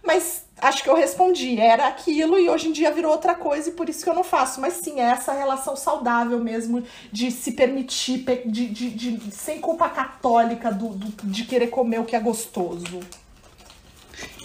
Mas 0.03 0.43
acho 0.59 0.83
que 0.83 0.89
eu 0.89 0.95
respondi, 0.95 1.59
era 1.59 1.87
aquilo 1.87 2.37
e 2.37 2.49
hoje 2.49 2.67
em 2.67 2.71
dia 2.73 2.91
virou 2.91 3.11
outra 3.11 3.33
coisa 3.33 3.69
e 3.69 3.73
por 3.73 3.87
isso 3.87 4.03
que 4.03 4.09
eu 4.09 4.13
não 4.13 4.23
faço. 4.23 4.59
Mas 4.59 4.73
sim, 4.73 4.99
é 4.99 5.03
essa 5.03 5.31
relação 5.31 5.77
saudável 5.77 6.39
mesmo 6.39 6.83
de 7.11 7.31
se 7.31 7.53
permitir, 7.53 8.25
de, 8.45 8.67
de, 8.67 8.89
de 8.89 9.31
sem 9.31 9.59
culpa 9.59 9.87
católica 9.89 10.71
do, 10.71 10.89
do, 10.89 11.25
de 11.25 11.45
querer 11.45 11.67
comer 11.67 12.01
o 12.01 12.05
que 12.05 12.15
é 12.15 12.19
gostoso. 12.19 12.99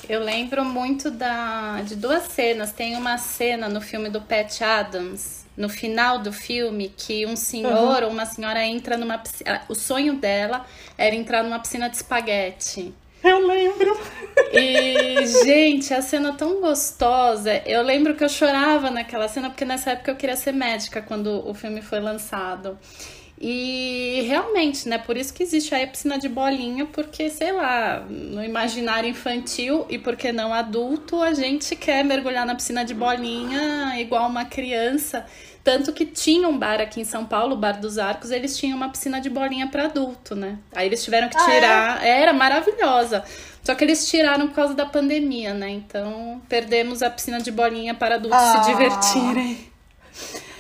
Eu 0.08 0.20
lembro 0.20 0.64
muito 0.64 1.10
da, 1.10 1.82
de 1.82 1.94
duas 1.94 2.24
cenas. 2.24 2.72
Tem 2.72 2.96
uma 2.96 3.18
cena 3.18 3.68
no 3.68 3.80
filme 3.80 4.08
do 4.08 4.20
Pat 4.20 4.60
Adams 4.62 5.38
no 5.58 5.68
final 5.68 6.20
do 6.20 6.32
filme 6.32 6.94
que 6.96 7.26
um 7.26 7.34
senhor 7.34 8.02
uhum. 8.02 8.04
ou 8.04 8.10
uma 8.12 8.24
senhora 8.24 8.64
entra 8.64 8.96
numa 8.96 9.18
piscina. 9.18 9.62
O 9.68 9.74
sonho 9.74 10.14
dela 10.14 10.64
era 10.96 11.14
entrar 11.14 11.42
numa 11.42 11.58
piscina 11.58 11.90
de 11.90 11.96
espaguete. 11.96 12.94
Eu 13.24 13.44
lembro. 13.44 13.98
E, 14.52 15.26
gente, 15.44 15.92
a 15.92 16.00
cena 16.00 16.32
tão 16.34 16.60
gostosa. 16.60 17.60
Eu 17.66 17.82
lembro 17.82 18.14
que 18.14 18.22
eu 18.22 18.28
chorava 18.28 18.90
naquela 18.90 19.26
cena, 19.26 19.50
porque 19.50 19.64
nessa 19.64 19.90
época 19.90 20.12
eu 20.12 20.16
queria 20.16 20.36
ser 20.36 20.52
médica 20.52 21.02
quando 21.02 21.44
o 21.48 21.52
filme 21.52 21.82
foi 21.82 21.98
lançado. 21.98 22.78
E 23.40 24.24
realmente, 24.26 24.88
né? 24.88 24.98
Por 24.98 25.16
isso 25.16 25.32
que 25.32 25.44
existe 25.44 25.72
a 25.72 25.86
piscina 25.86 26.18
de 26.18 26.28
bolinha, 26.28 26.86
porque, 26.86 27.30
sei 27.30 27.52
lá, 27.52 28.04
no 28.08 28.42
imaginário 28.42 29.08
infantil 29.08 29.86
e 29.88 29.96
porque 29.96 30.32
não 30.32 30.52
adulto, 30.52 31.22
a 31.22 31.32
gente 31.32 31.76
quer 31.76 32.04
mergulhar 32.04 32.44
na 32.44 32.56
piscina 32.56 32.84
de 32.84 32.94
bolinha 32.94 33.94
igual 34.00 34.28
uma 34.28 34.44
criança. 34.44 35.24
Tanto 35.62 35.92
que 35.92 36.04
tinha 36.04 36.48
um 36.48 36.58
bar 36.58 36.80
aqui 36.80 37.00
em 37.00 37.04
São 37.04 37.24
Paulo, 37.24 37.54
o 37.54 37.58
Bar 37.58 37.78
dos 37.78 37.98
Arcos, 37.98 38.30
eles 38.30 38.56
tinham 38.56 38.76
uma 38.76 38.88
piscina 38.88 39.20
de 39.20 39.28
bolinha 39.30 39.68
para 39.68 39.84
adulto, 39.84 40.34
né? 40.34 40.58
Aí 40.74 40.86
eles 40.86 41.04
tiveram 41.04 41.28
que 41.28 41.36
tirar. 41.36 41.98
Ah, 42.00 42.06
é? 42.06 42.22
Era 42.22 42.32
maravilhosa. 42.32 43.22
Só 43.62 43.74
que 43.74 43.84
eles 43.84 44.08
tiraram 44.08 44.48
por 44.48 44.54
causa 44.54 44.74
da 44.74 44.86
pandemia, 44.86 45.52
né? 45.52 45.68
Então 45.68 46.40
perdemos 46.48 47.02
a 47.02 47.10
piscina 47.10 47.38
de 47.38 47.52
bolinha 47.52 47.94
para 47.94 48.14
adultos 48.14 48.40
ah. 48.40 48.62
se 48.64 48.70
divertirem. 48.70 49.68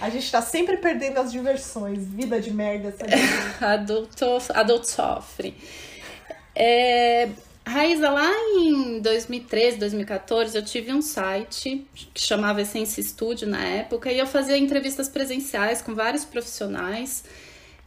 A 0.00 0.10
gente 0.10 0.30
tá 0.30 0.40
sempre 0.40 0.76
perdendo 0.76 1.18
as 1.18 1.32
diversões. 1.32 2.04
Vida 2.04 2.40
de 2.40 2.52
merda 2.52 2.88
essa 2.88 3.04
adulto, 3.66 4.24
adulto 4.54 4.86
sofre. 4.86 5.56
É, 6.54 7.28
Raíza, 7.68 8.08
lá 8.08 8.32
em 8.56 8.98
2013, 9.00 9.76
2014, 9.76 10.56
eu 10.56 10.64
tive 10.64 10.90
um 10.90 11.02
site 11.02 11.86
que 12.14 12.20
chamava 12.20 12.62
Essência 12.62 13.02
Studio 13.02 13.46
na 13.46 13.62
época 13.62 14.10
e 14.10 14.18
eu 14.18 14.26
fazia 14.26 14.56
entrevistas 14.56 15.06
presenciais 15.06 15.82
com 15.82 15.94
vários 15.94 16.24
profissionais. 16.24 17.24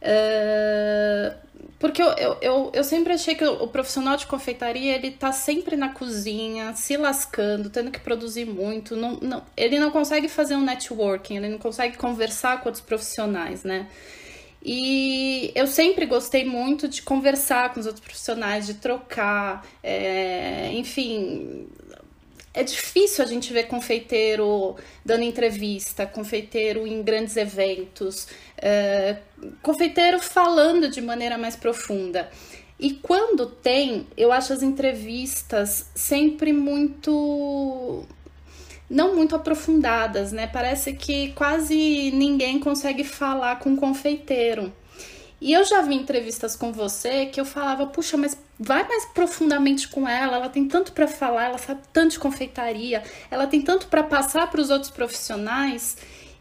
Uh, 0.02 1.34
porque 1.78 2.02
eu, 2.02 2.08
eu, 2.10 2.38
eu, 2.40 2.70
eu, 2.74 2.84
sempre 2.84 3.12
achei 3.12 3.34
que 3.34 3.44
o, 3.44 3.66
profissional 3.66 4.16
de 4.16 4.26
confeitaria 4.26 4.94
ele 4.94 5.10
tá 5.10 5.32
sempre 5.32 5.76
na 5.76 5.88
cozinha, 5.88 6.72
se 6.74 6.96
lascando, 6.96 7.70
tendo 7.70 7.90
que 7.90 7.98
produzir 7.98 8.44
muito. 8.44 8.94
Não, 8.94 9.18
não, 9.20 9.42
ele 9.56 9.78
não 9.80 9.90
consegue 9.90 10.28
fazer 10.28 10.54
um 10.54 10.60
networking, 10.62 11.38
ele 11.38 11.48
não 11.48 11.58
consegue 11.58 11.96
conversar 11.96 12.60
com 12.60 12.68
outros 12.68 12.84
profissionais, 12.84 13.64
né? 13.64 13.88
E 14.64 15.50
eu 15.56 15.66
sempre 15.66 16.06
gostei 16.06 16.44
muito 16.44 16.86
de 16.86 17.02
conversar 17.02 17.74
com 17.74 17.80
os 17.80 17.86
outros 17.86 18.04
profissionais, 18.04 18.64
de 18.64 18.74
trocar, 18.74 19.66
é, 19.82 20.70
enfim. 20.74 21.66
É 22.54 22.62
difícil 22.62 23.24
a 23.24 23.26
gente 23.26 23.52
ver 23.52 23.64
confeiteiro 23.64 24.76
dando 25.04 25.22
entrevista, 25.22 26.06
confeiteiro 26.06 26.86
em 26.86 27.02
grandes 27.02 27.36
eventos, 27.36 28.28
é, 28.58 29.16
confeiteiro 29.62 30.18
falando 30.20 30.90
de 30.90 31.00
maneira 31.00 31.38
mais 31.38 31.56
profunda. 31.56 32.28
E 32.78 32.94
quando 32.94 33.46
tem, 33.46 34.06
eu 34.16 34.32
acho 34.32 34.52
as 34.52 34.62
entrevistas 34.62 35.86
sempre 35.94 36.52
muito 36.52 38.04
não 38.90 39.14
muito 39.14 39.34
aprofundadas, 39.34 40.32
né? 40.32 40.46
Parece 40.46 40.92
que 40.92 41.32
quase 41.32 42.10
ninguém 42.12 42.60
consegue 42.60 43.04
falar 43.04 43.58
com 43.58 43.74
confeiteiro. 43.74 44.70
E 45.44 45.52
eu 45.52 45.64
já 45.64 45.82
vi 45.82 45.96
entrevistas 45.96 46.54
com 46.54 46.72
você 46.72 47.26
que 47.26 47.40
eu 47.40 47.44
falava, 47.44 47.84
puxa, 47.88 48.16
mas 48.16 48.38
vai 48.56 48.86
mais 48.86 49.06
profundamente 49.06 49.88
com 49.88 50.08
ela, 50.08 50.36
ela 50.36 50.48
tem 50.48 50.68
tanto 50.68 50.92
para 50.92 51.08
falar, 51.08 51.46
ela 51.46 51.58
sabe 51.58 51.80
tanto 51.92 52.12
de 52.12 52.20
confeitaria, 52.20 53.02
ela 53.28 53.44
tem 53.48 53.60
tanto 53.60 53.88
para 53.88 54.04
passar 54.04 54.48
para 54.48 54.60
os 54.60 54.70
outros 54.70 54.92
profissionais. 54.92 55.96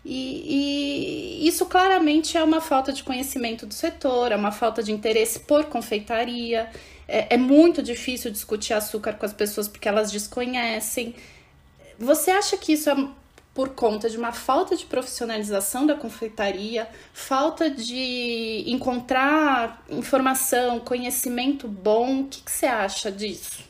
E, 0.05 1.39
e, 1.41 1.47
isso 1.47 1.65
claramente 1.65 2.37
é 2.37 2.43
uma 2.43 2.61
falta 2.61 2.93
de 2.93 3.03
conhecimento 3.03 3.65
do 3.65 3.73
setor, 3.73 4.31
é 4.31 4.35
uma 4.35 4.51
falta 4.51 4.83
de 4.83 4.91
interesse 4.91 5.39
por 5.39 5.65
confeitaria. 5.65 6.69
É, 7.07 7.33
é 7.33 7.37
muito 7.37 7.81
difícil 7.81 8.29
discutir 8.29 8.73
açúcar 8.73 9.13
com 9.13 9.25
as 9.25 9.33
pessoas 9.33 9.67
porque 9.67 9.89
elas 9.89 10.11
desconhecem. 10.11 11.15
Você 11.97 12.29
acha 12.29 12.55
que 12.55 12.73
isso 12.73 12.87
é 12.87 12.95
por 13.53 13.69
conta 13.69 14.09
de 14.09 14.17
uma 14.17 14.31
falta 14.31 14.75
de 14.75 14.85
profissionalização 14.85 15.85
da 15.85 15.95
confeitaria, 15.95 16.87
falta 17.13 17.69
de 17.69 18.63
encontrar 18.67 19.83
informação, 19.89 20.79
conhecimento 20.79 21.67
bom? 21.67 22.21
O 22.21 22.27
que, 22.27 22.41
que 22.41 22.51
você 22.51 22.65
acha 22.65 23.11
disso? 23.11 23.69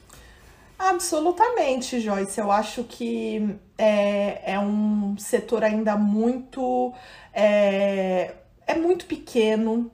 Absolutamente, 0.77 1.99
Joyce. 1.99 2.39
Eu 2.39 2.51
acho 2.51 2.83
que 2.83 3.55
é, 3.77 4.53
é 4.53 4.59
um 4.59 5.15
setor 5.17 5.63
ainda 5.63 5.95
muito. 5.95 6.93
É, 7.33 8.35
é 8.67 8.75
muito 8.75 9.05
pequeno, 9.05 9.91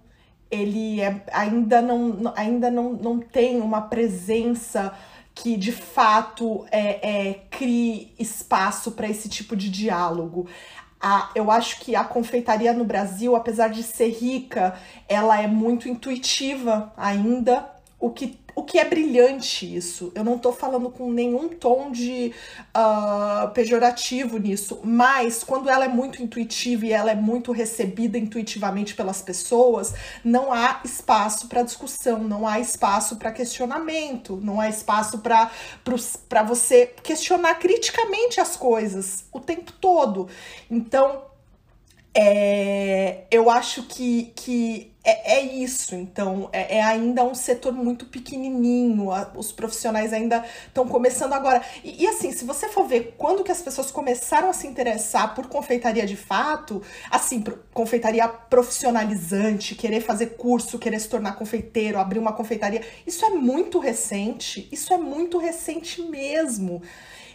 ele 0.49 1.01
é, 1.01 1.21
ainda, 1.31 1.81
não, 1.81 2.33
ainda 2.35 2.69
não, 2.69 2.93
não 2.93 3.19
tem 3.19 3.59
uma 3.59 3.81
presença 3.81 4.93
que 5.37 5.55
de 5.55 5.71
fato 5.71 6.65
é, 6.71 7.29
é 7.29 7.33
crie 7.51 8.11
espaço 8.17 8.91
para 8.91 9.07
esse 9.07 9.29
tipo 9.29 9.55
de 9.55 9.69
diálogo. 9.69 10.47
A, 10.99 11.29
eu 11.35 11.51
acho 11.51 11.79
que 11.79 11.95
a 11.95 12.03
confeitaria 12.03 12.73
no 12.73 12.83
Brasil, 12.83 13.35
apesar 13.35 13.67
de 13.67 13.83
ser 13.83 14.09
rica, 14.09 14.75
ela 15.07 15.39
é 15.39 15.45
muito 15.45 15.87
intuitiva 15.87 16.91
ainda, 16.97 17.69
o 17.99 18.09
que 18.09 18.39
o 18.57 18.63
que 18.63 18.79
é 18.79 18.85
brilhante 18.85 19.71
isso. 19.75 20.11
Eu 20.15 20.23
não 20.23 20.39
tô 20.39 20.51
falando 20.51 20.89
com 20.89 21.11
nenhum 21.11 21.47
tom 21.47 21.91
de 21.91 22.33
uh, 22.75 23.47
pejorativo 23.51 24.39
nisso, 24.39 24.79
mas 24.83 25.43
quando 25.43 25.69
ela 25.69 25.85
é 25.85 25.87
muito 25.87 26.23
intuitiva 26.23 26.87
e 26.87 26.91
ela 26.91 27.11
é 27.11 27.15
muito 27.15 27.51
recebida 27.51 28.17
intuitivamente 28.17 28.95
pelas 28.95 29.21
pessoas, 29.21 29.93
não 30.23 30.51
há 30.51 30.81
espaço 30.83 31.47
para 31.47 31.61
discussão, 31.61 32.23
não 32.23 32.47
há 32.47 32.59
espaço 32.59 33.17
para 33.17 33.31
questionamento, 33.31 34.39
não 34.41 34.59
há 34.59 34.67
espaço 34.67 35.19
para 35.19 35.51
você 36.41 36.87
questionar 37.03 37.59
criticamente 37.59 38.41
as 38.41 38.57
coisas 38.57 39.25
o 39.31 39.39
tempo 39.39 39.71
todo. 39.73 40.27
Então, 40.67 41.21
é, 42.11 43.25
eu 43.29 43.51
acho 43.51 43.83
que, 43.83 44.33
que 44.35 44.96
é, 45.07 45.37
é 45.37 45.41
isso. 45.41 45.95
Então, 45.95 46.49
é, 46.51 46.79
é, 46.79 46.83
ainda 46.83 47.23
um 47.23 47.33
setor 47.33 47.71
muito 47.71 48.05
pequenininho. 48.07 49.09
A, 49.09 49.31
os 49.35 49.53
profissionais 49.53 50.11
ainda 50.11 50.43
estão 50.67 50.85
começando 50.85 51.31
agora. 51.31 51.61
E, 51.81 52.03
e, 52.03 52.07
assim, 52.07 52.33
se 52.33 52.43
você 52.43 52.67
for 52.67 52.85
ver 52.85 53.15
quando 53.17 53.41
que 53.41 53.51
as 53.51 53.61
pessoas 53.61 53.89
começaram 53.89 54.49
a 54.49 54.53
se 54.53 54.67
interessar 54.67 55.33
por 55.33 55.47
confeitaria 55.47 56.05
de 56.05 56.17
fato, 56.17 56.81
assim, 57.09 57.41
confeitaria 57.73 58.27
profissionalizante, 58.27 59.75
querer 59.75 60.01
fazer 60.01 60.35
curso, 60.37 60.77
querer 60.77 60.99
se 60.99 61.07
tornar 61.07 61.37
confeiteiro, 61.37 61.97
abrir 61.97 62.19
uma 62.19 62.33
confeitaria, 62.33 62.81
isso 63.05 63.25
é 63.25 63.29
muito 63.29 63.79
recente. 63.79 64.67
Isso 64.71 64.93
é 64.93 64.97
muito 64.97 65.37
recente 65.37 66.01
mesmo. 66.01 66.81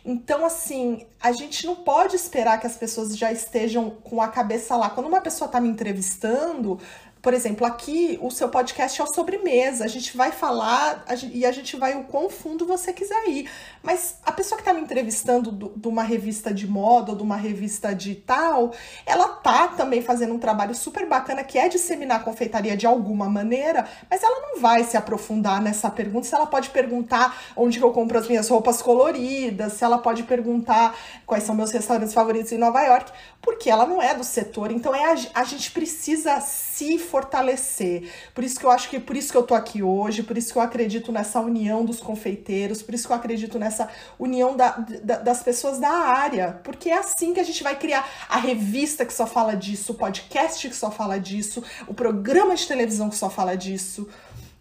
Então, 0.04 0.44
assim, 0.44 1.06
a 1.20 1.30
gente 1.30 1.64
não 1.64 1.76
pode 1.76 2.16
esperar 2.16 2.58
que 2.58 2.66
as 2.66 2.76
pessoas 2.76 3.16
já 3.16 3.30
estejam 3.30 3.88
com 3.90 4.20
a 4.20 4.28
cabeça 4.28 4.76
lá. 4.76 4.90
Quando 4.90 5.06
uma 5.06 5.20
pessoa 5.20 5.46
está 5.46 5.61
me 5.61 5.68
entrevistando, 5.68 6.78
por 7.22 7.32
exemplo, 7.32 7.64
aqui 7.64 8.18
o 8.20 8.32
seu 8.32 8.48
podcast 8.48 9.00
é 9.00 9.04
o 9.04 9.14
sobremesa. 9.14 9.85
A 9.85 9.88
gente 9.88 10.16
vai 10.16 10.33
falar 10.33 11.04
a 11.06 11.14
gente, 11.14 11.38
e 11.38 11.46
a 11.46 11.52
gente 11.52 11.77
vai 11.77 11.94
o 11.94 12.02
quão 12.02 12.29
fundo 12.29 12.66
você 12.66 12.92
quiser 12.92 13.29
ir. 13.29 13.48
Mas 13.83 14.18
a 14.24 14.30
pessoa 14.30 14.56
que 14.58 14.64
tá 14.64 14.72
me 14.72 14.80
entrevistando 14.80 15.72
de 15.76 15.88
uma 15.88 16.02
revista 16.02 16.54
de 16.54 16.66
moda 16.66 17.10
ou 17.12 17.16
de 17.16 17.22
uma 17.22 17.37
revista 17.37 17.94
de 17.94 18.14
tal, 18.14 18.72
ela 19.04 19.28
tá 19.28 19.68
também 19.68 20.00
fazendo 20.00 20.33
um 20.33 20.38
trabalho 20.38 20.74
super 20.74 21.06
bacana 21.08 21.42
que 21.42 21.58
é 21.58 21.68
disseminar 21.68 22.20
a 22.20 22.22
confeitaria 22.22 22.76
de 22.76 22.87
alguma 22.87 23.28
maneira, 23.28 23.87
mas 24.08 24.22
ela 24.22 24.40
não 24.40 24.60
vai 24.60 24.85
se 24.85 24.96
aprofundar 24.96 25.60
nessa 25.60 25.90
pergunta. 25.90 26.28
Se 26.28 26.35
ela 26.35 26.46
pode 26.46 26.70
perguntar 26.70 27.37
onde 27.56 27.80
eu 27.80 27.90
compro 27.90 28.18
as 28.18 28.28
minhas 28.28 28.48
roupas 28.48 28.80
coloridas, 28.80 29.72
se 29.72 29.85
ela 29.85 29.98
pode 29.98 30.22
perguntar 30.22 30.94
quais 31.26 31.42
são 31.42 31.54
meus 31.54 31.72
restaurantes 31.72 32.14
favoritos 32.14 32.52
em 32.52 32.58
Nova 32.58 32.80
York, 32.83 33.10
porque 33.40 33.68
ela 33.68 33.85
não 33.85 34.00
é 34.00 34.14
do 34.14 34.22
setor. 34.22 34.70
Então 34.70 34.94
é 34.94 35.12
a, 35.12 35.40
a 35.40 35.44
gente 35.44 35.72
precisa 35.72 36.40
se 36.40 36.98
fortalecer. 36.98 38.08
Por 38.33 38.44
isso 38.44 38.60
que 38.60 38.64
eu 38.64 38.70
acho 38.70 38.88
que 38.88 39.00
por 39.00 39.16
isso 39.16 39.33
que 39.33 39.37
eu 39.37 39.42
tô 39.42 39.54
aqui 39.54 39.83
hoje, 39.83 40.22
por 40.22 40.38
isso 40.38 40.52
que 40.52 40.58
eu 40.58 40.62
acredito 40.62 41.10
nessa 41.10 41.40
união 41.40 41.85
dos 41.85 41.98
confeiteiros, 41.98 42.83
por 42.83 42.94
isso 42.94 43.06
que 43.06 43.12
eu 43.12 43.16
acredito 43.16 43.58
nessa 43.58 43.71
união 44.18 44.56
da, 44.56 44.70
da, 45.02 45.18
das 45.18 45.42
pessoas 45.42 45.79
da 45.79 45.90
área, 45.90 46.60
porque 46.62 46.88
é 46.90 46.98
assim 46.98 47.33
que 47.33 47.40
a 47.40 47.44
gente 47.44 47.62
vai 47.62 47.79
criar 47.79 48.08
a 48.29 48.38
revista 48.38 49.04
que 49.04 49.12
só 49.12 49.27
fala 49.27 49.54
disso, 49.54 49.92
o 49.92 49.94
podcast 49.94 50.68
que 50.68 50.77
só 50.77 50.90
fala 50.90 51.18
disso, 51.18 51.62
o 51.87 51.94
programa 51.94 52.54
de 52.54 52.66
televisão 52.66 53.08
que 53.08 53.16
só 53.16 53.31
fala 53.31 53.56
disso. 53.56 54.08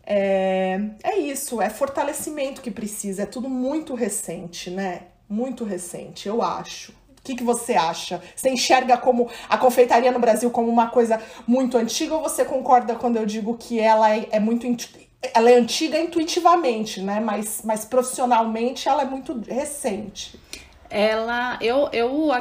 É, 0.03 0.80
é 1.03 1.18
isso, 1.20 1.62
é 1.62 1.70
fortalecimento 1.70 2.62
que 2.62 2.72
precisa, 2.72 3.24
é 3.24 3.26
tudo 3.26 3.47
muito 3.47 3.93
recente, 3.93 4.70
né? 4.70 5.03
Muito 5.30 5.64
recente, 5.64 6.28
eu 6.28 6.41
acho. 6.41 6.91
O 7.22 7.24
que, 7.24 7.36
que 7.36 7.43
você 7.43 7.74
acha? 7.74 8.22
Você 8.36 8.49
enxerga 8.49 8.97
como 8.97 9.30
a 9.47 9.55
confeitaria 9.55 10.12
no 10.12 10.20
Brasil 10.20 10.49
como 10.49 10.70
uma 10.70 10.89
coisa 10.89 11.22
muito 11.47 11.78
antiga 11.78 12.16
ou 12.16 12.24
você 12.24 12.43
concorda 12.43 12.95
quando 12.95 13.18
eu 13.18 13.26
digo 13.28 13.55
que 13.57 13.80
ela 13.80 14.14
é, 14.14 14.28
é 14.32 14.39
muito 14.39 14.66
ela 15.22 15.51
é 15.51 15.55
antiga 15.55 15.99
intuitivamente, 15.99 17.01
né? 17.01 17.19
Mas, 17.19 17.61
mas 17.63 17.86
profissionalmente 17.86 18.88
ela 18.88 19.03
é 19.03 19.05
muito 19.05 19.39
recente. 19.39 20.39
Ela, 20.89 21.57
eu, 21.61 21.89
eu 21.93 22.32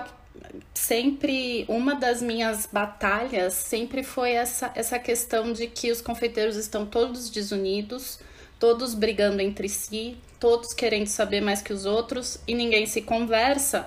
sempre 0.74 1.64
uma 1.68 1.94
das 1.94 2.22
minhas 2.22 2.66
batalhas 2.66 3.54
sempre 3.54 4.02
foi 4.02 4.32
essa 4.32 4.72
essa 4.74 4.98
questão 4.98 5.52
de 5.52 5.66
que 5.66 5.90
os 5.92 6.00
confeiteiros 6.00 6.56
estão 6.56 6.86
todos 6.86 7.30
desunidos, 7.30 8.18
todos 8.58 8.94
brigando 8.94 9.40
entre 9.40 9.68
si, 9.68 10.16
todos 10.40 10.72
querendo 10.72 11.06
saber 11.06 11.40
mais 11.40 11.62
que 11.62 11.72
os 11.72 11.84
outros 11.84 12.40
e 12.48 12.54
ninguém 12.54 12.86
se 12.86 13.02
conversa 13.02 13.86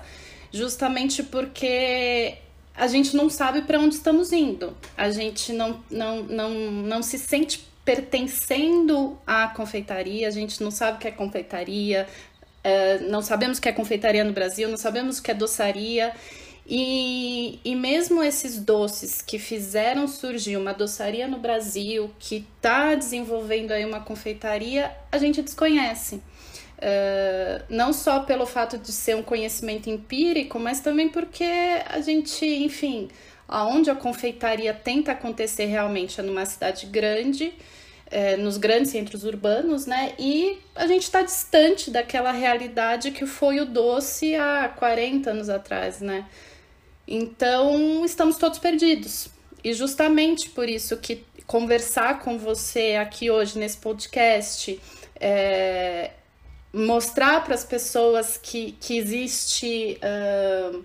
justamente 0.52 1.22
porque 1.22 2.38
a 2.76 2.86
gente 2.86 3.16
não 3.16 3.28
sabe 3.28 3.62
para 3.62 3.78
onde 3.78 3.96
estamos 3.96 4.32
indo. 4.32 4.76
A 4.96 5.10
gente 5.10 5.52
não, 5.52 5.82
não, 5.90 6.22
não, 6.24 6.50
não 6.50 7.02
se 7.02 7.18
sente 7.18 7.64
pertencendo 7.84 9.18
à 9.26 9.48
confeitaria, 9.48 10.26
a 10.26 10.30
gente 10.30 10.62
não 10.62 10.70
sabe 10.70 10.96
o 10.96 11.00
que 11.00 11.08
é 11.08 11.10
confeitaria, 11.10 12.06
é, 12.62 12.98
não 13.00 13.20
sabemos 13.20 13.58
o 13.58 13.60
que 13.60 13.68
é 13.68 13.72
confeitaria 13.72 14.24
no 14.24 14.32
Brasil, 14.32 14.68
não 14.68 14.78
sabemos 14.78 15.18
o 15.18 15.22
que 15.22 15.30
é 15.30 15.34
doçaria. 15.34 16.14
E, 16.66 17.60
e 17.62 17.76
mesmo 17.76 18.22
esses 18.22 18.58
doces 18.58 19.20
que 19.20 19.38
fizeram 19.38 20.08
surgir 20.08 20.56
uma 20.56 20.72
doçaria 20.72 21.28
no 21.28 21.38
Brasil, 21.38 22.10
que 22.18 22.46
está 22.56 22.94
desenvolvendo 22.94 23.72
aí 23.72 23.84
uma 23.84 24.00
confeitaria, 24.00 24.90
a 25.12 25.18
gente 25.18 25.42
desconhece. 25.42 26.22
Uh, 26.76 27.62
não 27.68 27.92
só 27.92 28.20
pelo 28.20 28.46
fato 28.46 28.78
de 28.78 28.92
ser 28.92 29.14
um 29.14 29.22
conhecimento 29.22 29.88
empírico, 29.88 30.58
mas 30.58 30.80
também 30.80 31.08
porque 31.08 31.44
a 31.86 32.00
gente, 32.00 32.44
enfim, 32.46 33.08
aonde 33.48 33.90
a 33.90 33.94
confeitaria 33.94 34.72
tenta 34.72 35.12
acontecer 35.12 35.66
realmente 35.66 36.20
é 36.20 36.22
numa 36.22 36.46
cidade 36.46 36.86
grande, 36.86 37.52
é, 38.10 38.36
nos 38.36 38.56
grandes 38.56 38.90
centros 38.90 39.24
urbanos, 39.24 39.86
né? 39.86 40.14
E 40.18 40.58
a 40.74 40.86
gente 40.86 41.02
está 41.02 41.22
distante 41.22 41.90
daquela 41.90 42.32
realidade 42.32 43.10
que 43.10 43.26
foi 43.26 43.60
o 43.60 43.66
doce 43.66 44.34
há 44.34 44.68
40 44.68 45.30
anos 45.30 45.48
atrás, 45.48 46.00
né? 46.00 46.26
Então 47.06 48.04
estamos 48.04 48.36
todos 48.36 48.58
perdidos. 48.58 49.28
E 49.62 49.72
justamente 49.72 50.50
por 50.50 50.68
isso 50.68 50.96
que 50.98 51.24
conversar 51.46 52.20
com 52.20 52.38
você 52.38 52.96
aqui 53.00 53.30
hoje 53.30 53.58
nesse 53.58 53.76
podcast 53.76 54.80
é, 55.20 56.10
mostrar 56.72 57.44
para 57.44 57.54
as 57.54 57.64
pessoas 57.64 58.36
que, 58.36 58.72
que 58.80 58.98
existe 58.98 59.98
uh, 60.02 60.84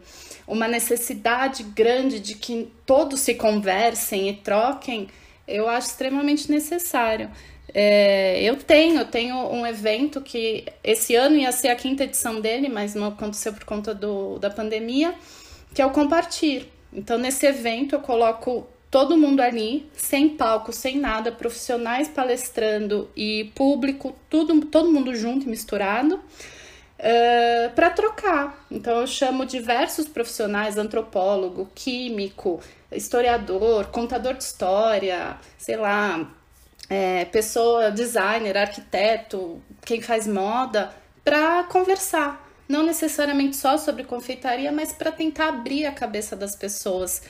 uma 0.50 0.68
necessidade 0.68 1.64
grande 1.64 2.20
de 2.20 2.34
que 2.34 2.70
todos 2.86 3.20
se 3.20 3.36
conversem 3.36 4.30
e 4.30 4.34
troquem, 4.34 5.08
eu 5.48 5.70
acho 5.70 5.90
extremamente 5.90 6.52
necessário. 6.52 7.30
É, 7.72 8.42
eu 8.42 8.56
tenho, 8.58 9.06
tenho 9.06 9.38
um 9.52 9.66
evento 9.66 10.22
que 10.22 10.66
esse 10.84 11.16
ano 11.16 11.38
ia 11.38 11.52
ser 11.52 11.70
a 11.70 11.76
quinta 11.76 12.04
edição 12.04 12.42
dele, 12.42 12.68
mas 12.68 12.96
não 12.96 13.08
aconteceu 13.08 13.54
por 13.54 13.64
conta 13.64 13.94
do, 13.94 14.40
da 14.40 14.50
pandemia, 14.50 15.14
que 15.74 15.82
é 15.82 15.86
o 15.86 15.92
Compartir. 15.92 16.68
Então, 16.92 17.20
nesse 17.20 17.46
evento, 17.46 17.94
eu 17.94 18.00
coloco 18.00 18.68
todo 18.90 19.16
mundo 19.16 19.42
ali, 19.42 19.88
sem 19.94 20.30
palco, 20.30 20.74
sem 20.74 20.98
nada, 20.98 21.32
profissionais 21.32 22.08
palestrando 22.08 23.08
e 23.16 23.52
público, 23.54 24.16
tudo, 24.28 24.66
todo 24.66 24.92
mundo 24.92 25.14
junto 25.16 25.46
e 25.46 25.50
misturado, 25.50 26.20
uh, 27.00 27.02
eh, 27.02 27.72
para 27.76 27.90
trocar. 27.90 28.66
Então 28.70 29.00
eu 29.00 29.08
chamo 29.08 29.46
diversos 29.46 30.08
profissionais, 30.08 30.78
antropólogo, 30.78 31.70
químico, 31.74 32.60
historiador, 32.92 33.88
contador 33.88 34.34
de 34.34 34.44
história, 34.44 35.38
sei 35.58 35.78
lá, 35.78 36.30
é, 36.90 37.26
pessoa, 37.26 37.92
designer, 37.92 38.58
arquiteto, 38.58 39.62
quem 39.86 40.02
faz 40.02 40.28
moda, 40.28 40.92
para 41.24 41.64
conversar. 41.64 42.48
Não 42.68 42.84
necessariamente 42.84 43.56
só 43.56 43.78
sobre 43.78 44.04
confeitaria, 44.04 44.72
mas 44.72 44.92
para 44.92 45.12
tentar 45.12 45.50
abrir 45.50 45.86
a 45.86 45.92
cabeça 45.92 46.36
das 46.36 46.56
pessoas. 46.56 47.24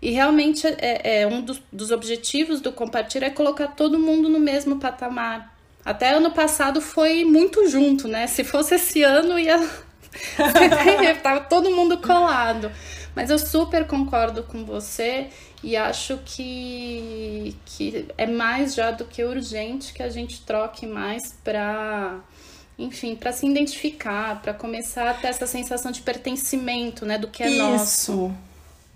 E 0.00 0.10
realmente 0.10 0.66
é, 0.66 1.22
é 1.22 1.26
um 1.26 1.42
dos, 1.42 1.62
dos 1.72 1.90
objetivos 1.90 2.60
do 2.60 2.72
Compartilhar 2.72 3.28
é 3.28 3.30
colocar 3.30 3.68
todo 3.68 3.98
mundo 3.98 4.28
no 4.28 4.38
mesmo 4.38 4.78
patamar. 4.78 5.55
Até 5.86 6.10
ano 6.10 6.32
passado 6.32 6.80
foi 6.80 7.24
muito 7.24 7.68
junto, 7.68 8.08
né? 8.08 8.26
Se 8.26 8.42
fosse 8.42 8.74
esse 8.74 9.04
ano, 9.04 9.38
ia. 9.38 9.56
Tava 11.22 11.42
todo 11.42 11.70
mundo 11.70 11.98
colado. 11.98 12.72
Mas 13.14 13.30
eu 13.30 13.38
super 13.38 13.86
concordo 13.86 14.42
com 14.42 14.64
você 14.64 15.28
e 15.62 15.76
acho 15.76 16.18
que, 16.24 17.56
que 17.64 18.08
é 18.18 18.26
mais 18.26 18.74
já 18.74 18.90
do 18.90 19.04
que 19.04 19.22
urgente 19.22 19.92
que 19.92 20.02
a 20.02 20.10
gente 20.10 20.44
troque 20.44 20.86
mais 20.86 21.32
para 21.44 22.18
enfim, 22.78 23.14
para 23.14 23.32
se 23.32 23.46
identificar, 23.46 24.42
para 24.42 24.52
começar 24.52 25.08
a 25.08 25.14
ter 25.14 25.28
essa 25.28 25.46
sensação 25.46 25.90
de 25.90 26.02
pertencimento, 26.02 27.06
né, 27.06 27.16
do 27.16 27.28
que 27.28 27.42
é 27.42 27.48
Isso. 27.48 27.58
nosso. 27.58 28.34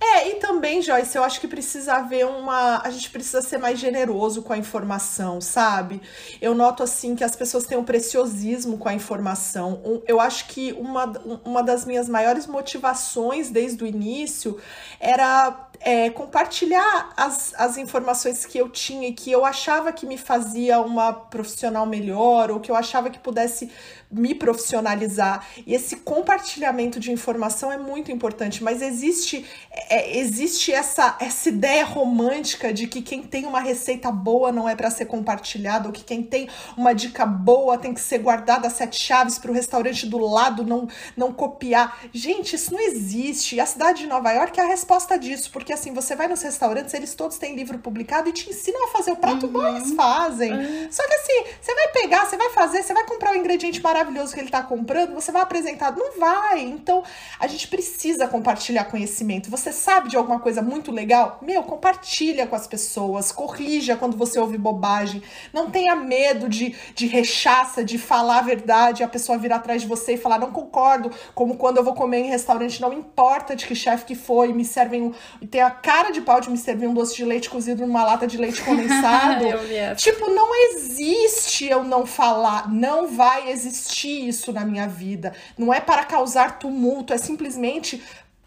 É, 0.03 0.31
e 0.31 0.35
também, 0.37 0.81
Joyce, 0.81 1.17
eu 1.17 1.23
acho 1.23 1.39
que 1.41 1.47
precisa 1.47 1.95
haver 1.95 2.27
uma. 2.27 2.81
A 2.83 2.91
gente 2.91 3.11
precisa 3.11 3.43
ser 3.43 3.59
mais 3.59 3.79
generoso 3.79 4.43
com 4.43 4.53
a 4.53 4.57
informação, 4.57 5.41
sabe? 5.43 6.01
Eu 6.41 6.55
noto, 6.55 6.83
assim, 6.83 7.15
que 7.15 7.23
as 7.23 7.37
pessoas 7.37 7.65
têm 7.65 7.77
um 7.77 7.85
preciosismo 7.85 8.79
com 8.79 8.89
a 8.89 8.95
informação. 8.95 10.03
Eu 10.09 10.19
acho 10.19 10.47
que 10.47 10.73
uma, 10.73 11.05
uma 11.45 11.63
das 11.63 11.85
minhas 11.85 12.09
maiores 12.09 12.47
motivações 12.47 13.51
desde 13.51 13.85
o 13.85 13.87
início 13.87 14.59
era 14.99 15.70
é, 15.81 16.11
compartilhar 16.11 17.13
as, 17.17 17.55
as 17.57 17.79
informações 17.79 18.45
que 18.45 18.59
eu 18.59 18.69
tinha 18.69 19.09
e 19.09 19.13
que 19.13 19.33
eu 19.33 19.45
achava 19.45 19.93
que 19.93 20.05
me 20.05 20.19
fazia 20.19 20.79
uma 20.81 21.13
profissional 21.13 21.87
melhor, 21.87 22.51
ou 22.51 22.61
que 22.61 22.71
eu 22.71 22.77
achava 22.77 23.09
que 23.09 23.19
pudesse 23.19 23.71
me 24.11 24.35
profissionalizar. 24.35 25.47
E 25.67 25.75
esse 25.75 25.97
compartilhamento 25.97 27.01
de 27.01 27.13
informação 27.13 27.73
é 27.73 27.79
muito 27.79 28.11
importante, 28.13 28.63
mas 28.63 28.83
existe 28.83 29.47
é, 29.89 30.19
existe 30.19 30.73
essa, 30.73 31.17
essa 31.21 31.49
ideia 31.49 31.85
romântica 31.85 32.73
de 32.73 32.87
que 32.87 33.01
quem 33.01 33.23
tem 33.23 33.47
uma 33.47 33.61
receita 33.61 34.11
boa 34.11 34.53
não 34.53 34.69
é 34.69 34.75
para 34.75 34.91
ser 34.91 35.07
compartilhada, 35.07 35.87
ou 35.89 35.93
que 35.93 36.05
quem 36.05 36.23
tem 36.23 36.49
uma 36.77 36.93
dica 36.93 37.25
boa 37.25 37.79
tem 37.79 37.95
que 37.95 38.01
ser 38.01 38.19
guardada 38.19 38.67
a 38.67 38.71
sete 38.71 38.99
chaves 39.01 39.39
para 39.39 39.51
o 39.51 39.55
restaurante 39.55 40.07
do 40.07 40.19
lado 40.19 40.65
não, 40.65 40.89
não 41.17 41.33
copiar. 41.33 42.01
Gente, 42.13 42.57
isso 42.57 42.73
não 42.73 42.81
existe. 42.81 43.57
E 43.57 43.61
a 43.61 43.67
cidade 43.67 44.01
de 44.01 44.07
Nova 44.07 44.31
York 44.33 44.59
é 44.59 44.63
a 44.63 44.67
resposta 44.67 45.19
disso, 45.19 45.51
porque 45.53 45.70
assim, 45.73 45.93
você 45.93 46.15
vai 46.15 46.29
nos 46.29 46.43
restaurantes, 46.43 46.95
eles 46.95 47.15
todos 47.15 47.39
têm 47.39 47.55
livro 47.55 47.79
publicado 47.79 48.29
e 48.29 48.33
te 48.33 48.49
ensinam 48.51 48.85
a 48.87 48.89
fazer 48.89 49.13
o 49.13 49.17
prato 49.17 49.45
uhum. 49.45 49.51
igual 49.51 49.77
eles 49.77 49.93
fazem. 49.93 50.53
Uhum. 50.53 50.89
Só 50.91 51.07
que 51.07 51.15
assim, 51.15 51.45
você 51.61 51.75
vai 51.75 51.89
pegar, 51.89 52.27
você 52.27 52.37
vai 52.37 52.51
fazer, 52.51 52.83
você 52.83 52.95
vai 52.95 53.05
comprar 53.05 53.33
o 53.33 53.37
ingrediente 53.37 53.83
maravilhoso 53.83 54.33
que 54.35 54.41
ele 54.41 54.49
está 54.49 54.63
comprando, 54.63 55.15
você 55.15 55.33
vai 55.33 55.43
apresentar. 55.43 55.97
Não 55.97 56.19
vai. 56.19 56.61
Então, 56.61 57.03
a 57.39 57.47
gente 57.47 57.69
precisa 57.69 58.27
compartilhar 58.29 58.85
conhecimento. 58.85 59.51
Você 59.51 59.73
sabe 59.73 60.09
de 60.09 60.17
alguma 60.17 60.41
coisa 60.41 60.63
muito 60.63 60.91
legal? 60.91 61.39
Meu, 61.43 61.63
compartilha 61.63 62.47
com 62.47 62.57
as 62.57 62.67
pessoas, 62.67 63.33
corrija 63.33 63.97
quando 63.97 64.17
você 64.17 64.39
ouve 64.39 64.57
bobagem. 64.59 65.23
Não 65.53 65.71
tenha 65.71 65.95
medo 65.97 66.49
de, 66.49 66.75
de 66.95 67.07
rechaça, 67.07 67.85
de 67.85 67.99
falar 67.99 68.39
a 68.39 68.43
verdade, 68.43 69.03
a 69.03 69.09
pessoa 69.09 69.39
vir 69.39 69.53
atrás 69.53 69.83
de 69.83 69.89
você 69.89 70.15
e 70.15 70.17
falar, 70.17 70.39
não 70.39 70.53
concordo. 70.53 71.11
Como 71.35 71.57
quando 71.57 71.79
eu 71.79 71.85
vou 71.85 71.95
comer 71.95 72.19
em 72.19 72.29
restaurante, 72.29 72.81
não 72.81 72.93
importa 72.93 73.55
de 73.57 73.67
que 73.67 73.75
chefe 73.75 74.05
que 74.05 74.15
foi, 74.15 74.53
me 74.53 74.65
servem 74.65 75.03
um. 75.03 75.13
A 75.61 75.71
cara 75.71 76.11
de 76.11 76.21
pau 76.21 76.41
de 76.41 76.51
me 76.51 76.57
servir 76.57 76.87
um 76.87 76.95
doce 76.95 77.17
de 77.17 77.25
leite 77.25 77.51
cozido 77.51 77.87
numa 77.87 78.05
lata 78.05 78.27
de 78.27 78.37
leite 78.37 78.63
condensado. 78.63 79.45
tipo, 79.97 80.31
não 80.31 80.55
existe 80.55 81.67
eu 81.67 81.85
não 81.85 82.07
falar. 82.07 82.73
Não 82.73 83.09
vai 83.09 83.51
existir 83.51 84.29
isso 84.29 84.53
na 84.53 84.65
minha 84.65 84.87
vida. 84.87 85.35
Não 85.57 85.73
é 85.73 85.81
para 85.81 86.05
causar 86.05 86.59
tumulto, 86.59 87.13
é 87.13 87.19
simplesmente 87.19 88.03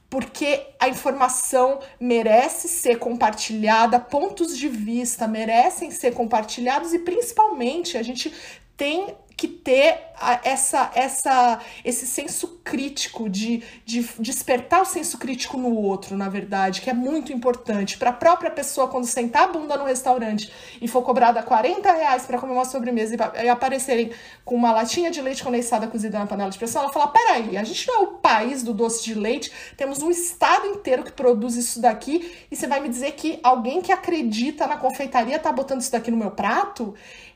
porque 0.10 0.68
a 0.80 0.88
informação 0.88 1.80
merece 2.00 2.68
ser 2.68 3.00
compartilhada, 3.00 4.00
pontos 4.00 4.56
de 4.56 4.68
vista 4.68 5.28
merecem 5.28 5.90
ser 5.90 6.14
compartilhados 6.14 6.94
e 6.94 7.00
principalmente 7.00 7.98
a 7.98 8.04
gente 8.04 8.32
tem 8.78 9.16
que 9.36 9.48
ter 9.48 10.00
essa, 10.44 10.92
essa, 10.96 11.60
esse 11.84 12.08
senso 12.08 12.60
crítico, 12.64 13.30
de, 13.30 13.64
de 13.86 14.08
despertar 14.20 14.82
o 14.82 14.86
senso 14.86 15.18
crítico 15.18 15.58
no 15.58 15.76
outro, 15.76 16.16
na 16.16 16.30
verdade, 16.30 16.82
que 16.82 16.90
é 16.90 16.94
muito 16.94 17.34
importante. 17.34 17.98
Para 17.98 18.12
a 18.12 18.14
própria 18.14 18.52
pessoa, 18.52 18.88
quando 18.88 19.06
sentar 19.06 19.44
a 19.44 19.48
bunda 19.48 19.76
no 19.76 19.86
restaurante 19.86 20.52
e 20.82 20.88
for 20.88 21.02
cobrada 21.02 21.42
40 21.44 21.92
reais 21.92 22.26
para 22.26 22.38
comer 22.38 22.54
uma 22.54 22.66
sobremesa 22.66 23.16
e, 23.16 23.46
e, 23.46 23.50
aparecerem 23.50 24.12
com 24.46 24.56
uma 24.56 24.72
latinha 24.72 25.12
de 25.12 25.22
leite 25.22 25.44
condensada 25.44 25.88
cozida 25.88 26.20
na 26.20 26.28
panela 26.28 26.50
de 26.50 26.58
pressão, 26.58 26.84
ela 26.84 26.92
fala: 26.92 27.08
peraí, 27.08 27.58
a 27.58 27.64
gente 27.64 27.88
não 27.88 27.96
é 27.96 28.00
o 28.00 28.08
país 28.14 28.64
do 28.64 28.74
doce 28.74 29.04
de 29.04 29.14
leite, 29.14 29.52
temos 29.76 30.02
um 30.02 30.12
estado 30.12 30.68
inteiro 30.68 31.04
que 31.04 31.12
produz 31.12 31.56
isso 31.56 31.82
daqui 31.82 32.32
e 32.50 32.56
você 32.56 32.68
vai 32.68 32.80
me 32.80 32.88
dizer 32.88 33.12
que 33.14 33.40
alguém 33.44 33.82
que 33.82 33.92
acredita 33.92 34.68
na 34.68 34.78
confeitaria 34.78 35.38
tá 35.40 35.52
botando 35.52 35.82
isso 35.82 35.92
daqui 35.92 36.12
no 36.12 36.18
meu 36.18 36.32
prato? 36.32 36.94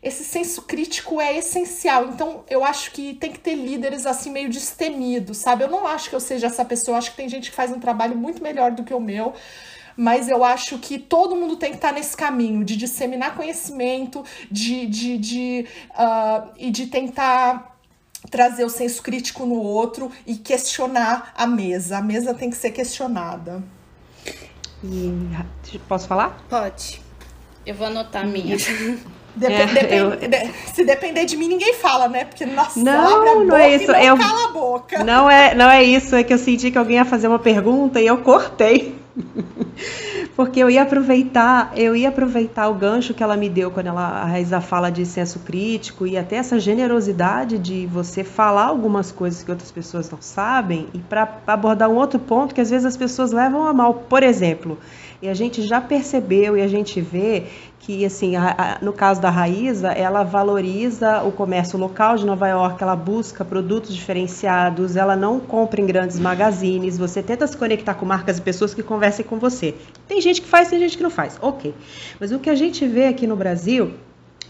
Esse 0.08 0.24
senso 0.24 0.62
crítico 0.64 1.20
é 1.20 1.38
essencial. 1.38 2.08
Então, 2.08 2.44
eu 2.50 2.64
acho 2.64 2.92
que 2.92 3.14
tem 3.16 3.32
que 3.32 3.40
ter 3.40 3.56
líderes 3.56 4.06
assim 4.06 4.32
meio 4.32 4.50
destemidos, 4.50 5.38
sabe? 5.38 5.64
Eu 5.64 5.70
não 5.70 5.86
acho 5.86 6.10
que 6.10 6.16
eu 6.16 6.20
seja 6.20 6.48
essa 6.48 6.64
pessoa, 6.64 6.96
eu 6.96 7.00
acho 7.00 7.12
que 7.12 7.18
tem 7.18 7.30
gente 7.30 7.50
que 7.50 7.56
faz 7.56 7.72
um 7.72 7.80
trabalho 7.80 8.16
muito 8.16 8.42
melhor 8.42 8.72
do 8.72 8.84
que 8.84 8.94
o 8.94 9.00
meu. 9.00 9.34
Mas 9.96 10.30
eu 10.30 10.44
acho 10.44 10.78
que 10.78 11.00
todo 11.00 11.36
mundo 11.36 11.56
tem 11.56 11.72
que 11.72 11.78
estar 11.78 11.92
nesse 11.92 12.16
caminho 12.16 12.64
de 12.64 12.78
disseminar 12.78 13.36
conhecimento, 13.36 14.24
de, 14.50 14.86
de, 14.86 15.18
de, 15.18 15.68
uh, 15.92 16.50
e 16.56 16.70
de 16.70 16.86
tentar 16.86 17.76
trazer 18.30 18.64
o 18.64 18.70
senso 18.70 19.02
crítico 19.02 19.46
no 19.46 19.56
outro 19.56 20.12
e 20.26 20.36
questionar 20.36 21.34
a 21.36 21.48
mesa. 21.48 21.98
A 21.98 22.02
mesa 22.02 22.34
tem 22.34 22.50
que 22.50 22.58
ser 22.58 22.72
questionada. 22.72 23.64
E 24.84 25.80
posso 25.88 26.08
falar? 26.08 26.46
Pode. 26.48 27.02
Eu 27.66 27.74
vou 27.74 27.88
anotar 27.88 28.24
a 28.24 28.28
minha. 28.28 28.56
Dep 29.38 29.52
é, 29.52 29.66
depend 29.68 29.94
eu... 29.94 30.16
de 30.16 30.74
se 30.74 30.84
depender 30.84 31.26
de 31.26 31.38
mim, 31.38 31.48
ninguém 31.48 31.74
fala, 31.76 32.08
né? 32.08 32.26
Porque, 32.26 32.46
nossa, 32.46 32.80
não, 32.80 33.18
abre 33.18 33.30
a 33.30 33.36
não 33.36 33.56
é 33.56 33.76
isso. 33.76 33.92
não 33.92 34.00
eu... 34.00 34.18
cala 34.18 34.46
a 34.46 34.52
boca. 34.52 35.04
Não 35.04 35.30
é, 35.30 35.54
não 35.54 35.70
é 35.70 35.84
isso, 35.84 36.16
é 36.16 36.24
que 36.24 36.34
eu 36.34 36.38
senti 36.38 36.72
que 36.72 36.78
alguém 36.78 36.96
ia 36.96 37.06
fazer 37.06 37.28
uma 37.28 37.40
pergunta 37.40 38.02
e 38.02 38.08
eu 38.08 38.18
cortei. 38.18 38.96
Porque 40.36 40.60
eu 40.60 40.70
ia 40.70 40.84
aproveitar, 40.84 41.72
eu 41.76 41.96
ia 41.96 42.10
aproveitar 42.10 42.68
o 42.70 42.74
gancho 42.74 43.14
que 43.14 43.24
ela 43.24 43.36
me 43.36 43.50
deu 43.50 43.72
quando 43.72 43.88
ela, 43.88 44.22
a 44.22 44.26
Raíza 44.26 44.62
fala 44.62 44.90
de 44.90 45.06
senso 45.06 45.40
crítico 45.40 46.06
e 46.06 46.18
até 46.18 46.36
essa 46.36 46.60
generosidade 46.60 47.58
de 47.58 47.86
você 47.88 48.24
falar 48.24 48.66
algumas 48.66 49.12
coisas 49.12 49.44
que 49.44 49.52
outras 49.52 49.72
pessoas 49.72 50.10
não 50.10 50.22
sabem 50.22 50.88
e 50.94 51.00
para 51.00 51.40
abordar 51.48 51.90
um 51.90 51.96
outro 51.96 52.20
ponto 52.20 52.54
que 52.54 52.62
às 52.62 52.70
vezes 52.70 52.86
as 52.86 52.98
pessoas 52.98 53.32
levam 53.32 53.66
a 53.66 53.74
mal. 53.74 53.94
Por 53.94 54.24
exemplo, 54.24 54.78
e 55.22 55.28
a 55.28 55.34
gente 55.34 55.64
já 55.64 55.82
percebeu 55.82 56.56
e 56.56 56.62
a 56.62 56.68
gente 56.68 57.02
vê 57.02 57.46
que, 57.80 58.04
assim, 58.06 58.36
a, 58.36 58.56
a, 58.58 58.86
no 58.86 58.92
caso 58.92 59.22
da 59.22 59.30
Raíza, 59.30 59.90
ela 59.94 60.22
valoriza 60.22 61.24
o 61.24 61.32
comércio 61.32 61.80
local 61.80 62.18
de 62.18 62.26
Nova 62.26 62.48
York, 62.48 62.84
ela 62.84 62.96
busca 62.96 63.46
produtos 63.46 63.96
diferenciados, 63.96 64.96
ela 64.96 65.16
não 65.16 65.40
compra 65.40 65.80
em 65.80 65.86
grandes 65.86 66.20
magazines, 66.20 66.98
você 66.98 67.24
tenta 67.24 67.48
se 67.48 67.56
conectar 67.56 67.94
com 67.94 68.06
marcas 68.06 68.40
e 68.40 68.42
pessoas 68.42 68.74
que 68.74 68.84
com 69.24 69.38
você. 69.38 69.74
Tem 70.08 70.22
gente 70.22 70.42
que 70.42 70.48
faz, 70.48 70.70
tem 70.70 70.80
gente 70.80 70.98
que 70.98 71.04
não 71.04 71.10
faz, 71.10 71.38
ok. 71.42 71.74
Mas 72.20 72.32
o 72.32 72.40
que 72.40 72.50
a 72.50 72.56
gente 72.56 72.86
vê 72.88 73.08
aqui 73.08 73.26
no 73.28 73.36
Brasil 73.36 73.94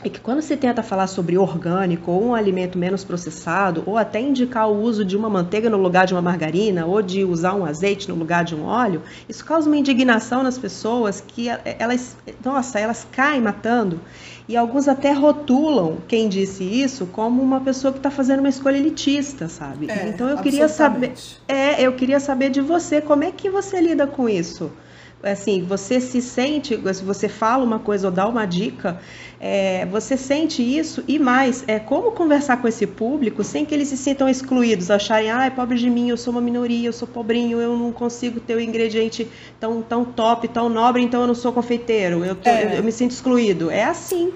é 0.03 0.09
que 0.09 0.19
quando 0.19 0.41
se 0.41 0.55
tenta 0.55 0.83
falar 0.83 1.07
sobre 1.07 1.37
orgânico 1.37 2.11
ou 2.11 2.27
um 2.27 2.35
alimento 2.35 2.77
menos 2.77 3.03
processado, 3.03 3.81
ou 3.85 3.97
até 3.97 4.19
indicar 4.19 4.69
o 4.69 4.79
uso 4.79 5.03
de 5.03 5.17
uma 5.17 5.29
manteiga 5.29 5.69
no 5.69 5.77
lugar 5.77 6.05
de 6.05 6.13
uma 6.13 6.21
margarina, 6.21 6.85
ou 6.85 7.01
de 7.01 7.23
usar 7.23 7.55
um 7.55 7.65
azeite 7.65 8.07
no 8.07 8.15
lugar 8.15 8.43
de 8.43 8.53
um 8.53 8.63
óleo, 8.63 9.01
isso 9.27 9.43
causa 9.43 9.67
uma 9.67 9.77
indignação 9.77 10.43
nas 10.43 10.57
pessoas 10.57 11.19
que 11.19 11.47
elas, 11.49 12.15
nossa, 12.45 12.79
elas 12.79 13.07
caem 13.11 13.41
matando. 13.41 13.99
E 14.47 14.55
alguns 14.55 14.87
até 14.87 15.11
rotulam 15.11 15.97
quem 16.07 16.29
disse 16.29 16.63
isso 16.63 17.07
como 17.07 17.41
uma 17.41 17.59
pessoa 17.59 17.91
que 17.91 17.99
está 17.99 18.11
fazendo 18.11 18.39
uma 18.39 18.49
escolha 18.49 18.77
elitista, 18.77 19.49
sabe? 19.49 19.89
É, 19.89 20.07
então 20.07 20.29
eu 20.29 20.37
queria 20.37 20.69
saber, 20.69 21.13
é, 21.47 21.81
eu 21.81 21.93
queria 21.93 22.19
saber 22.19 22.49
de 22.49 22.61
você, 22.61 23.01
como 23.01 23.23
é 23.23 23.31
que 23.31 23.49
você 23.49 23.81
lida 23.81 24.07
com 24.07 24.29
isso? 24.29 24.71
assim, 25.23 25.63
você 25.63 25.99
se 25.99 26.21
sente, 26.21 26.79
se 26.93 27.03
você 27.03 27.27
fala 27.27 27.63
uma 27.63 27.79
coisa 27.79 28.07
ou 28.07 28.13
dá 28.13 28.27
uma 28.27 28.45
dica, 28.45 28.99
é, 29.39 29.85
você 29.85 30.17
sente 30.17 30.61
isso 30.61 31.03
e 31.07 31.19
mais, 31.19 31.63
é 31.67 31.79
como 31.79 32.11
conversar 32.11 32.57
com 32.61 32.67
esse 32.67 32.87
público 32.87 33.43
sem 33.43 33.65
que 33.65 33.73
eles 33.73 33.87
se 33.87 33.97
sintam 33.97 34.27
excluídos, 34.27 34.89
acharem, 34.89 35.29
ah, 35.29 35.45
é 35.45 35.49
pobre 35.49 35.77
de 35.77 35.89
mim, 35.89 36.09
eu 36.09 36.17
sou 36.17 36.31
uma 36.31 36.41
minoria, 36.41 36.87
eu 36.87 36.93
sou 36.93 37.07
pobrinho, 37.07 37.59
eu 37.59 37.77
não 37.77 37.91
consigo 37.91 38.39
ter 38.39 38.55
o 38.55 38.59
ingrediente 38.59 39.27
tão, 39.59 39.81
tão 39.81 40.03
top, 40.03 40.47
tão 40.47 40.69
nobre, 40.69 41.03
então 41.03 41.21
eu 41.21 41.27
não 41.27 41.35
sou 41.35 41.53
confeiteiro, 41.53 42.25
eu, 42.25 42.35
tô, 42.35 42.49
é. 42.49 42.65
eu, 42.65 42.69
eu 42.77 42.83
me 42.83 42.91
sinto 42.91 43.11
excluído. 43.11 43.69
É 43.69 43.83
assim. 43.83 44.33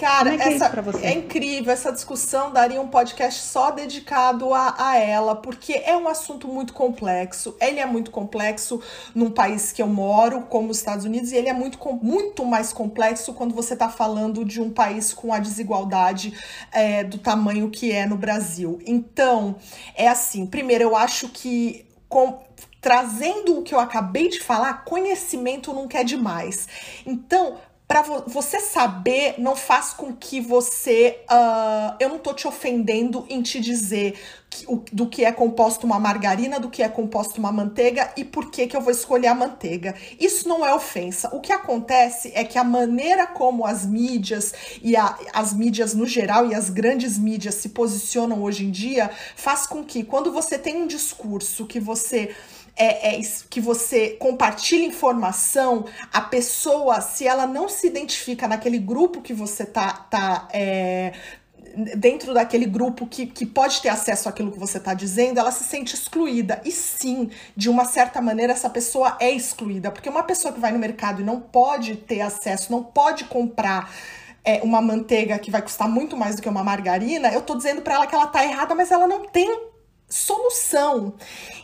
Cara, 0.00 0.34
é, 0.34 0.38
é 0.38 0.54
essa, 0.54 0.72
é, 1.02 1.08
é, 1.08 1.12
incrível. 1.12 1.70
Essa 1.70 1.92
discussão 1.92 2.50
daria 2.50 2.80
um 2.80 2.88
podcast 2.88 3.42
só 3.42 3.70
dedicado 3.70 4.54
a, 4.54 4.74
a 4.78 4.96
ela, 4.96 5.36
porque 5.36 5.74
é 5.74 5.94
um 5.94 6.08
assunto 6.08 6.48
muito 6.48 6.72
complexo. 6.72 7.54
Ele 7.60 7.78
é 7.78 7.84
muito 7.84 8.10
complexo 8.10 8.80
num 9.14 9.30
país 9.30 9.72
que 9.72 9.82
eu 9.82 9.86
moro, 9.86 10.40
como 10.48 10.70
os 10.70 10.78
Estados 10.78 11.04
Unidos, 11.04 11.32
e 11.32 11.36
ele 11.36 11.50
é 11.50 11.52
muito, 11.52 11.78
muito 12.02 12.46
mais 12.46 12.72
complexo 12.72 13.34
quando 13.34 13.54
você 13.54 13.74
está 13.74 13.90
falando 13.90 14.42
de 14.42 14.58
um 14.58 14.70
país 14.70 15.12
com 15.12 15.34
a 15.34 15.38
desigualdade 15.38 16.32
é, 16.72 17.04
do 17.04 17.18
tamanho 17.18 17.68
que 17.68 17.92
é 17.92 18.06
no 18.06 18.16
Brasil. 18.16 18.78
Então, 18.86 19.56
é 19.94 20.08
assim: 20.08 20.46
primeiro, 20.46 20.84
eu 20.84 20.96
acho 20.96 21.28
que. 21.28 21.84
Com, 22.08 22.40
trazendo 22.80 23.58
o 23.58 23.62
que 23.62 23.72
eu 23.72 23.78
acabei 23.78 24.28
de 24.28 24.40
falar, 24.40 24.84
conhecimento 24.84 25.72
nunca 25.72 26.00
é 26.00 26.04
demais. 26.04 26.66
Então, 27.06 27.58
para 27.90 28.02
vo 28.02 28.22
você 28.24 28.60
saber 28.60 29.34
não 29.36 29.56
faz 29.56 29.92
com 29.92 30.14
que 30.14 30.40
você. 30.40 31.18
Uh, 31.28 31.96
eu 31.98 32.08
não 32.08 32.20
tô 32.20 32.32
te 32.32 32.46
ofendendo 32.46 33.26
em 33.28 33.42
te 33.42 33.58
dizer 33.58 34.16
que, 34.48 34.64
o, 34.68 34.84
do 34.92 35.08
que 35.08 35.24
é 35.24 35.32
composto 35.32 35.86
uma 35.86 35.98
margarina, 35.98 36.60
do 36.60 36.70
que 36.70 36.84
é 36.84 36.88
composto 36.88 37.40
uma 37.40 37.50
manteiga 37.50 38.12
e 38.16 38.24
por 38.24 38.48
que, 38.48 38.68
que 38.68 38.76
eu 38.76 38.80
vou 38.80 38.92
escolher 38.92 39.26
a 39.26 39.34
manteiga. 39.34 39.96
Isso 40.20 40.48
não 40.48 40.64
é 40.64 40.72
ofensa. 40.72 41.34
O 41.34 41.40
que 41.40 41.52
acontece 41.52 42.30
é 42.32 42.44
que 42.44 42.56
a 42.56 42.62
maneira 42.62 43.26
como 43.26 43.66
as 43.66 43.84
mídias 43.84 44.54
e 44.80 44.96
a, 44.96 45.18
as 45.32 45.52
mídias 45.52 45.92
no 45.92 46.06
geral 46.06 46.46
e 46.46 46.54
as 46.54 46.70
grandes 46.70 47.18
mídias 47.18 47.56
se 47.56 47.70
posicionam 47.70 48.40
hoje 48.40 48.66
em 48.66 48.70
dia 48.70 49.10
faz 49.34 49.66
com 49.66 49.82
que, 49.84 50.04
quando 50.04 50.30
você 50.30 50.56
tem 50.56 50.76
um 50.76 50.86
discurso 50.86 51.66
que 51.66 51.80
você 51.80 52.36
é, 52.76 53.16
é, 53.16 53.20
que 53.48 53.60
você 53.60 54.10
compartilha 54.18 54.84
informação, 54.84 55.84
a 56.12 56.20
pessoa, 56.20 57.00
se 57.00 57.26
ela 57.26 57.46
não 57.46 57.68
se 57.68 57.86
identifica 57.86 58.48
naquele 58.48 58.78
grupo 58.78 59.20
que 59.20 59.32
você 59.32 59.64
tá, 59.64 59.92
tá 59.92 60.48
é, 60.52 61.12
dentro 61.96 62.34
daquele 62.34 62.66
grupo 62.66 63.06
que, 63.06 63.26
que 63.26 63.46
pode 63.46 63.80
ter 63.80 63.88
acesso 63.88 64.28
àquilo 64.28 64.50
que 64.50 64.58
você 64.58 64.78
está 64.78 64.94
dizendo, 64.94 65.38
ela 65.38 65.52
se 65.52 65.64
sente 65.64 65.94
excluída. 65.94 66.60
E 66.64 66.72
sim, 66.72 67.30
de 67.56 67.68
uma 67.68 67.84
certa 67.84 68.20
maneira, 68.20 68.52
essa 68.52 68.70
pessoa 68.70 69.16
é 69.20 69.30
excluída. 69.30 69.90
Porque 69.90 70.08
uma 70.08 70.22
pessoa 70.22 70.52
que 70.52 70.60
vai 70.60 70.72
no 70.72 70.78
mercado 70.78 71.20
e 71.20 71.24
não 71.24 71.40
pode 71.40 71.96
ter 71.96 72.20
acesso, 72.20 72.72
não 72.72 72.82
pode 72.82 73.24
comprar 73.24 73.92
é, 74.44 74.60
uma 74.62 74.80
manteiga 74.80 75.38
que 75.38 75.50
vai 75.50 75.62
custar 75.62 75.88
muito 75.88 76.16
mais 76.16 76.36
do 76.36 76.42
que 76.42 76.48
uma 76.48 76.64
margarina, 76.64 77.32
eu 77.32 77.42
tô 77.42 77.54
dizendo 77.56 77.82
para 77.82 77.94
ela 77.94 78.06
que 78.06 78.14
ela 78.14 78.26
tá 78.26 78.44
errada, 78.44 78.74
mas 78.74 78.90
ela 78.90 79.06
não 79.06 79.26
tem 79.26 79.69
solução. 80.10 81.14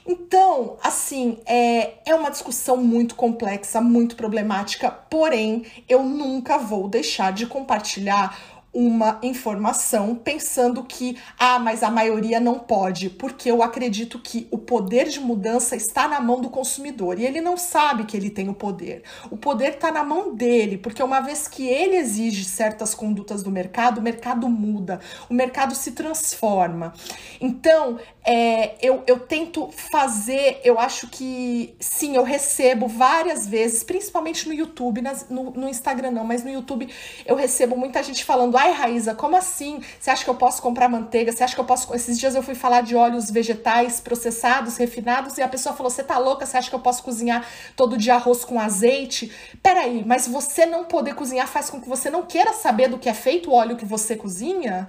Então, 0.06 0.76
assim, 0.82 1.38
é, 1.44 1.94
é 2.06 2.14
uma 2.14 2.30
discussão 2.30 2.76
muito 2.76 3.16
complexa, 3.16 3.80
muito 3.80 4.14
problemática, 4.14 4.90
porém, 4.90 5.66
eu 5.88 6.04
nunca 6.04 6.56
vou 6.56 6.88
deixar 6.88 7.32
de 7.32 7.46
compartilhar 7.46 8.55
uma 8.76 9.18
informação 9.22 10.14
pensando 10.14 10.84
que, 10.84 11.16
ah, 11.38 11.58
mas 11.58 11.82
a 11.82 11.90
maioria 11.90 12.38
não 12.38 12.58
pode, 12.58 13.08
porque 13.08 13.50
eu 13.50 13.62
acredito 13.62 14.18
que 14.18 14.46
o 14.50 14.58
poder 14.58 15.08
de 15.08 15.18
mudança 15.18 15.74
está 15.74 16.06
na 16.06 16.20
mão 16.20 16.42
do 16.42 16.50
consumidor 16.50 17.18
e 17.18 17.24
ele 17.24 17.40
não 17.40 17.56
sabe 17.56 18.04
que 18.04 18.14
ele 18.14 18.28
tem 18.28 18.50
o 18.50 18.54
poder. 18.54 19.02
O 19.30 19.36
poder 19.38 19.76
está 19.76 19.90
na 19.90 20.04
mão 20.04 20.34
dele, 20.34 20.76
porque 20.76 21.02
uma 21.02 21.20
vez 21.20 21.48
que 21.48 21.66
ele 21.66 21.96
exige 21.96 22.44
certas 22.44 22.94
condutas 22.94 23.42
do 23.42 23.50
mercado, 23.50 23.96
o 23.96 24.02
mercado 24.02 24.46
muda, 24.46 25.00
o 25.30 25.32
mercado 25.32 25.74
se 25.74 25.92
transforma. 25.92 26.92
Então, 27.40 27.98
é, 28.22 28.74
eu, 28.86 29.02
eu 29.06 29.20
tento 29.20 29.70
fazer, 29.70 30.60
eu 30.62 30.78
acho 30.78 31.08
que 31.08 31.74
sim, 31.80 32.14
eu 32.14 32.24
recebo 32.24 32.88
várias 32.88 33.46
vezes, 33.46 33.82
principalmente 33.82 34.46
no 34.46 34.52
YouTube, 34.52 35.00
nas, 35.00 35.30
no, 35.30 35.50
no 35.52 35.66
Instagram 35.66 36.10
não, 36.10 36.24
mas 36.24 36.44
no 36.44 36.50
YouTube 36.50 36.92
eu 37.24 37.36
recebo 37.36 37.74
muita 37.74 38.02
gente 38.02 38.22
falando, 38.22 38.58
ai 38.66 38.72
Raíza, 38.72 39.14
como 39.14 39.36
assim? 39.36 39.80
Você 39.98 40.10
acha 40.10 40.24
que 40.24 40.30
eu 40.30 40.34
posso 40.34 40.60
comprar 40.60 40.88
manteiga? 40.88 41.30
Você 41.30 41.44
acha 41.44 41.54
que 41.54 41.60
eu 41.60 41.64
posso. 41.64 41.94
Esses 41.94 42.18
dias 42.18 42.34
eu 42.34 42.42
fui 42.42 42.54
falar 42.54 42.80
de 42.80 42.96
óleos 42.96 43.30
vegetais 43.30 44.00
processados, 44.00 44.76
refinados, 44.76 45.38
e 45.38 45.42
a 45.42 45.48
pessoa 45.48 45.74
falou: 45.74 45.90
Você 45.90 46.02
tá 46.02 46.18
louca? 46.18 46.44
Você 46.44 46.56
acha 46.56 46.68
que 46.68 46.74
eu 46.74 46.80
posso 46.80 47.02
cozinhar 47.02 47.46
todo 47.76 47.96
dia 47.96 48.14
arroz 48.14 48.44
com 48.44 48.60
azeite? 48.60 49.32
Peraí, 49.62 50.04
mas 50.04 50.26
você 50.26 50.66
não 50.66 50.84
poder 50.84 51.14
cozinhar 51.14 51.46
faz 51.46 51.70
com 51.70 51.80
que 51.80 51.88
você 51.88 52.10
não 52.10 52.22
queira 52.22 52.52
saber 52.52 52.88
do 52.88 52.98
que 52.98 53.08
é 53.08 53.14
feito 53.14 53.50
o 53.50 53.54
óleo 53.54 53.76
que 53.76 53.84
você 53.84 54.16
cozinha? 54.16 54.88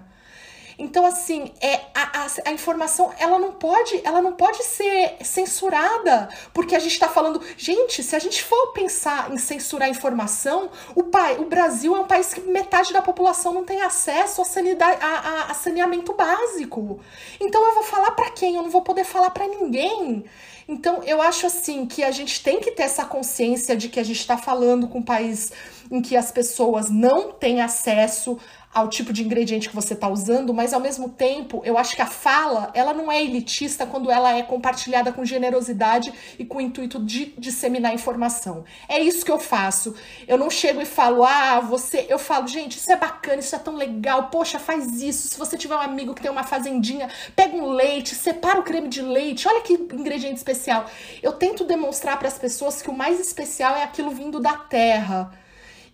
Então, 0.79 1.07
assim, 1.07 1.51
é, 1.59 1.75
a, 1.93 2.25
a, 2.25 2.27
a, 2.45 2.51
informação 2.51 3.11
ela 3.17 3.39
não 3.39 3.51
pode, 3.53 3.99
ela 4.03 4.21
não 4.21 4.33
pode 4.33 4.63
ser 4.63 5.15
censurada, 5.21 6.29
porque 6.53 6.75
a 6.75 6.79
gente 6.79 6.91
está 6.91 7.07
falando, 7.07 7.41
gente, 7.57 8.03
se 8.03 8.15
a 8.15 8.19
gente 8.19 8.43
for 8.43 8.73
pensar 8.73 9.31
em 9.33 9.39
censurar 9.39 9.89
informação, 9.89 10.69
o, 10.93 11.03
pai, 11.03 11.37
o 11.39 11.45
Brasil 11.45 11.95
é 11.95 11.99
um 11.99 12.05
país 12.05 12.31
que 12.31 12.41
metade 12.41 12.93
da 12.93 13.01
população 13.01 13.53
não 13.53 13.63
tem 13.63 13.81
acesso 13.81 14.39
a, 14.41 14.45
sanidade, 14.45 14.99
a, 15.01 15.07
a, 15.07 15.51
a 15.51 15.53
saneamento 15.55 16.13
básico. 16.13 16.99
Então 17.39 17.65
eu 17.65 17.73
vou 17.73 17.83
falar 17.83 18.11
para 18.11 18.29
quem? 18.29 18.55
Eu 18.55 18.61
não 18.61 18.69
vou 18.69 18.83
poder 18.83 19.03
falar 19.03 19.31
para 19.31 19.47
ninguém. 19.47 20.25
Então 20.67 21.01
eu 21.03 21.21
acho 21.21 21.47
assim 21.47 21.85
que 21.85 22.03
a 22.03 22.11
gente 22.11 22.43
tem 22.43 22.59
que 22.59 22.71
ter 22.71 22.83
essa 22.83 23.05
consciência 23.05 23.75
de 23.75 23.89
que 23.89 23.99
a 23.99 24.03
gente 24.03 24.19
está 24.19 24.37
falando 24.37 24.87
com 24.87 24.99
um 24.99 25.03
país 25.03 25.51
em 25.89 26.01
que 26.01 26.15
as 26.17 26.31
pessoas 26.31 26.89
não 26.89 27.31
têm 27.31 27.61
acesso 27.61 28.37
ao 28.77 28.87
tipo 28.87 29.11
de 29.11 29.23
ingrediente 29.23 29.69
que 29.69 29.75
você 29.75 29.95
está 29.95 30.07
usando, 30.07 30.53
mas 30.53 30.71
ao 30.71 30.79
mesmo 30.79 31.09
tempo, 31.09 31.63
eu 31.65 31.79
acho 31.79 31.95
que 31.95 32.01
a 32.01 32.05
fala, 32.05 32.69
ela 32.75 32.93
não 32.93 33.11
é 33.11 33.23
elitista 33.23 33.87
quando 33.87 34.11
ela 34.11 34.37
é 34.37 34.43
compartilhada 34.43 35.11
com 35.11 35.25
generosidade 35.25 36.13
e 36.37 36.45
com 36.45 36.59
o 36.59 36.61
intuito 36.61 37.03
de 37.03 37.33
disseminar 37.39 37.91
informação. 37.91 38.63
É 38.87 38.99
isso 38.99 39.25
que 39.25 39.31
eu 39.31 39.39
faço. 39.39 39.95
Eu 40.27 40.37
não 40.37 40.51
chego 40.51 40.79
e 40.79 40.85
falo, 40.85 41.23
ah, 41.23 41.59
você. 41.59 42.05
Eu 42.07 42.19
falo, 42.19 42.47
gente, 42.47 42.77
isso 42.77 42.91
é 42.91 42.95
bacana, 42.95 43.39
isso 43.39 43.55
é 43.55 43.59
tão 43.59 43.75
legal, 43.75 44.27
poxa, 44.29 44.59
faz 44.59 45.01
isso. 45.01 45.27
Se 45.27 45.39
você 45.39 45.57
tiver 45.57 45.75
um 45.75 45.81
amigo 45.81 46.13
que 46.13 46.21
tem 46.21 46.29
uma 46.29 46.43
fazendinha, 46.43 47.09
pega 47.35 47.57
um 47.57 47.69
leite, 47.71 48.13
separa 48.13 48.59
o 48.59 48.63
creme 48.63 48.89
de 48.89 49.01
leite, 49.01 49.47
olha 49.47 49.61
que 49.61 49.73
ingrediente 49.73 50.35
especial. 50.35 50.85
Eu 51.23 51.33
tento 51.33 51.65
demonstrar 51.65 52.19
para 52.19 52.27
as 52.27 52.37
pessoas 52.37 52.79
que 52.79 52.91
o 52.91 52.93
mais 52.93 53.19
especial 53.19 53.75
é 53.75 53.81
aquilo 53.81 54.11
vindo 54.11 54.39
da 54.39 54.53
terra 54.53 55.31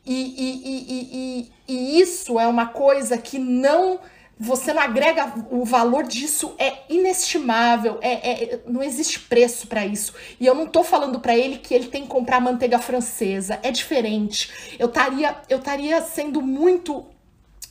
e, 0.05 0.13
e, 0.13 1.47
e, 1.47 1.51
e, 1.67 2.01
isso 2.01 2.39
é 2.39 2.47
uma 2.47 2.67
coisa 2.67 3.17
que 3.17 3.39
não. 3.39 3.99
Você 4.39 4.73
não 4.73 4.81
agrega 4.81 5.31
o 5.51 5.63
valor 5.63 6.03
disso 6.03 6.55
é 6.57 6.79
inestimável, 6.89 7.99
é, 8.01 8.53
é 8.53 8.59
não 8.65 8.81
existe 8.81 9.19
preço 9.19 9.67
para 9.67 9.85
isso. 9.85 10.13
E 10.39 10.45
eu 10.45 10.55
não 10.55 10.65
tô 10.65 10.83
falando 10.83 11.19
para 11.19 11.37
ele 11.37 11.59
que 11.59 11.73
ele 11.73 11.87
tem 11.87 12.01
que 12.01 12.09
comprar 12.09 12.41
manteiga 12.41 12.79
francesa, 12.79 13.59
é 13.61 13.71
diferente. 13.71 14.75
Eu 14.79 14.87
estaria 14.87 15.37
eu 15.47 15.59
estaria 15.59 16.01
sendo 16.01 16.41
muito 16.41 17.05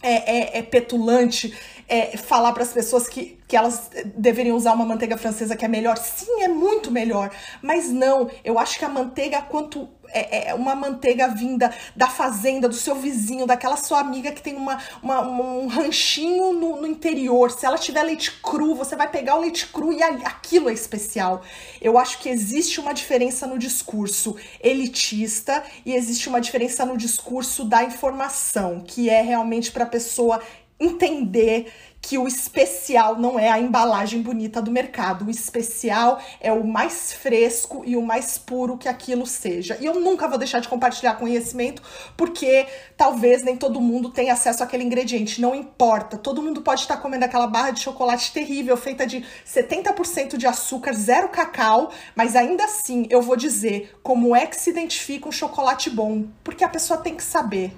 é, 0.02 0.38
é, 0.38 0.58
é, 0.58 0.62
petulante 0.62 1.56
é, 1.88 2.16
falar 2.16 2.52
para 2.52 2.64
as 2.64 2.72
pessoas 2.72 3.08
que, 3.08 3.38
que 3.46 3.56
elas 3.56 3.90
deveriam 4.16 4.56
usar 4.56 4.72
uma 4.72 4.84
manteiga 4.84 5.16
francesa 5.16 5.56
que 5.56 5.64
é 5.64 5.68
melhor. 5.68 5.96
Sim, 5.96 6.42
é 6.42 6.48
muito 6.48 6.90
melhor. 6.90 7.30
Mas 7.62 7.88
não, 7.90 8.28
eu 8.44 8.58
acho 8.58 8.78
que 8.78 8.84
a 8.84 8.88
manteiga, 8.88 9.40
quanto 9.42 9.88
é, 10.12 10.48
é, 10.48 10.54
uma 10.54 10.74
manteiga 10.74 11.28
vinda 11.28 11.74
da 11.96 12.06
fazenda, 12.06 12.68
do 12.68 12.74
seu 12.74 12.94
vizinho, 12.94 13.46
daquela 13.46 13.76
sua 13.76 13.98
amiga 14.00 14.30
que 14.30 14.42
tem 14.42 14.54
uma, 14.54 14.78
uma 15.02 15.22
um 15.22 15.66
ranchinho 15.66 16.52
no, 16.52 16.80
no, 16.80 16.86
interior. 16.86 17.50
Se 17.50 17.64
ela 17.64 17.78
tiver 17.78 18.02
leite 18.02 18.30
cru, 18.42 18.74
você 18.74 18.94
vai 18.94 19.08
pegar 19.08 19.36
o 19.36 19.40
leite 19.40 19.66
cru 19.66 19.92
e 19.92 20.02
aquilo 20.02 20.68
é 20.68 20.72
especial. 20.72 21.42
Eu 21.80 21.98
acho 21.98 22.18
que 22.18 22.28
existe 22.28 22.78
uma 22.78 22.92
diferença 22.92 23.46
no 23.46 23.58
discurso 23.58 24.36
elitista 24.62 25.64
e 25.84 25.94
existe 25.94 26.28
uma 26.28 26.40
diferença 26.40 26.84
no 26.84 26.96
discurso 26.96 27.64
da 27.64 27.82
informação, 27.82 28.80
que 28.80 29.08
é 29.08 29.22
realmente 29.22 29.72
para 29.72 29.84
a 29.84 29.88
pessoa 29.88 30.40
entender 30.78 31.72
que 32.02 32.18
o 32.18 32.26
especial 32.26 33.16
não 33.16 33.38
é 33.38 33.48
a 33.48 33.60
embalagem 33.60 34.20
bonita 34.20 34.60
do 34.60 34.72
mercado. 34.72 35.24
O 35.24 35.30
especial 35.30 36.20
é 36.40 36.52
o 36.52 36.66
mais 36.66 37.12
fresco 37.12 37.84
e 37.86 37.96
o 37.96 38.02
mais 38.02 38.36
puro 38.36 38.76
que 38.76 38.88
aquilo 38.88 39.24
seja. 39.24 39.78
E 39.80 39.86
eu 39.86 39.94
nunca 39.94 40.26
vou 40.26 40.36
deixar 40.36 40.58
de 40.58 40.68
compartilhar 40.68 41.14
conhecimento, 41.14 41.80
porque 42.16 42.66
talvez 42.96 43.44
nem 43.44 43.56
todo 43.56 43.80
mundo 43.80 44.10
tenha 44.10 44.32
acesso 44.32 44.64
àquele 44.64 44.82
ingrediente. 44.82 45.40
Não 45.40 45.54
importa. 45.54 46.18
Todo 46.18 46.42
mundo 46.42 46.60
pode 46.60 46.80
estar 46.80 46.96
comendo 46.96 47.24
aquela 47.24 47.46
barra 47.46 47.70
de 47.70 47.78
chocolate 47.78 48.32
terrível, 48.32 48.76
feita 48.76 49.06
de 49.06 49.24
70% 49.46 50.36
de 50.36 50.46
açúcar, 50.46 50.94
zero 50.94 51.28
cacau, 51.28 51.92
mas 52.16 52.34
ainda 52.34 52.64
assim 52.64 53.06
eu 53.10 53.22
vou 53.22 53.36
dizer 53.36 53.96
como 54.02 54.34
é 54.34 54.44
que 54.44 54.56
se 54.56 54.70
identifica 54.70 55.28
um 55.28 55.32
chocolate 55.32 55.88
bom. 55.88 56.24
Porque 56.42 56.64
a 56.64 56.68
pessoa 56.68 56.98
tem 56.98 57.14
que 57.14 57.22
saber. 57.22 57.72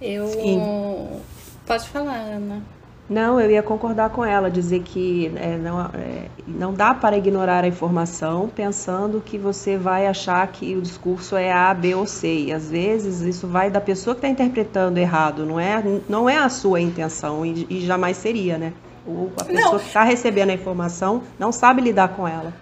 Eu. 0.00 0.26
Sim. 0.26 1.22
Pode 1.64 1.88
falar, 1.88 2.16
Ana. 2.16 2.77
Não, 3.08 3.40
eu 3.40 3.50
ia 3.50 3.62
concordar 3.62 4.10
com 4.10 4.22
ela, 4.24 4.50
dizer 4.50 4.80
que 4.80 5.32
é, 5.36 5.56
não, 5.56 5.80
é, 5.80 6.26
não 6.46 6.74
dá 6.74 6.92
para 6.92 7.16
ignorar 7.16 7.64
a 7.64 7.66
informação 7.66 8.50
pensando 8.54 9.22
que 9.24 9.38
você 9.38 9.78
vai 9.78 10.06
achar 10.06 10.46
que 10.48 10.76
o 10.76 10.82
discurso 10.82 11.34
é 11.34 11.50
A, 11.50 11.72
B 11.72 11.94
ou 11.94 12.06
C. 12.06 12.44
E 12.46 12.52
às 12.52 12.70
vezes 12.70 13.22
isso 13.22 13.46
vai 13.46 13.70
da 13.70 13.80
pessoa 13.80 14.14
que 14.14 14.18
está 14.18 14.28
interpretando 14.28 14.98
errado, 14.98 15.46
não 15.46 15.58
é, 15.58 15.82
não 16.08 16.28
é 16.28 16.36
a 16.36 16.50
sua 16.50 16.80
intenção 16.80 17.46
e, 17.46 17.66
e 17.70 17.80
jamais 17.80 18.18
seria, 18.18 18.58
né? 18.58 18.74
O, 19.06 19.30
a 19.40 19.44
pessoa 19.44 19.72
não. 19.72 19.78
que 19.78 19.86
está 19.86 20.04
recebendo 20.04 20.50
a 20.50 20.54
informação 20.54 21.22
não 21.38 21.50
sabe 21.50 21.80
lidar 21.80 22.08
com 22.08 22.28
ela. 22.28 22.52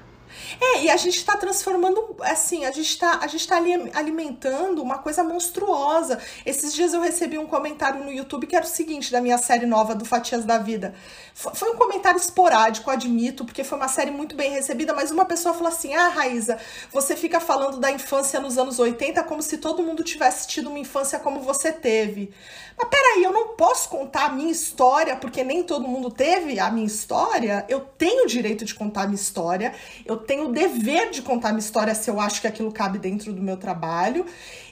É, 0.61 0.82
e 0.84 0.91
a 0.91 0.97
gente 0.97 1.16
está 1.16 1.37
transformando, 1.37 2.16
assim, 2.20 2.64
a 2.64 2.72
gente 2.72 2.89
está 2.89 3.18
a 3.20 3.26
gente 3.26 3.47
tá 3.47 3.57
alimentando 3.95 4.82
uma 4.82 4.99
coisa 4.99 5.22
monstruosa. 5.22 6.18
Esses 6.45 6.72
dias 6.72 6.95
eu 6.95 7.01
recebi 7.01 7.39
um 7.39 7.47
comentário 7.47 8.03
no 8.05 8.12
YouTube 8.12 8.47
que 8.47 8.57
era 8.57 8.64
o 8.64 8.68
seguinte, 8.68 9.12
da 9.12 9.20
minha 9.20 9.39
série 9.39 9.66
nova 9.66 9.95
do 9.95 10.05
Fatias 10.05 10.45
da 10.45 10.59
Vida. 10.59 10.95
Foi 11.34 11.70
um 11.70 11.76
comentário 11.76 12.18
esporádico, 12.18 12.91
admito, 12.91 13.45
porque 13.45 13.62
foi 13.62 13.76
uma 13.76 13.89
série 13.89 14.11
muito 14.11 14.34
bem 14.34 14.51
recebida, 14.51 14.95
mas 14.95 15.11
uma 15.11 15.24
pessoa 15.24 15.55
falou 15.55 15.68
assim: 15.68 15.95
Ah, 15.95 16.09
Raíza, 16.09 16.59
você 16.91 17.14
fica 17.14 17.41
falando 17.41 17.78
da 17.78 17.91
infância 17.91 18.41
nos 18.41 18.57
anos 18.57 18.78
80 18.78 19.22
como 19.24 19.43
se 19.43 19.59
todo 19.59 19.82
mundo 19.82 20.03
tivesse 20.03 20.49
tido 20.49 20.70
uma 20.70 20.78
infância 20.78 21.18
como 21.18 21.41
você 21.41 21.72
teve. 21.72 22.32
Mas 22.78 22.89
peraí, 22.89 23.22
eu 23.22 23.32
não 23.32 23.49
posso 23.49 23.89
contar 23.89 24.26
a 24.26 24.28
minha 24.28 24.51
história 24.51 25.16
porque 25.16 25.43
nem 25.43 25.62
todo 25.62 25.89
mundo 25.89 26.11
teve 26.11 26.61
a 26.61 26.70
minha 26.70 26.87
história. 26.87 27.64
Eu 27.68 27.80
tenho 27.80 28.24
o 28.24 28.26
direito 28.26 28.64
de 28.64 28.74
contar 28.74 29.03
a 29.03 29.07
minha 29.07 29.14
história, 29.16 29.74
eu 30.05 30.16
tenho 30.27 30.49
o 30.49 30.53
dever 30.53 31.11
de 31.11 31.22
contar 31.22 31.49
minha 31.51 31.61
história 31.61 31.95
se 31.95 32.11
eu 32.11 32.20
acho 32.20 32.41
que 32.41 32.47
aquilo 32.47 32.72
cabe 32.72 32.99
dentro 32.99 33.33
do 33.33 33.41
meu 33.41 33.57
trabalho. 33.57 34.27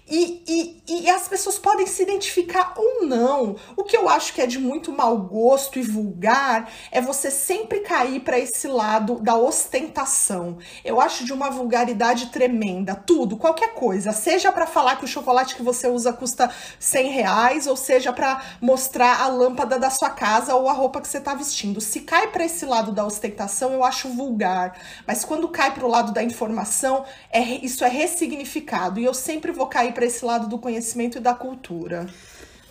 E, 0.07 0.42
e, 0.46 0.82
e 0.86 1.11
as 1.11 1.26
pessoas 1.28 1.59
podem 1.59 1.86
se 1.86 2.02
identificar 2.02 2.74
ou 2.76 3.07
não. 3.07 3.57
O 3.74 3.84
que 3.84 3.96
eu 3.96 4.07
acho 4.07 4.34
que 4.34 4.42
é 4.42 4.46
de 4.46 4.59
muito 4.59 4.92
mau 4.92 5.16
gosto 5.16 5.78
e 5.78 5.82
vulgar 5.82 6.70
é 6.92 7.00
você 7.00 7.30
sempre 7.30 7.80
cair 7.80 8.20
para 8.20 8.38
esse 8.38 8.68
lado 8.68 9.18
da 9.20 9.34
ostentação. 9.34 10.59
Eu 10.84 11.00
acho 11.00 11.24
de 11.24 11.32
uma 11.32 11.48
vulgaridade 11.48 12.26
tremenda. 12.26 12.94
Tudo, 12.94 13.38
qualquer 13.38 13.72
coisa. 13.72 14.12
Seja 14.12 14.52
para 14.52 14.66
falar 14.66 14.96
que 14.96 15.07
o 15.07 15.09
chocolate 15.09 15.57
que 15.57 15.62
você 15.62 15.88
usa 15.88 16.12
custa 16.12 16.50
100 16.78 17.11
reais, 17.11 17.66
ou 17.66 17.76
seja 17.76 18.12
para 18.12 18.42
mostrar 18.61 19.22
a 19.22 19.28
lâmpada 19.28 19.78
da 19.78 19.88
sua 19.88 20.11
casa 20.11 20.55
ou 20.55 20.68
a 20.68 20.74
roupa 20.74 21.00
que 21.00 21.09
você 21.09 21.18
está 21.18 21.34
vestindo. 21.34 21.80
Se 21.80 22.00
cai 22.00 22.28
para 22.28 22.44
esse 22.44 22.66
lado 22.66 22.92
da 22.92 23.07
ostentação, 23.07 23.72
eu 23.72 23.82
acho 23.82 24.11
vulgar. 24.11 24.78
Mas 25.07 25.24
quando 25.24 25.48
cai 25.48 25.72
para 25.72 25.86
o 25.86 25.88
lado 25.88 26.12
da 26.12 26.22
informação, 26.22 27.07
é, 27.30 27.40
isso 27.40 27.82
é 27.84 27.88
ressignificado. 27.88 29.00
E 29.00 29.05
eu 29.05 29.14
sempre 29.14 29.50
vou 29.50 29.66
cair 29.66 29.93
para 29.95 30.05
esse 30.05 30.24
lado 30.24 30.49
do 30.49 30.59
conhecimento 30.59 31.18
e 31.18 31.20
da 31.20 31.32
cultura. 31.32 32.07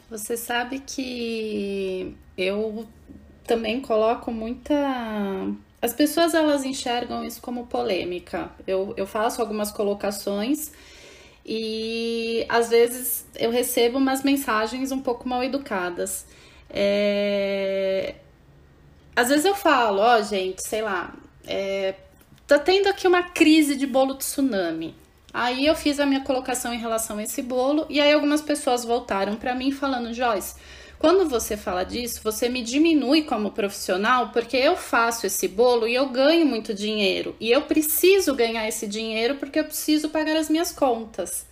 Você 0.10 0.38
sabe 0.38 0.80
que 0.80 2.16
eu 2.38 2.86
também 3.46 3.82
coloco 3.82 4.32
muita. 4.32 4.76
As 5.82 5.94
pessoas 5.94 6.34
elas 6.34 6.64
enxergam 6.64 7.26
isso 7.26 7.42
como 7.42 7.66
polêmica. 7.68 8.52
Eu, 8.68 8.94
eu 8.96 9.08
faço 9.08 9.42
algumas 9.42 9.72
colocações 9.72 10.72
e 11.46 12.46
às 12.48 12.70
vezes 12.70 13.26
eu 13.36 13.52
recebo 13.52 13.98
umas 13.98 14.24
mensagens 14.24 14.92
um 14.92 15.00
pouco 15.00 15.28
mal 15.28 15.44
educadas. 15.44 16.26
É... 16.70 18.16
Às 19.16 19.30
vezes 19.30 19.46
eu 19.46 19.56
falo, 19.56 20.00
ó, 20.00 20.18
oh, 20.18 20.24
gente, 20.24 20.62
sei 20.66 20.82
lá, 20.82 21.14
é... 21.46 21.96
tá 22.48 22.58
tendo 22.58 22.88
aqui 22.88 23.08
uma 23.08 23.24
crise 23.24 23.76
de 23.76 23.86
bolo 23.86 24.16
tsunami. 24.16 24.96
Aí 25.34 25.66
eu 25.66 25.76
fiz 25.76 26.00
a 26.00 26.06
minha 26.06 26.22
colocação 26.22 26.74
em 26.74 26.80
relação 26.80 27.18
a 27.18 27.24
esse 27.24 27.42
bolo 27.42 27.86
e 27.90 28.00
aí 28.00 28.14
algumas 28.14 28.42
pessoas 28.42 28.86
voltaram 28.86 29.36
para 29.36 29.56
mim 29.56 29.72
falando, 29.72 30.14
Joyce, 30.14 30.56
Quando 31.00 31.28
você 31.28 31.58
fala 31.58 31.84
disso, 31.84 32.22
você 32.24 32.48
me 32.48 32.62
diminui 32.62 33.24
como 33.24 33.52
profissional 33.52 34.30
porque 34.32 34.56
eu 34.56 34.78
faço 34.78 35.26
esse 35.26 35.50
bolo 35.50 35.86
e 35.86 35.94
eu 35.96 36.08
ganho 36.10 36.46
muito 36.46 36.74
dinheiro. 36.74 37.36
E 37.42 37.52
eu 37.52 37.64
preciso 37.64 38.34
ganhar 38.34 38.66
esse 38.68 38.88
dinheiro 38.88 39.36
porque 39.36 39.60
eu 39.60 39.66
preciso 39.66 40.10
pagar 40.10 40.38
as 40.38 40.50
minhas 40.50 40.72
contas. 40.72 41.46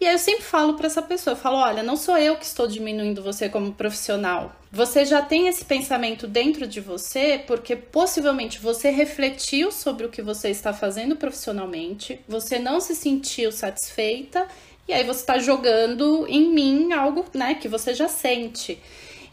E 0.00 0.06
aí 0.06 0.14
eu 0.14 0.18
sempre 0.18 0.44
falo 0.44 0.74
para 0.74 0.86
essa 0.86 1.02
pessoa, 1.02 1.34
eu 1.34 1.38
falo, 1.38 1.56
olha, 1.56 1.82
não 1.82 1.96
sou 1.96 2.16
eu 2.16 2.36
que 2.36 2.44
estou 2.44 2.68
diminuindo 2.68 3.20
você 3.20 3.48
como 3.48 3.72
profissional. 3.72 4.54
Você 4.70 5.04
já 5.04 5.20
tem 5.20 5.48
esse 5.48 5.64
pensamento 5.64 6.28
dentro 6.28 6.68
de 6.68 6.80
você 6.80 7.42
porque 7.44 7.74
possivelmente 7.74 8.60
você 8.60 8.90
refletiu 8.90 9.72
sobre 9.72 10.06
o 10.06 10.08
que 10.08 10.22
você 10.22 10.50
está 10.50 10.72
fazendo 10.72 11.16
profissionalmente, 11.16 12.20
você 12.28 12.60
não 12.60 12.80
se 12.80 12.94
sentiu 12.94 13.50
satisfeita 13.50 14.46
e 14.86 14.92
aí 14.92 15.02
você 15.02 15.20
está 15.20 15.38
jogando 15.38 16.26
em 16.28 16.48
mim 16.48 16.92
algo, 16.92 17.24
né, 17.34 17.54
que 17.54 17.66
você 17.66 17.92
já 17.92 18.08
sente. 18.08 18.80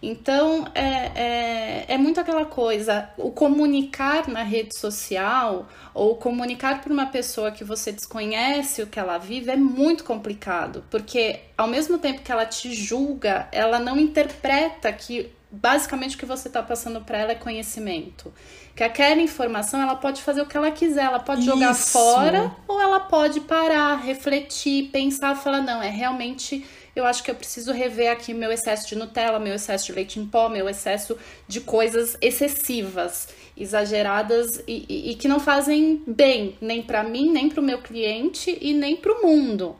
Então, 0.01 0.67
é, 0.75 1.11
é, 1.15 1.85
é 1.87 1.97
muito 1.97 2.19
aquela 2.19 2.45
coisa, 2.45 3.09
o 3.17 3.31
comunicar 3.31 4.27
na 4.27 4.43
rede 4.43 4.77
social 4.77 5.67
ou 5.93 6.15
comunicar 6.15 6.81
para 6.81 6.91
uma 6.91 7.07
pessoa 7.07 7.51
que 7.51 7.63
você 7.63 7.91
desconhece 7.91 8.81
o 8.81 8.87
que 8.87 8.99
ela 8.99 9.17
vive 9.17 9.51
é 9.51 9.55
muito 9.55 10.03
complicado, 10.03 10.83
porque 10.89 11.39
ao 11.57 11.67
mesmo 11.67 11.97
tempo 11.97 12.21
que 12.21 12.31
ela 12.31 12.45
te 12.45 12.73
julga, 12.73 13.47
ela 13.51 13.79
não 13.79 13.99
interpreta 13.99 14.91
que 14.91 15.31
basicamente 15.55 16.15
o 16.15 16.19
que 16.19 16.25
você 16.25 16.47
está 16.47 16.61
passando 16.61 17.01
para 17.01 17.17
ela 17.17 17.31
é 17.31 17.35
conhecimento. 17.35 18.33
Que 18.75 18.83
aquela 18.83 19.21
informação 19.21 19.81
ela 19.81 19.95
pode 19.95 20.21
fazer 20.21 20.41
o 20.41 20.45
que 20.45 20.57
ela 20.57 20.69
quiser, 20.71 21.05
ela 21.05 21.19
pode 21.19 21.45
jogar 21.45 21.71
Isso. 21.71 21.91
fora 21.91 22.51
ou 22.67 22.81
ela 22.81 22.99
pode 22.99 23.39
parar, 23.41 23.95
refletir, 23.95 24.89
pensar, 24.91 25.35
falar 25.35 25.61
não, 25.61 25.81
é 25.81 25.89
realmente 25.89 26.65
eu 26.95 27.05
acho 27.05 27.23
que 27.23 27.29
eu 27.29 27.35
preciso 27.35 27.73
rever 27.73 28.11
aqui 28.11 28.33
meu 28.33 28.51
excesso 28.51 28.87
de 28.87 28.95
Nutella, 28.95 29.39
meu 29.39 29.55
excesso 29.55 29.87
de 29.87 29.91
leite 29.91 30.19
em 30.19 30.25
pó, 30.25 30.47
meu 30.47 30.69
excesso 30.69 31.17
de 31.47 31.59
coisas 31.61 32.17
excessivas, 32.21 33.27
exageradas 33.57 34.63
e, 34.67 34.85
e, 34.87 35.11
e 35.11 35.15
que 35.15 35.27
não 35.27 35.39
fazem 35.39 36.01
bem 36.07 36.57
nem 36.61 36.81
para 36.81 37.03
mim, 37.03 37.31
nem 37.31 37.49
para 37.49 37.59
o 37.59 37.63
meu 37.63 37.81
cliente 37.81 38.57
e 38.61 38.73
nem 38.73 38.95
para 38.95 39.11
o 39.11 39.25
mundo. 39.25 39.75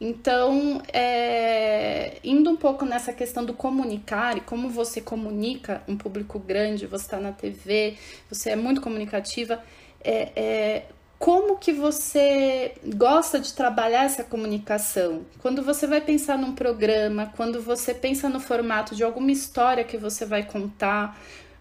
Então, 0.00 0.82
é, 0.92 2.18
indo 2.24 2.50
um 2.50 2.56
pouco 2.56 2.84
nessa 2.84 3.12
questão 3.12 3.44
do 3.44 3.54
comunicar 3.54 4.36
e 4.36 4.40
como 4.40 4.68
você 4.68 5.00
comunica 5.00 5.82
um 5.86 5.96
público 5.96 6.38
grande, 6.38 6.86
você 6.86 7.04
está 7.04 7.20
na 7.20 7.32
TV, 7.32 7.96
você 8.28 8.50
é 8.50 8.56
muito 8.56 8.80
comunicativa, 8.80 9.62
é, 10.02 10.32
é, 10.36 10.82
como 11.18 11.56
que 11.56 11.72
você 11.72 12.74
gosta 12.96 13.40
de 13.40 13.52
trabalhar 13.54 14.04
essa 14.04 14.24
comunicação? 14.24 15.22
Quando 15.40 15.62
você 15.62 15.86
vai 15.86 16.00
pensar 16.00 16.36
num 16.36 16.54
programa, 16.54 17.32
quando 17.36 17.62
você 17.62 17.94
pensa 17.94 18.28
no 18.28 18.40
formato 18.40 18.94
de 18.94 19.02
alguma 19.02 19.32
história 19.32 19.84
que 19.84 19.96
você 19.96 20.26
vai 20.26 20.42
contar, 20.44 21.18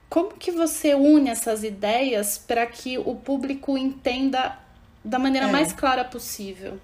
como 0.10 0.34
que 0.34 0.52
você 0.52 0.94
une 0.94 1.30
essas 1.30 1.64
ideias 1.64 2.38
para 2.38 2.66
que 2.66 2.98
o 2.98 3.16
público 3.16 3.78
entenda 3.78 4.58
da 5.04 5.18
maneira 5.18 5.48
É. 5.48 5.52
mais 5.52 5.72
clara 5.72 6.04
possível? 6.04 6.80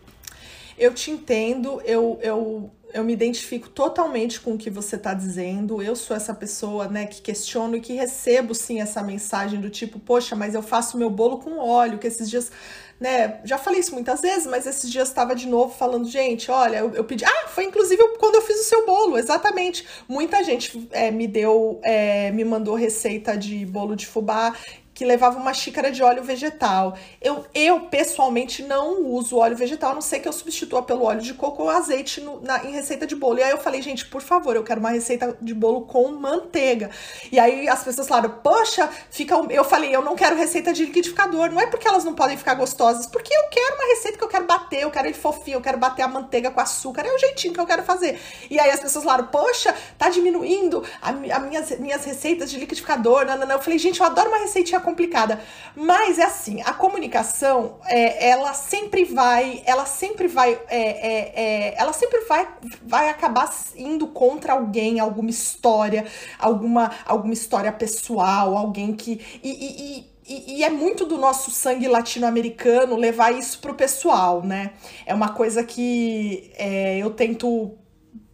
Eu 0.77 0.93
te 0.93 1.11
entendo, 1.11 1.81
eu, 1.83 2.17
eu, 2.21 2.71
eu 2.93 3.03
me 3.03 3.13
identifico 3.13 3.69
totalmente 3.69 4.39
com 4.39 4.53
o 4.53 4.57
que 4.57 4.69
você 4.69 4.95
está 4.95 5.13
dizendo. 5.13 5.81
Eu 5.81 5.95
sou 5.95 6.15
essa 6.15 6.33
pessoa, 6.33 6.87
né, 6.87 7.05
que 7.05 7.21
questiono 7.21 7.75
e 7.75 7.81
que 7.81 7.93
recebo 7.93 8.55
sim 8.55 8.81
essa 8.81 9.01
mensagem 9.03 9.59
do 9.59 9.69
tipo, 9.69 9.99
poxa, 9.99 10.35
mas 10.35 10.55
eu 10.55 10.61
faço 10.61 10.97
meu 10.97 11.09
bolo 11.09 11.37
com 11.37 11.59
óleo, 11.59 11.99
que 11.99 12.07
esses 12.07 12.29
dias, 12.29 12.51
né, 12.99 13.39
já 13.43 13.57
falei 13.57 13.79
isso 13.79 13.93
muitas 13.93 14.21
vezes, 14.21 14.47
mas 14.47 14.65
esses 14.65 14.89
dias 14.89 15.07
estava 15.07 15.35
de 15.35 15.47
novo 15.47 15.73
falando, 15.73 16.07
gente, 16.09 16.49
olha, 16.49 16.77
eu, 16.77 16.93
eu 16.95 17.03
pedi, 17.03 17.23
ah, 17.25 17.47
foi 17.47 17.65
inclusive 17.65 18.01
quando 18.17 18.35
eu 18.35 18.41
fiz 18.41 18.59
o 18.59 18.63
seu 18.63 18.85
bolo, 18.85 19.17
exatamente. 19.17 19.85
Muita 20.07 20.43
gente 20.43 20.87
é, 20.91 21.11
me 21.11 21.27
deu, 21.27 21.79
é, 21.83 22.31
me 22.31 22.43
mandou 22.43 22.75
receita 22.75 23.37
de 23.37 23.65
bolo 23.65 23.95
de 23.95 24.07
fubá 24.07 24.55
que 24.99 25.05
levava 25.05 25.39
uma 25.39 25.53
xícara 25.53 25.89
de 25.89 26.03
óleo 26.03 26.21
vegetal. 26.21 26.93
Eu, 27.21 27.45
eu 27.53 27.79
pessoalmente 27.85 28.61
não 28.61 29.01
uso 29.05 29.37
óleo 29.37 29.55
vegetal, 29.55 29.91
a 29.91 29.93
não 29.93 30.01
sei 30.01 30.19
que 30.19 30.27
eu 30.27 30.33
substitua 30.33 30.83
pelo 30.83 31.03
óleo 31.05 31.21
de 31.21 31.33
coco 31.33 31.63
ou 31.63 31.69
azeite 31.69 32.19
no, 32.19 32.41
na, 32.41 32.65
em 32.65 32.71
receita 32.73 33.07
de 33.07 33.15
bolo. 33.15 33.39
E 33.39 33.43
aí 33.43 33.49
eu 33.49 33.57
falei, 33.57 33.81
gente, 33.81 34.05
por 34.07 34.21
favor, 34.21 34.57
eu 34.57 34.63
quero 34.63 34.81
uma 34.81 34.89
receita 34.89 35.37
de 35.39 35.53
bolo 35.53 35.83
com 35.85 36.09
manteiga. 36.09 36.89
E 37.31 37.39
aí 37.39 37.69
as 37.69 37.81
pessoas 37.81 38.09
falaram, 38.09 38.29
poxa, 38.43 38.89
fica. 39.09 39.37
um-" 39.37 39.49
Eu 39.49 39.63
falei, 39.63 39.95
eu 39.95 40.01
não 40.01 40.17
quero 40.17 40.35
receita 40.35 40.73
de 40.73 40.83
liquidificador. 40.83 41.49
Não 41.49 41.61
é 41.61 41.67
porque 41.67 41.87
elas 41.87 42.03
não 42.03 42.13
podem 42.13 42.35
ficar 42.35 42.55
gostosas, 42.55 43.05
porque 43.05 43.33
eu 43.33 43.43
quero 43.49 43.75
uma 43.75 43.85
receita 43.95 44.17
que 44.17 44.23
eu 44.25 44.27
quero 44.27 44.45
bater, 44.45 44.81
eu 44.81 44.91
quero 44.91 45.07
ele 45.07 45.13
fofinho, 45.13 45.55
eu 45.55 45.61
quero 45.61 45.77
bater 45.77 46.01
a 46.01 46.09
manteiga 46.09 46.51
com 46.51 46.59
açúcar, 46.59 47.05
é 47.07 47.15
o 47.15 47.17
jeitinho 47.17 47.53
que 47.53 47.59
eu 47.61 47.65
quero 47.65 47.83
fazer. 47.83 48.19
E 48.49 48.59
aí 48.59 48.69
as 48.69 48.81
pessoas 48.81 49.05
falaram, 49.05 49.27
poxa, 49.27 49.73
tá 49.97 50.09
diminuindo 50.09 50.83
a, 51.01 51.13
mi- 51.13 51.31
a 51.31 51.39
minhas, 51.39 51.71
minhas 51.79 52.03
receitas 52.03 52.51
de 52.51 52.59
liquidificador. 52.59 53.23
Não, 53.25 53.37
não, 53.37 53.47
não. 53.47 53.55
Eu 53.55 53.61
falei, 53.61 53.79
gente, 53.79 54.01
eu 54.01 54.05
adoro 54.05 54.27
uma 54.27 54.39
receitinha 54.39 54.81
complicada. 54.89 55.41
Mas 55.75 56.17
é 56.19 56.23
assim, 56.23 56.61
a 56.61 56.73
comunicação, 56.73 57.79
é, 57.85 58.29
ela 58.29 58.53
sempre 58.53 59.05
vai, 59.05 59.61
ela 59.65 59.85
sempre 59.85 60.27
vai, 60.27 60.59
é, 60.67 60.79
é, 60.79 61.33
é, 61.43 61.75
ela 61.77 61.93
sempre 61.93 62.21
vai, 62.25 62.47
vai 62.83 63.09
acabar 63.09 63.49
indo 63.75 64.07
contra 64.07 64.53
alguém, 64.53 64.99
alguma 64.99 65.29
história, 65.29 66.05
alguma, 66.37 66.91
alguma 67.05 67.33
história 67.33 67.71
pessoal, 67.71 68.57
alguém 68.57 68.93
que. 68.93 69.21
E, 69.43 69.49
e- 69.49 69.99
e- 69.99 70.19
e, 70.29 70.57
e 70.59 70.63
é 70.63 70.69
muito 70.69 71.07
do 71.07 71.17
nosso 71.17 71.49
sangue 71.49 71.87
latino-americano 71.87 72.95
levar 72.95 73.31
isso 73.33 73.57
pro 73.59 73.73
pessoal, 73.73 74.43
né? 74.43 74.73
É 75.03 75.11
uma 75.11 75.29
coisa 75.29 75.63
que 75.63 76.51
é, 76.55 76.99
eu 76.99 77.09
tento 77.09 77.75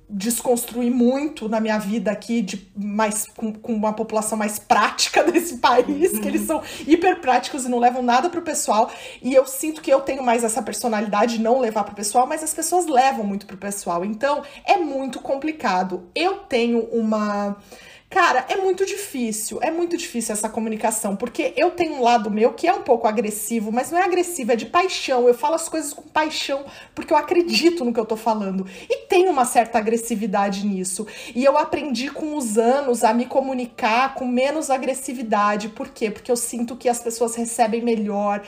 desconstruir 0.10 0.92
muito 0.92 1.50
na 1.50 1.60
minha 1.60 1.78
vida 1.78 2.12
aqui 2.12 2.42
de 2.42 2.72
mais 2.76 3.26
com, 3.36 3.52
com 3.52 3.74
uma 3.74 3.94
população 3.94 4.38
mais 4.38 4.60
prática 4.60 5.24
desse 5.26 5.58
país, 5.58 6.20
que 6.20 6.28
eles 6.28 6.42
são 6.42 6.62
hiper 6.88 7.20
práticos 7.20 7.66
e 7.66 7.70
não 7.70 7.80
levam 7.80 8.02
nada 8.02 8.30
pro 8.30 8.42
pessoal. 8.42 8.92
E 9.22 9.34
eu 9.34 9.46
sinto 9.46 9.82
que 9.82 9.92
eu 9.92 10.02
tenho 10.02 10.24
mais 10.24 10.44
essa 10.44 10.62
personalidade 10.62 11.38
de 11.38 11.44
não 11.44 11.60
levar 11.60 11.84
pro 11.84 11.96
pessoal, 11.96 12.28
mas 12.28 12.44
as 12.44 12.54
pessoas 12.54 12.86
levam 12.86 13.26
muito 13.26 13.46
pro 13.46 13.58
pessoal. 13.58 14.06
Então, 14.06 14.44
é 14.64 14.78
muito 14.78 15.20
complicado. 15.20 16.08
Eu 16.14 16.38
tenho 16.38 16.80
uma 16.92 17.58
Cara, 18.16 18.46
é 18.48 18.56
muito 18.56 18.86
difícil, 18.86 19.60
é 19.62 19.70
muito 19.70 19.98
difícil 19.98 20.32
essa 20.32 20.48
comunicação, 20.48 21.18
porque 21.18 21.54
eu 21.58 21.72
tenho 21.72 21.96
um 21.96 22.02
lado 22.02 22.32
meu 22.32 22.54
que 22.54 22.66
é 22.66 22.72
um 22.72 22.82
pouco 22.82 23.06
agressivo, 23.10 23.74
mas 23.74 23.92
não 23.92 24.00
é 24.00 24.06
agressivo, 24.06 24.54
é 24.54 24.56
de 24.56 24.68
paixão. 24.68 25.28
Eu 25.28 25.34
falo 25.34 25.56
as 25.56 25.68
coisas 25.68 25.94
com 25.94 26.02
paixão, 26.04 26.64
porque 26.96 27.12
eu 27.12 27.18
acredito 27.18 27.84
no 27.84 27.92
que 27.92 28.00
eu 28.00 28.06
tô 28.06 28.16
falando. 28.16 28.66
E 28.90 29.06
tem 29.08 29.28
uma 29.28 29.44
certa 29.44 29.80
agressividade 29.80 30.66
nisso. 30.66 31.06
E 31.36 31.44
eu 31.44 31.58
aprendi 31.58 32.10
com 32.10 32.38
os 32.38 32.58
anos 32.58 33.04
a 33.04 33.14
me 33.14 33.26
comunicar 33.26 34.16
com 34.16 34.26
menos 34.26 34.70
agressividade. 34.70 35.68
Por 35.68 35.90
quê? 35.90 36.10
Porque 36.10 36.32
eu 36.32 36.38
sinto 36.38 36.78
que 36.78 36.88
as 36.88 37.02
pessoas 37.02 37.36
recebem 37.36 37.82
melhor. 37.82 38.42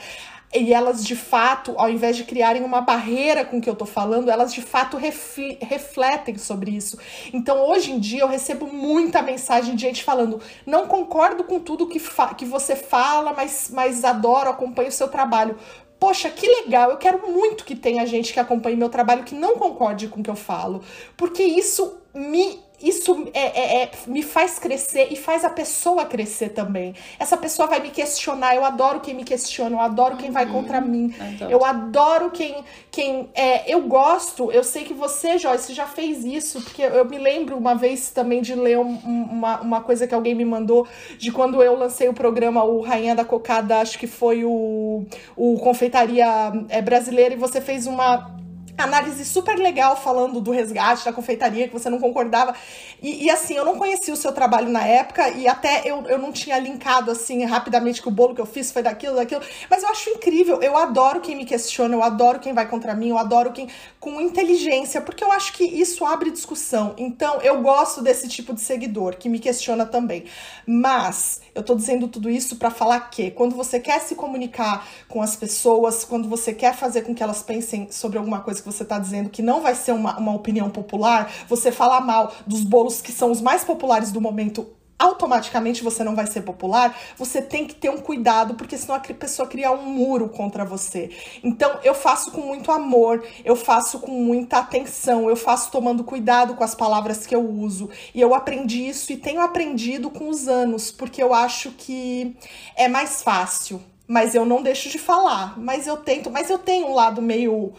E 0.54 0.72
elas 0.72 1.04
de 1.04 1.14
fato, 1.14 1.74
ao 1.76 1.90
invés 1.90 2.16
de 2.16 2.24
criarem 2.24 2.64
uma 2.64 2.80
barreira 2.80 3.44
com 3.44 3.58
o 3.58 3.60
que 3.60 3.68
eu 3.68 3.76
tô 3.76 3.84
falando, 3.84 4.30
elas 4.30 4.52
de 4.52 4.62
fato 4.62 4.96
refletem 4.96 6.38
sobre 6.38 6.70
isso. 6.70 6.98
Então 7.32 7.68
hoje 7.68 7.92
em 7.92 7.98
dia 7.98 8.22
eu 8.22 8.28
recebo 8.28 8.66
muita 8.66 9.20
mensagem 9.20 9.74
de 9.74 9.82
gente 9.82 10.02
falando: 10.02 10.40
não 10.64 10.86
concordo 10.86 11.44
com 11.44 11.60
tudo 11.60 11.86
que, 11.86 12.00
que 12.36 12.44
você 12.46 12.74
fala, 12.74 13.34
mas, 13.34 13.70
mas 13.72 14.04
adoro, 14.04 14.48
acompanho 14.48 14.88
o 14.88 14.92
seu 14.92 15.08
trabalho. 15.08 15.56
Poxa, 16.00 16.30
que 16.30 16.46
legal! 16.46 16.90
Eu 16.90 16.96
quero 16.96 17.30
muito 17.30 17.64
que 17.64 17.74
tenha 17.74 18.06
gente 18.06 18.32
que 18.32 18.40
acompanhe 18.40 18.76
meu 18.76 18.88
trabalho 18.88 19.24
que 19.24 19.34
não 19.34 19.56
concorde 19.56 20.08
com 20.08 20.20
o 20.20 20.22
que 20.22 20.30
eu 20.30 20.36
falo, 20.36 20.82
porque 21.16 21.42
isso 21.42 21.98
me 22.14 22.60
isso 22.82 23.28
é, 23.34 23.40
é- 23.60 23.82
é- 23.82 23.90
me 24.06 24.22
faz 24.22 24.58
crescer 24.58 25.08
e 25.10 25.16
faz 25.16 25.44
a 25.44 25.50
pessoa 25.50 26.04
crescer 26.04 26.50
também. 26.50 26.94
Essa 27.18 27.36
pessoa 27.36 27.66
vai 27.68 27.80
me 27.80 27.90
questionar. 27.90 28.54
Eu 28.54 28.64
adoro 28.64 29.00
quem 29.00 29.14
me 29.14 29.24
questiona, 29.24 29.76
eu 29.76 29.80
adoro 29.80 30.16
quem 30.16 30.30
vai 30.30 30.46
contra 30.46 30.80
mim. 30.80 31.12
adoro. 31.20 31.50
Eu 31.50 31.64
adoro 31.64 32.30
quem. 32.30 32.64
quem 32.90 33.28
é, 33.34 33.72
eu 33.72 33.82
gosto, 33.82 34.50
eu 34.50 34.64
sei 34.64 34.84
que 34.84 34.94
você, 34.94 35.38
Joyce, 35.38 35.72
já 35.72 35.86
fez 35.86 36.24
isso, 36.24 36.60
porque 36.62 36.82
eu 36.82 37.04
me 37.04 37.18
lembro 37.18 37.56
uma 37.56 37.74
vez 37.74 38.10
também 38.10 38.42
de 38.42 38.54
ler 38.54 38.78
um- 38.78 38.98
um- 39.04 39.28
uma, 39.30 39.60
uma 39.60 39.80
coisa 39.80 40.06
que 40.06 40.14
alguém 40.14 40.34
me 40.34 40.44
mandou 40.44 40.86
de 41.16 41.30
quando 41.30 41.62
eu 41.62 41.76
lancei 41.76 42.08
o 42.08 42.14
programa 42.14 42.64
O 42.64 42.80
Rainha 42.80 43.14
da 43.14 43.24
Cocada, 43.24 43.78
acho 43.80 43.98
que 43.98 44.06
foi 44.06 44.44
o, 44.44 45.04
o 45.36 45.58
Confeitaria 45.58 46.26
é, 46.68 46.80
Brasileira, 46.82 47.34
e 47.34 47.36
você 47.36 47.60
fez 47.60 47.86
uma 47.86 48.36
análise 48.78 49.24
super 49.24 49.58
legal 49.58 49.96
falando 49.96 50.40
do 50.40 50.50
resgate 50.50 51.04
da 51.04 51.12
confeitaria, 51.12 51.66
que 51.66 51.72
você 51.72 51.90
não 51.90 51.98
concordava. 51.98 52.54
E, 53.02 53.24
e, 53.24 53.30
assim, 53.30 53.54
eu 53.54 53.64
não 53.64 53.76
conhecia 53.76 54.14
o 54.14 54.16
seu 54.16 54.32
trabalho 54.32 54.70
na 54.70 54.86
época 54.86 55.28
e 55.30 55.46
até 55.48 55.82
eu, 55.84 56.04
eu 56.06 56.18
não 56.18 56.32
tinha 56.32 56.58
linkado 56.58 57.10
assim 57.10 57.44
rapidamente 57.44 58.00
que 58.00 58.08
o 58.08 58.10
bolo 58.10 58.34
que 58.34 58.40
eu 58.40 58.46
fiz 58.46 58.70
foi 58.72 58.82
daquilo, 58.82 59.16
daquilo. 59.16 59.42
Mas 59.68 59.82
eu 59.82 59.88
acho 59.88 60.10
incrível, 60.10 60.62
eu 60.62 60.76
adoro 60.76 61.20
quem 61.20 61.36
me 61.36 61.44
questiona, 61.44 61.94
eu 61.94 62.02
adoro 62.02 62.38
quem 62.38 62.52
vai 62.52 62.68
contra 62.68 62.94
mim, 62.94 63.10
eu 63.10 63.18
adoro 63.18 63.52
quem 63.52 63.68
com 63.98 64.20
inteligência, 64.20 65.00
porque 65.00 65.22
eu 65.22 65.32
acho 65.32 65.52
que 65.52 65.64
isso 65.64 66.04
abre 66.04 66.30
discussão. 66.30 66.94
Então, 66.96 67.40
eu 67.42 67.60
gosto 67.60 68.02
desse 68.02 68.28
tipo 68.28 68.54
de 68.54 68.60
seguidor 68.60 69.16
que 69.16 69.28
me 69.28 69.38
questiona 69.38 69.84
também. 69.84 70.24
Mas 70.66 71.40
eu 71.58 71.64
tô 71.64 71.74
dizendo 71.74 72.06
tudo 72.06 72.30
isso 72.30 72.54
para 72.54 72.70
falar 72.70 73.00
que 73.10 73.32
quando 73.32 73.56
você 73.56 73.80
quer 73.80 74.00
se 74.00 74.14
comunicar 74.14 74.86
com 75.08 75.20
as 75.20 75.34
pessoas, 75.34 76.04
quando 76.04 76.28
você 76.28 76.54
quer 76.54 76.72
fazer 76.72 77.02
com 77.02 77.12
que 77.12 77.20
elas 77.20 77.42
pensem 77.42 77.90
sobre 77.90 78.16
alguma 78.16 78.38
coisa 78.38 78.62
que 78.62 78.66
você 78.70 78.84
está 78.84 78.96
dizendo 78.96 79.28
que 79.28 79.42
não 79.42 79.60
vai 79.60 79.74
ser 79.74 79.90
uma, 79.90 80.16
uma 80.18 80.32
opinião 80.32 80.70
popular, 80.70 81.28
você 81.48 81.72
falar 81.72 82.00
mal 82.00 82.32
dos 82.46 82.62
bolos 82.62 83.02
que 83.02 83.10
são 83.10 83.32
os 83.32 83.40
mais 83.40 83.64
populares 83.64 84.12
do 84.12 84.20
momento 84.20 84.77
automaticamente 84.98 85.84
você 85.84 86.02
não 86.02 86.16
vai 86.16 86.26
ser 86.26 86.42
popular, 86.42 86.98
você 87.16 87.40
tem 87.40 87.66
que 87.66 87.74
ter 87.74 87.88
um 87.88 87.98
cuidado, 87.98 88.54
porque 88.54 88.76
senão 88.76 88.96
a 88.96 89.00
pessoa 89.00 89.46
cria 89.46 89.70
um 89.70 89.84
muro 89.84 90.28
contra 90.28 90.64
você. 90.64 91.10
Então, 91.42 91.78
eu 91.84 91.94
faço 91.94 92.32
com 92.32 92.40
muito 92.40 92.72
amor, 92.72 93.24
eu 93.44 93.54
faço 93.54 94.00
com 94.00 94.10
muita 94.10 94.58
atenção, 94.58 95.28
eu 95.28 95.36
faço 95.36 95.70
tomando 95.70 96.02
cuidado 96.02 96.54
com 96.54 96.64
as 96.64 96.74
palavras 96.74 97.26
que 97.26 97.34
eu 97.34 97.48
uso. 97.48 97.88
E 98.14 98.20
eu 98.20 98.34
aprendi 98.34 98.88
isso 98.88 99.12
e 99.12 99.16
tenho 99.16 99.40
aprendido 99.40 100.10
com 100.10 100.28
os 100.28 100.48
anos, 100.48 100.90
porque 100.90 101.22
eu 101.22 101.32
acho 101.32 101.70
que 101.72 102.36
é 102.76 102.88
mais 102.88 103.22
fácil. 103.22 103.80
Mas 104.06 104.34
eu 104.34 104.46
não 104.46 104.62
deixo 104.62 104.88
de 104.88 104.98
falar, 104.98 105.58
mas 105.58 105.86
eu 105.86 105.98
tento, 105.98 106.30
mas 106.30 106.48
eu 106.48 106.58
tenho 106.58 106.86
um 106.86 106.94
lado 106.94 107.20
meio 107.20 107.74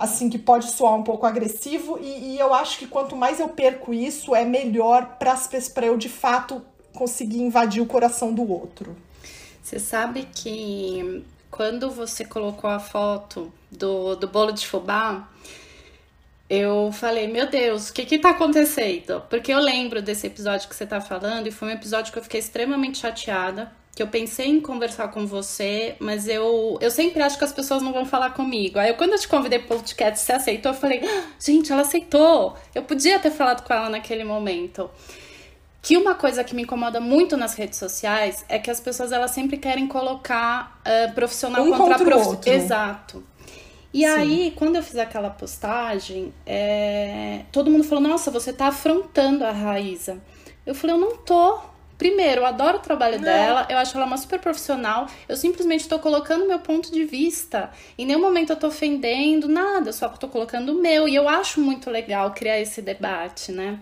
assim 0.00 0.30
que 0.30 0.38
pode 0.38 0.70
soar 0.70 0.94
um 0.94 1.02
pouco 1.02 1.26
agressivo 1.26 1.98
e, 2.00 2.32
e 2.34 2.38
eu 2.38 2.54
acho 2.54 2.78
que 2.78 2.86
quanto 2.86 3.14
mais 3.14 3.38
eu 3.38 3.50
perco 3.50 3.92
isso 3.92 4.34
é 4.34 4.46
melhor 4.46 5.18
para 5.18 5.86
eu 5.86 5.98
de 5.98 6.08
fato 6.08 6.62
conseguir 6.94 7.42
invadir 7.42 7.82
o 7.82 7.86
coração 7.86 8.32
do 8.32 8.50
outro. 8.50 8.96
Você 9.62 9.78
sabe 9.78 10.26
que 10.34 11.22
quando 11.50 11.90
você 11.90 12.24
colocou 12.24 12.70
a 12.70 12.78
foto 12.80 13.52
do, 13.70 14.16
do 14.16 14.26
bolo 14.26 14.52
de 14.52 14.66
fubá, 14.66 15.28
eu 16.48 16.90
falei, 16.92 17.28
meu 17.28 17.48
Deus, 17.48 17.90
o 17.90 17.92
que 17.92 18.06
que 18.06 18.18
tá 18.18 18.30
acontecendo? 18.30 19.22
Porque 19.28 19.52
eu 19.52 19.58
lembro 19.58 20.00
desse 20.00 20.26
episódio 20.26 20.68
que 20.68 20.74
você 20.74 20.86
tá 20.86 21.00
falando 21.00 21.46
e 21.46 21.50
foi 21.52 21.68
um 21.68 21.72
episódio 21.72 22.10
que 22.10 22.18
eu 22.18 22.22
fiquei 22.22 22.40
extremamente 22.40 22.98
chateada, 22.98 23.70
que 23.94 24.02
eu 24.02 24.06
pensei 24.06 24.46
em 24.46 24.60
conversar 24.60 25.08
com 25.08 25.26
você, 25.26 25.96
mas 25.98 26.28
eu, 26.28 26.78
eu 26.80 26.90
sempre 26.90 27.22
acho 27.22 27.36
que 27.36 27.44
as 27.44 27.52
pessoas 27.52 27.82
não 27.82 27.92
vão 27.92 28.06
falar 28.06 28.30
comigo. 28.30 28.78
Aí, 28.78 28.90
eu, 28.90 28.94
quando 28.94 29.12
eu 29.12 29.18
te 29.18 29.28
convidei 29.28 29.58
pro 29.58 29.76
podcast, 29.76 30.24
você 30.24 30.32
aceitou, 30.32 30.72
eu 30.72 30.78
falei, 30.78 31.00
ah, 31.04 31.24
gente, 31.38 31.72
ela 31.72 31.82
aceitou. 31.82 32.56
Eu 32.74 32.82
podia 32.82 33.18
ter 33.18 33.30
falado 33.30 33.66
com 33.66 33.74
ela 33.74 33.90
naquele 33.90 34.24
momento. 34.24 34.90
Que 35.82 35.96
uma 35.96 36.14
coisa 36.14 36.44
que 36.44 36.54
me 36.54 36.62
incomoda 36.62 37.00
muito 37.00 37.36
nas 37.36 37.54
redes 37.54 37.78
sociais 37.78 38.44
é 38.48 38.58
que 38.58 38.70
as 38.70 38.78
pessoas 38.78 39.12
elas 39.12 39.30
sempre 39.30 39.56
querem 39.56 39.86
colocar 39.86 40.80
uh, 40.86 41.14
profissional 41.14 41.64
um 41.64 41.72
contra, 41.72 41.98
contra 41.98 42.16
outro. 42.18 42.50
Exato. 42.50 43.24
E 43.92 44.00
Sim. 44.00 44.06
aí, 44.06 44.52
quando 44.56 44.76
eu 44.76 44.82
fiz 44.82 44.96
aquela 44.96 45.30
postagem, 45.30 46.32
é... 46.46 47.42
todo 47.50 47.70
mundo 47.70 47.82
falou: 47.82 48.04
Nossa, 48.04 48.30
você 48.30 48.52
tá 48.52 48.68
afrontando 48.68 49.44
a 49.44 49.50
Raíza. 49.50 50.22
Eu 50.64 50.74
falei: 50.74 50.94
Eu 50.94 51.00
não 51.00 51.16
tô. 51.16 51.58
Primeiro, 52.00 52.40
eu 52.40 52.46
adoro 52.46 52.78
o 52.78 52.80
trabalho 52.80 53.18
Não. 53.18 53.24
dela, 53.24 53.66
eu 53.68 53.76
acho 53.76 53.94
ela 53.94 54.06
uma 54.06 54.16
super 54.16 54.40
profissional. 54.40 55.06
Eu 55.28 55.36
simplesmente 55.36 55.82
estou 55.82 55.98
colocando 55.98 56.48
meu 56.48 56.58
ponto 56.58 56.90
de 56.90 57.04
vista. 57.04 57.70
Em 57.98 58.06
nenhum 58.06 58.22
momento 58.22 58.48
eu 58.48 58.56
tô 58.56 58.68
ofendendo, 58.68 59.46
nada, 59.46 59.92
só 59.92 60.08
tô 60.08 60.26
colocando 60.26 60.70
o 60.70 60.80
meu. 60.80 61.06
E 61.06 61.14
eu 61.14 61.28
acho 61.28 61.60
muito 61.60 61.90
legal 61.90 62.30
criar 62.30 62.58
esse 62.58 62.80
debate, 62.80 63.52
né? 63.52 63.78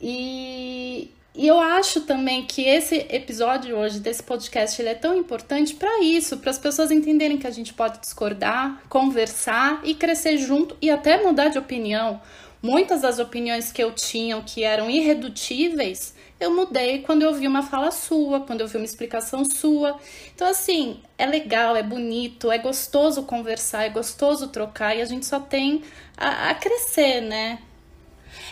E, 0.00 1.10
e 1.34 1.46
eu 1.46 1.60
acho 1.60 2.00
também 2.00 2.46
que 2.46 2.62
esse 2.62 3.06
episódio 3.10 3.76
hoje 3.76 4.00
desse 4.00 4.22
podcast 4.22 4.80
ele 4.80 4.88
é 4.88 4.94
tão 4.94 5.14
importante 5.14 5.74
para 5.74 6.02
isso, 6.02 6.38
para 6.38 6.50
as 6.50 6.58
pessoas 6.58 6.90
entenderem 6.90 7.36
que 7.36 7.46
a 7.46 7.50
gente 7.50 7.74
pode 7.74 8.00
discordar, 8.00 8.80
conversar 8.88 9.82
e 9.84 9.94
crescer 9.94 10.38
junto 10.38 10.74
e 10.80 10.90
até 10.90 11.22
mudar 11.22 11.48
de 11.48 11.58
opinião. 11.58 12.18
Muitas 12.62 13.00
das 13.02 13.18
opiniões 13.18 13.72
que 13.72 13.82
eu 13.82 13.92
tinha 13.92 14.40
que 14.40 14.62
eram 14.62 14.88
irredutíveis, 14.88 16.14
eu 16.38 16.54
mudei 16.54 17.02
quando 17.02 17.22
eu 17.22 17.34
vi 17.34 17.48
uma 17.48 17.62
fala 17.62 17.90
sua, 17.90 18.40
quando 18.40 18.60
eu 18.60 18.68
vi 18.68 18.76
uma 18.76 18.84
explicação 18.84 19.44
sua. 19.44 19.98
Então, 20.32 20.46
assim, 20.46 21.00
é 21.18 21.26
legal, 21.26 21.74
é 21.74 21.82
bonito, 21.82 22.52
é 22.52 22.58
gostoso 22.58 23.24
conversar, 23.24 23.84
é 23.84 23.88
gostoso 23.88 24.46
trocar 24.48 24.96
e 24.96 25.02
a 25.02 25.04
gente 25.04 25.26
só 25.26 25.40
tem 25.40 25.82
a, 26.16 26.50
a 26.50 26.54
crescer, 26.54 27.20
né? 27.20 27.58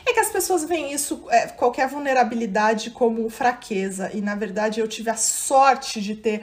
É 0.07 0.13
que 0.13 0.21
as 0.21 0.31
pessoas 0.31 0.65
veem 0.65 0.93
isso, 0.93 1.25
é, 1.31 1.47
qualquer 1.49 1.89
vulnerabilidade, 1.89 2.91
como 2.91 3.29
fraqueza. 3.31 4.11
E 4.13 4.21
na 4.21 4.35
verdade 4.35 4.81
eu 4.81 4.89
tive 4.89 5.11
a 5.11 5.17
sorte 5.17 6.01
de 6.01 6.15
ter 6.15 6.43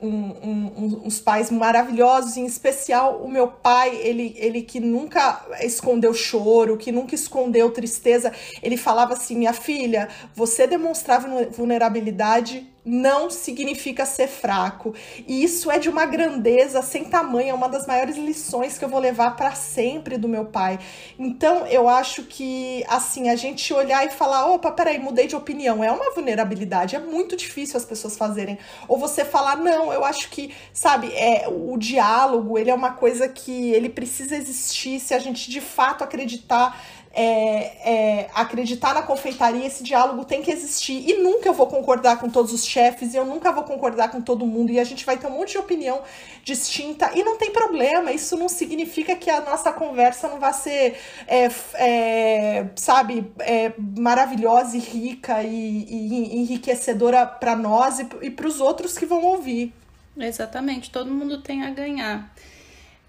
um, 0.00 0.08
um, 0.08 1.02
uns 1.04 1.20
pais 1.20 1.50
maravilhosos, 1.50 2.36
em 2.36 2.46
especial 2.46 3.22
o 3.22 3.28
meu 3.28 3.48
pai, 3.48 3.96
ele, 3.96 4.34
ele 4.38 4.62
que 4.62 4.78
nunca 4.80 5.44
escondeu 5.60 6.14
choro, 6.14 6.76
que 6.76 6.92
nunca 6.92 7.14
escondeu 7.14 7.70
tristeza, 7.70 8.32
ele 8.62 8.76
falava 8.76 9.14
assim: 9.14 9.36
minha 9.36 9.52
filha, 9.52 10.08
você 10.34 10.66
demonstrava 10.66 11.28
vulnerabilidade 11.50 12.66
não 12.88 13.28
significa 13.28 14.06
ser 14.06 14.28
fraco. 14.28 14.94
E 15.26 15.44
isso 15.44 15.70
é 15.70 15.78
de 15.78 15.88
uma 15.88 16.06
grandeza 16.06 16.80
sem 16.80 17.04
tamanho, 17.04 17.50
é 17.50 17.54
uma 17.54 17.68
das 17.68 17.86
maiores 17.86 18.16
lições 18.16 18.78
que 18.78 18.84
eu 18.84 18.88
vou 18.88 18.98
levar 18.98 19.36
para 19.36 19.52
sempre 19.52 20.16
do 20.16 20.26
meu 20.26 20.46
pai. 20.46 20.78
Então, 21.18 21.66
eu 21.66 21.88
acho 21.88 22.24
que 22.24 22.84
assim, 22.88 23.28
a 23.28 23.36
gente 23.36 23.72
olhar 23.74 24.06
e 24.06 24.10
falar: 24.10 24.46
"Opa, 24.46 24.72
peraí, 24.72 24.98
mudei 24.98 25.26
de 25.26 25.36
opinião". 25.36 25.84
É 25.84 25.92
uma 25.92 26.12
vulnerabilidade, 26.12 26.96
é 26.96 26.98
muito 26.98 27.36
difícil 27.36 27.76
as 27.76 27.84
pessoas 27.84 28.16
fazerem. 28.16 28.58
Ou 28.88 28.98
você 28.98 29.24
falar: 29.24 29.56
"Não, 29.56 29.92
eu 29.92 30.04
acho 30.04 30.30
que, 30.30 30.54
sabe, 30.72 31.12
é 31.14 31.46
o 31.48 31.76
diálogo, 31.76 32.58
ele 32.58 32.70
é 32.70 32.74
uma 32.74 32.92
coisa 32.92 33.28
que 33.28 33.70
ele 33.72 33.88
precisa 33.88 34.36
existir 34.36 34.98
se 35.00 35.12
a 35.14 35.18
gente 35.18 35.50
de 35.50 35.60
fato 35.60 36.02
acreditar 36.02 36.80
é, 37.20 37.72
é, 37.84 38.30
acreditar 38.32 38.94
na 38.94 39.02
confeitaria, 39.02 39.66
esse 39.66 39.82
diálogo 39.82 40.24
tem 40.24 40.40
que 40.40 40.52
existir. 40.52 41.04
E 41.04 41.20
nunca 41.20 41.48
eu 41.48 41.52
vou 41.52 41.66
concordar 41.66 42.20
com 42.20 42.30
todos 42.30 42.52
os 42.52 42.64
chefes, 42.64 43.12
e 43.12 43.16
eu 43.16 43.24
nunca 43.24 43.50
vou 43.50 43.64
concordar 43.64 44.08
com 44.12 44.20
todo 44.20 44.46
mundo, 44.46 44.70
e 44.70 44.78
a 44.78 44.84
gente 44.84 45.04
vai 45.04 45.18
ter 45.18 45.26
um 45.26 45.30
monte 45.30 45.50
de 45.50 45.58
opinião 45.58 46.00
distinta, 46.44 47.10
e 47.16 47.24
não 47.24 47.36
tem 47.36 47.50
problema, 47.50 48.12
isso 48.12 48.36
não 48.36 48.48
significa 48.48 49.16
que 49.16 49.28
a 49.28 49.40
nossa 49.40 49.72
conversa 49.72 50.28
não 50.28 50.38
vai 50.38 50.52
ser, 50.52 50.96
é, 51.26 51.50
é 51.74 52.66
sabe, 52.76 53.28
é, 53.40 53.72
maravilhosa 53.98 54.76
e 54.76 54.80
rica 54.80 55.42
e, 55.42 55.86
e 55.90 56.36
enriquecedora 56.42 57.26
para 57.26 57.56
nós 57.56 57.98
e, 57.98 58.06
e 58.22 58.30
para 58.30 58.46
os 58.46 58.60
outros 58.60 58.96
que 58.96 59.04
vão 59.04 59.24
ouvir. 59.24 59.72
Exatamente, 60.16 60.90
todo 60.90 61.10
mundo 61.10 61.42
tem 61.42 61.64
a 61.64 61.70
ganhar. 61.70 62.32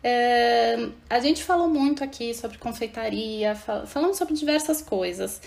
É, 0.04 0.90
a 1.10 1.20
gente 1.20 1.44
falou 1.44 1.68
muito 1.68 2.04
aqui 2.04 2.34
sobre 2.34 2.58
confeitaria, 2.58 3.54
fal 3.56 3.86
falamos 3.86 4.18
sobre 4.18 4.34
diversas 4.34 4.82
coisas, 4.82 5.42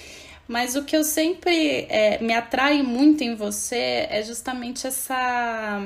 mas 0.47 0.77
o 0.77 0.85
que 0.85 0.95
eu 0.97 1.05
sempre 1.05 1.87
é, 1.89 2.19
me 2.23 2.35
atrai 2.35 2.83
muito 2.83 3.23
em 3.23 3.35
você 3.35 4.07
é 4.11 4.23
justamente 4.23 4.87
essa 4.87 5.81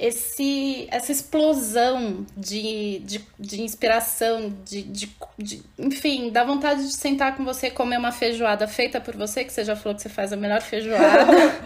esse, 0.00 0.88
essa 0.90 1.12
explosão 1.12 2.24
de, 2.34 3.00
de, 3.00 3.22
de 3.38 3.60
inspiração, 3.60 4.50
de, 4.64 4.82
de, 4.82 5.14
de, 5.36 5.62
enfim, 5.78 6.30
dá 6.30 6.42
vontade 6.42 6.86
de 6.86 6.94
sentar 6.94 7.36
com 7.36 7.44
você 7.44 7.70
comer 7.70 7.98
uma 7.98 8.10
feijoada 8.10 8.66
feita 8.66 8.98
por 8.98 9.14
você, 9.14 9.44
que 9.44 9.52
você 9.52 9.62
já 9.62 9.76
falou 9.76 9.94
que 9.94 10.00
você 10.00 10.08
faz 10.08 10.32
a 10.32 10.36
melhor 10.36 10.62
feijoada. 10.62 11.26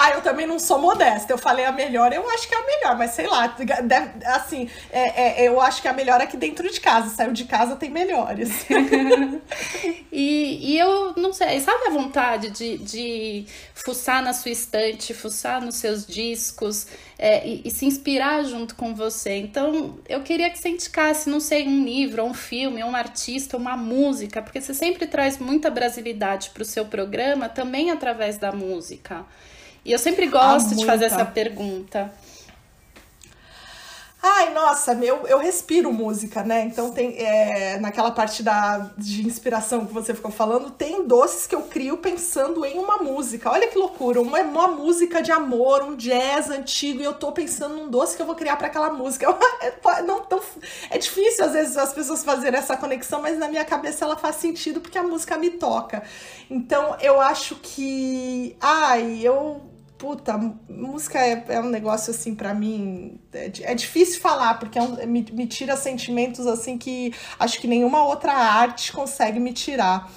ah, 0.00 0.10
eu 0.10 0.20
também 0.20 0.44
não 0.44 0.58
sou 0.58 0.80
modesta. 0.80 1.32
Eu 1.32 1.38
falei 1.38 1.64
a 1.64 1.70
melhor, 1.70 2.12
eu 2.12 2.28
acho 2.30 2.48
que 2.48 2.54
é 2.56 2.58
a 2.58 2.66
melhor, 2.66 2.98
mas 2.98 3.12
sei 3.12 3.28
lá, 3.28 3.46
deve, 3.84 4.26
assim, 4.26 4.68
é, 4.90 5.44
é, 5.44 5.48
eu 5.48 5.60
acho 5.60 5.80
que 5.80 5.86
a 5.86 5.92
melhor 5.92 6.20
é 6.20 6.24
aqui 6.24 6.36
dentro 6.36 6.68
de 6.68 6.80
casa. 6.80 7.14
Saiu 7.14 7.32
de 7.32 7.44
casa, 7.44 7.76
tem 7.76 7.88
melhores. 7.88 8.66
e, 10.10 10.72
e 10.72 10.78
eu 10.78 11.14
não 11.16 11.32
sei, 11.32 11.60
sabe 11.60 11.86
a 11.86 11.90
vontade 11.90 12.50
de, 12.50 12.78
de 12.78 13.46
fuçar 13.74 14.20
na 14.24 14.32
sua 14.32 14.50
estante, 14.50 15.14
fuçar 15.14 15.62
nos 15.62 15.76
seus 15.76 16.04
dias? 16.04 16.31
Discos 16.32 16.86
é, 17.18 17.46
e, 17.46 17.62
e, 17.64 17.70
se 17.70 17.86
inspirar 17.86 18.44
junto 18.44 18.74
com 18.74 18.94
você. 18.94 19.36
Então, 19.36 19.98
eu 20.08 20.22
queria 20.22 20.50
que 20.50 20.58
você 20.58 20.70
indicasse, 20.70 21.28
não 21.28 21.40
sei, 21.40 21.66
um 21.66 21.84
livro, 21.84 22.24
um 22.24 22.34
filme, 22.34 22.82
um 22.82 22.94
artista, 22.94 23.56
uma 23.56 23.76
música, 23.76 24.42
porque 24.42 24.60
você 24.60 24.74
sempre 24.74 25.06
traz 25.06 25.38
muita 25.38 25.70
brasilidade 25.70 26.50
para 26.50 26.62
o 26.62 26.66
seu 26.66 26.84
programa, 26.84 27.48
também 27.48 27.90
através 27.90 28.38
da 28.38 28.52
música. 28.52 29.24
E 29.84 29.92
eu 29.92 29.98
sempre 29.98 30.26
gosto 30.26 30.72
ah, 30.72 30.76
de 30.76 30.86
fazer 30.86 31.06
essa 31.06 31.24
pergunta. 31.24 32.12
Ai, 34.24 34.54
nossa, 34.54 34.92
eu, 34.94 35.26
eu 35.26 35.38
respiro 35.38 35.92
música, 35.92 36.44
né? 36.44 36.62
Então 36.62 36.92
tem 36.92 37.16
é, 37.18 37.76
naquela 37.80 38.12
parte 38.12 38.40
da, 38.40 38.90
de 38.96 39.26
inspiração 39.26 39.84
que 39.84 39.92
você 39.92 40.14
ficou 40.14 40.30
falando, 40.30 40.70
tem 40.70 41.04
doces 41.08 41.44
que 41.44 41.56
eu 41.56 41.62
crio 41.62 41.98
pensando 41.98 42.64
em 42.64 42.78
uma 42.78 42.98
música. 42.98 43.50
Olha 43.50 43.66
que 43.66 43.76
loucura, 43.76 44.20
uma, 44.20 44.38
uma 44.40 44.68
música 44.68 45.20
de 45.20 45.32
amor, 45.32 45.82
um 45.82 45.96
jazz 45.96 46.50
antigo, 46.50 47.00
e 47.00 47.04
eu 47.04 47.14
tô 47.14 47.32
pensando 47.32 47.74
num 47.74 47.90
doce 47.90 48.14
que 48.14 48.22
eu 48.22 48.26
vou 48.26 48.36
criar 48.36 48.56
para 48.56 48.68
aquela 48.68 48.92
música. 48.92 49.26
É, 49.62 50.02
não, 50.02 50.20
tão, 50.24 50.40
é 50.90 50.98
difícil 50.98 51.44
às 51.44 51.52
vezes 51.52 51.76
as 51.76 51.92
pessoas 51.92 52.24
fazerem 52.24 52.58
essa 52.58 52.76
conexão, 52.76 53.20
mas 53.20 53.38
na 53.38 53.48
minha 53.48 53.64
cabeça 53.64 54.04
ela 54.04 54.16
faz 54.16 54.36
sentido 54.36 54.80
porque 54.80 54.98
a 54.98 55.02
música 55.02 55.36
me 55.36 55.50
toca. 55.50 56.02
Então 56.50 56.96
eu 57.00 57.20
acho 57.20 57.56
que. 57.56 58.56
Ai, 58.60 59.20
eu 59.22 59.71
puta, 60.02 60.36
música 60.68 61.24
é, 61.24 61.44
é 61.46 61.60
um 61.60 61.68
negócio 61.68 62.10
assim 62.10 62.34
para 62.34 62.52
mim 62.52 63.20
é, 63.32 63.52
é, 63.62 63.72
difícil 63.72 64.20
falar 64.20 64.58
porque 64.58 64.76
é 64.76 64.82
um, 64.82 64.96
me, 65.06 65.24
me 65.32 65.46
tira 65.46 65.76
sentimentos 65.76 66.44
assim 66.44 66.76
que 66.76 67.14
acho 67.38 67.60
que 67.60 67.68
nenhuma 67.68 68.04
outra 68.04 68.32
arte 68.32 68.92
consegue 68.92 69.38
me 69.38 69.52
tirar. 69.52 70.10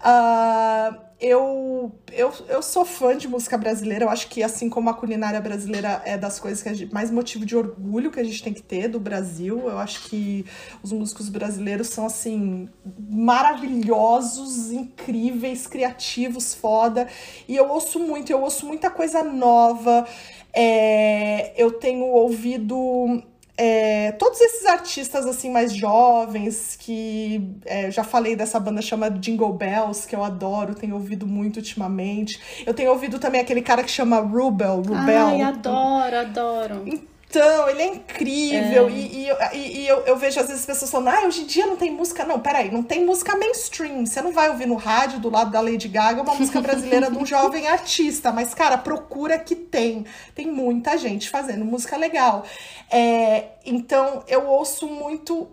Uh, 0.00 1.09
eu, 1.20 1.92
eu, 2.10 2.32
eu 2.48 2.62
sou 2.62 2.84
fã 2.84 3.16
de 3.16 3.28
música 3.28 3.58
brasileira. 3.58 4.06
Eu 4.06 4.08
acho 4.08 4.26
que, 4.28 4.42
assim 4.42 4.70
como 4.70 4.88
a 4.88 4.94
culinária 4.94 5.40
brasileira 5.40 6.00
é 6.06 6.16
das 6.16 6.40
coisas 6.40 6.62
que 6.62 6.74
gente, 6.74 6.92
mais 6.92 7.10
motivo 7.10 7.44
de 7.44 7.54
orgulho 7.54 8.10
que 8.10 8.18
a 8.18 8.24
gente 8.24 8.42
tem 8.42 8.54
que 8.54 8.62
ter 8.62 8.88
do 8.88 8.98
Brasil. 8.98 9.68
Eu 9.68 9.78
acho 9.78 10.08
que 10.08 10.46
os 10.82 10.92
músicos 10.92 11.28
brasileiros 11.28 11.88
são, 11.88 12.06
assim, 12.06 12.70
maravilhosos, 13.10 14.72
incríveis, 14.72 15.66
criativos, 15.66 16.54
foda. 16.54 17.06
E 17.46 17.54
eu 17.54 17.68
ouço 17.68 18.00
muito, 18.00 18.32
eu 18.32 18.40
ouço 18.40 18.66
muita 18.66 18.90
coisa 18.90 19.22
nova. 19.22 20.06
É, 20.54 21.52
eu 21.56 21.72
tenho 21.72 22.06
ouvido 22.06 23.22
é, 23.62 24.12
todos 24.12 24.40
esses 24.40 24.64
artistas 24.64 25.26
assim 25.26 25.50
mais 25.50 25.74
jovens 25.74 26.78
que 26.80 27.46
é, 27.66 27.90
já 27.90 28.02
falei 28.02 28.34
dessa 28.34 28.58
banda 28.58 28.80
chama 28.80 29.10
Jingle 29.10 29.52
Bells 29.52 30.08
que 30.08 30.16
eu 30.16 30.24
adoro 30.24 30.74
tenho 30.74 30.94
ouvido 30.94 31.26
muito 31.26 31.58
ultimamente. 31.58 32.40
Eu 32.64 32.72
tenho 32.72 32.90
ouvido 32.90 33.18
também 33.18 33.38
aquele 33.38 33.60
cara 33.60 33.82
que 33.82 33.90
chama 33.90 34.18
Rubel 34.18 34.76
Rubel. 34.76 35.26
Ai, 35.26 35.42
adoro. 35.42 36.16
Adoro 36.16 37.09
então, 37.30 37.68
ele 37.68 37.82
é 37.82 37.86
incrível. 37.86 38.88
É. 38.88 38.90
E, 38.90 39.28
e, 39.28 39.28
e, 39.52 39.78
e 39.82 39.88
eu, 39.88 39.98
eu, 40.00 40.16
vejo 40.16 40.40
às 40.40 40.48
vezes 40.48 40.62
as 40.62 40.66
pessoas 40.66 40.90
falando, 40.90 41.08
ah, 41.08 41.26
hoje 41.26 41.42
em 41.42 41.46
dia 41.46 41.64
não 41.64 41.76
tem 41.76 41.88
música. 41.88 42.24
Não, 42.24 42.40
peraí, 42.40 42.72
não 42.72 42.82
tem 42.82 43.06
música 43.06 43.36
mainstream. 43.36 44.04
Você 44.04 44.20
não 44.20 44.32
vai 44.32 44.50
ouvir 44.50 44.66
no 44.66 44.74
rádio 44.74 45.20
do 45.20 45.30
lado 45.30 45.52
da 45.52 45.60
Lady 45.60 45.86
Gaga 45.86 46.22
uma 46.22 46.34
música 46.34 46.60
brasileira 46.60 47.08
de 47.08 47.16
um 47.16 47.24
jovem 47.24 47.68
artista. 47.68 48.32
Mas, 48.32 48.52
cara, 48.52 48.76
procura 48.76 49.38
que 49.38 49.54
tem. 49.54 50.04
Tem 50.34 50.48
muita 50.48 50.98
gente 50.98 51.30
fazendo 51.30 51.64
música 51.64 51.96
legal. 51.96 52.44
É, 52.90 53.50
então, 53.64 54.24
eu 54.26 54.48
ouço 54.48 54.88
muito 54.88 55.48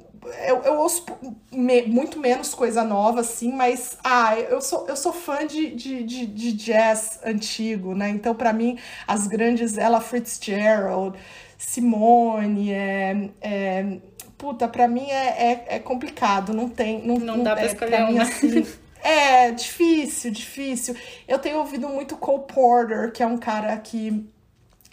eu, 0.46 0.62
eu 0.64 0.74
ouço 0.80 1.06
me, 1.52 1.84
muito 1.84 2.20
menos 2.20 2.54
coisa 2.54 2.84
nova, 2.84 3.22
assim, 3.22 3.54
mas 3.54 3.98
ah, 4.04 4.38
eu 4.38 4.60
sou, 4.60 4.86
eu 4.88 4.96
sou 4.96 5.14
fã 5.14 5.46
de, 5.46 5.74
de, 5.74 6.04
de, 6.04 6.26
de 6.26 6.52
jazz 6.52 7.20
antigo, 7.24 7.96
né? 7.96 8.10
Então, 8.10 8.36
para 8.36 8.52
mim, 8.52 8.78
as 9.08 9.26
grandes 9.26 9.78
Ella 9.78 10.02
Fitzgerald, 10.02 11.18
Simone, 11.58 12.72
é, 12.72 13.30
é 13.42 13.98
puta, 14.38 14.68
pra 14.68 14.88
mim 14.88 15.10
é, 15.10 15.52
é, 15.52 15.66
é, 15.76 15.80
complicado, 15.80 16.54
não 16.54 16.70
tem. 16.70 17.02
Não, 17.06 17.16
não, 17.16 17.38
não 17.38 17.44
dá 17.44 17.56
pra 17.56 17.64
é, 17.64 17.68
escolher 17.68 17.98
pra 17.98 18.12
mim, 18.12 18.20
assim, 18.20 18.66
É, 19.02 19.52
difícil, 19.52 20.32
difícil. 20.32 20.96
Eu 21.28 21.40
tenho 21.40 21.60
ouvido 21.60 21.88
muito 21.88 22.18
Cole 22.18 22.44
Porter, 22.48 23.12
que 23.12 23.24
é 23.24 23.28
um 23.28 23.38
cara 23.38 23.78
que 23.78 24.28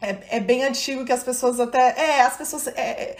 é, 0.00 0.36
é 0.36 0.40
bem 0.40 0.62
antigo, 0.64 1.04
que 1.04 1.12
as 1.12 1.24
pessoas 1.24 1.58
até. 1.58 1.94
É, 1.98 2.20
as 2.22 2.36
pessoas. 2.36 2.68
É, 2.68 3.16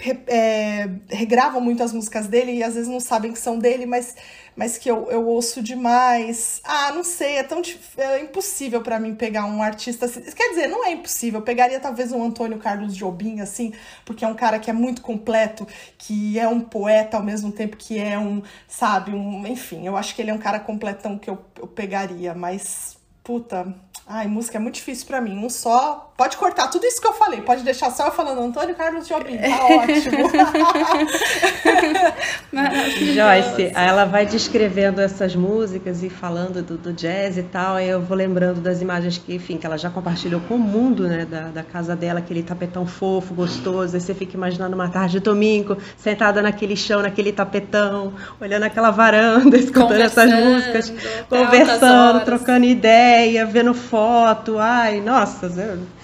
re, 0.00 0.18
é, 0.26 0.88
regravam 1.08 1.60
muito 1.60 1.82
as 1.82 1.92
músicas 1.92 2.26
dele 2.26 2.52
e 2.52 2.62
às 2.62 2.74
vezes 2.74 2.88
não 2.88 3.00
sabem 3.00 3.32
que 3.32 3.38
são 3.38 3.58
dele, 3.58 3.86
mas 3.86 4.14
mas 4.56 4.76
que 4.76 4.90
eu, 4.90 5.08
eu 5.08 5.24
ouço 5.24 5.62
demais. 5.62 6.60
Ah, 6.64 6.90
não 6.92 7.04
sei, 7.04 7.36
é 7.36 7.44
tão 7.44 7.62
é 7.96 8.20
impossível 8.20 8.82
para 8.82 8.98
mim 8.98 9.14
pegar 9.14 9.44
um 9.44 9.62
artista 9.62 10.06
assim. 10.06 10.20
Quer 10.22 10.48
dizer, 10.50 10.66
não 10.66 10.84
é 10.84 10.90
impossível. 10.90 11.38
Eu 11.38 11.44
pegaria 11.44 11.78
talvez 11.78 12.10
um 12.10 12.24
Antônio 12.24 12.58
Carlos 12.58 12.96
Jobim, 12.96 13.40
assim, 13.40 13.72
porque 14.04 14.24
é 14.24 14.28
um 14.28 14.34
cara 14.34 14.58
que 14.58 14.68
é 14.68 14.72
muito 14.72 15.00
completo, 15.00 15.66
que 15.96 16.38
é 16.38 16.48
um 16.48 16.60
poeta 16.60 17.16
ao 17.16 17.22
mesmo 17.22 17.52
tempo 17.52 17.76
que 17.76 17.98
é 17.98 18.18
um, 18.18 18.42
sabe, 18.66 19.12
um. 19.12 19.46
Enfim, 19.46 19.86
eu 19.86 19.96
acho 19.96 20.14
que 20.14 20.22
ele 20.22 20.30
é 20.30 20.34
um 20.34 20.38
cara 20.38 20.58
completão 20.58 21.16
que 21.18 21.30
eu, 21.30 21.38
eu 21.56 21.68
pegaria, 21.68 22.34
mas, 22.34 22.96
puta 23.22 23.74
Ai, 24.10 24.26
música 24.26 24.56
é 24.56 24.60
muito 24.60 24.76
difícil 24.76 25.06
para 25.06 25.20
mim. 25.20 25.36
Um 25.36 25.50
só. 25.50 26.07
Pode 26.18 26.36
cortar 26.36 26.66
tudo 26.66 26.84
isso 26.84 27.00
que 27.00 27.06
eu 27.06 27.12
falei. 27.12 27.40
Pode 27.42 27.62
deixar 27.62 27.92
só 27.92 28.06
eu 28.06 28.10
falando 28.10 28.40
Antônio 28.42 28.74
Carlos 28.74 29.06
Jobim. 29.06 29.38
Tá 29.38 29.46
ótimo. 29.70 30.28
Joyce, 33.14 33.70
ela 33.72 34.04
vai 34.04 34.26
descrevendo 34.26 35.00
essas 35.00 35.36
músicas 35.36 36.02
e 36.02 36.10
falando 36.10 36.60
do, 36.60 36.76
do, 36.76 36.92
jazz 36.92 37.38
e 37.38 37.44
tal. 37.44 37.76
Aí 37.76 37.88
eu 37.88 38.00
vou 38.00 38.16
lembrando 38.16 38.60
das 38.60 38.82
imagens 38.82 39.16
que, 39.16 39.32
enfim, 39.36 39.56
que 39.56 39.64
ela 39.64 39.78
já 39.78 39.90
compartilhou 39.90 40.40
com 40.40 40.56
o 40.56 40.58
mundo, 40.58 41.06
né? 41.06 41.24
Da, 41.24 41.42
da 41.50 41.62
casa 41.62 41.94
dela, 41.94 42.18
aquele 42.18 42.42
tapetão 42.42 42.84
fofo, 42.84 43.32
gostoso. 43.32 43.94
Aí 43.94 44.00
você 44.00 44.12
fica 44.12 44.36
imaginando 44.36 44.74
uma 44.74 44.88
tarde 44.88 45.12
de 45.12 45.20
domingo, 45.20 45.78
sentada 45.96 46.42
naquele 46.42 46.74
chão, 46.74 47.00
naquele 47.00 47.32
tapetão, 47.32 48.12
olhando 48.40 48.64
aquela 48.64 48.90
varanda, 48.90 49.54
escutando 49.56 50.00
essas 50.00 50.32
músicas, 50.34 50.92
conversando, 51.28 52.24
trocando 52.24 52.66
ideia, 52.66 53.46
vendo 53.46 53.72
foto 53.72 54.48
foto, 54.48 54.58
ai, 54.58 55.00
nossa, 55.00 55.48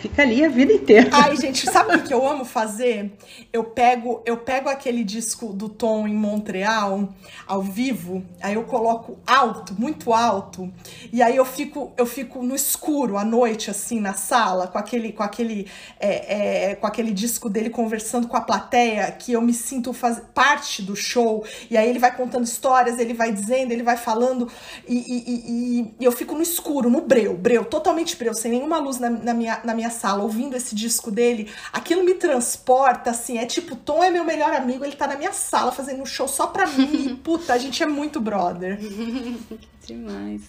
fica 0.09 0.21
ali 0.21 0.45
a 0.45 0.49
vida 0.51 0.71
inteira. 0.71 1.09
Ai, 1.13 1.35
gente, 1.35 1.65
sabe 1.65 1.97
o 1.97 2.03
que 2.03 2.13
eu 2.13 2.29
amo 2.29 2.45
fazer? 2.45 3.13
Eu 3.51 3.65
pego, 3.65 4.23
eu 4.27 4.37
pego 4.37 4.69
aquele 4.69 5.03
disco 5.03 5.47
do 5.47 5.67
Tom 5.67 6.07
em 6.07 6.15
Montreal, 6.15 7.09
ao 7.47 7.63
vivo, 7.63 8.23
aí 8.43 8.53
eu 8.53 8.65
coloco 8.65 9.19
alto, 9.27 9.75
muito 9.79 10.13
alto, 10.13 10.71
e 11.11 11.23
aí 11.23 11.37
eu 11.37 11.45
fico, 11.47 11.93
eu 11.97 12.05
fico 12.05 12.43
no 12.43 12.55
escuro 12.55 13.17
à 13.17 13.25
noite, 13.25 13.71
assim, 13.71 13.99
na 13.99 14.13
sala, 14.13 14.67
com 14.67 14.77
aquele, 14.77 15.11
com 15.11 15.23
aquele, 15.23 15.71
é, 15.99 16.73
é, 16.73 16.75
com 16.75 16.87
aquele 16.87 17.11
disco 17.11 17.49
dele 17.49 17.71
conversando 17.71 18.29
com 18.29 18.37
a 18.37 18.43
plateia, 18.43 19.11
que 19.11 19.33
eu 19.33 19.41
me 19.41 19.55
sinto 19.55 19.95
faz, 19.95 20.21
parte 20.35 20.83
do 20.83 20.95
show, 20.95 21.47
e 21.71 21.79
aí 21.79 21.89
ele 21.89 21.99
vai 21.99 22.15
contando 22.15 22.45
histórias, 22.45 22.99
ele 22.99 23.15
vai 23.15 23.33
dizendo, 23.33 23.73
ele 23.73 23.83
vai 23.83 23.97
falando, 23.97 24.51
e, 24.87 24.97
e, 24.97 25.81
e, 25.81 25.95
e 25.99 26.05
eu 26.05 26.13
fico 26.13 26.35
no 26.35 26.43
escuro, 26.43 26.91
no 26.91 27.01
breu, 27.01 27.35
breu, 27.35 27.65
totalmente 27.65 28.17
breu, 28.17 28.35
sem 28.35 28.51
nenhuma 28.51 28.79
luz 28.79 28.99
na, 28.99 29.09
na, 29.09 29.33
minha, 29.33 29.61
na 29.65 29.75
minha 29.75 29.94
sala, 29.95 30.23
ouvindo 30.23 30.55
esse 30.55 30.75
disco 30.75 31.11
dele, 31.11 31.51
aquilo 31.73 32.05
me 32.05 32.15
transporta, 32.15 33.11
assim, 33.11 33.39
é 33.39 33.47
tipo, 33.47 33.75
Tom 33.75 34.05
é 34.05 34.11
meu 34.11 34.25
melhor 34.25 34.53
amigo, 34.53 34.85
ele 34.85 34.95
tá 34.97 35.07
na 35.07 35.17
minha 35.17 35.33
sala 35.33 35.73
fazendo 35.73 36.03
um 36.03 36.07
show 36.07 36.29
só 36.29 36.49
pra 36.49 36.67
mim, 36.67 37.13
e, 37.13 37.15
puta, 37.25 37.55
a 37.55 37.59
gente 37.59 37.83
é 37.83 37.87
muito 37.87 38.21
brother. 38.21 38.79
Demais. 39.87 40.43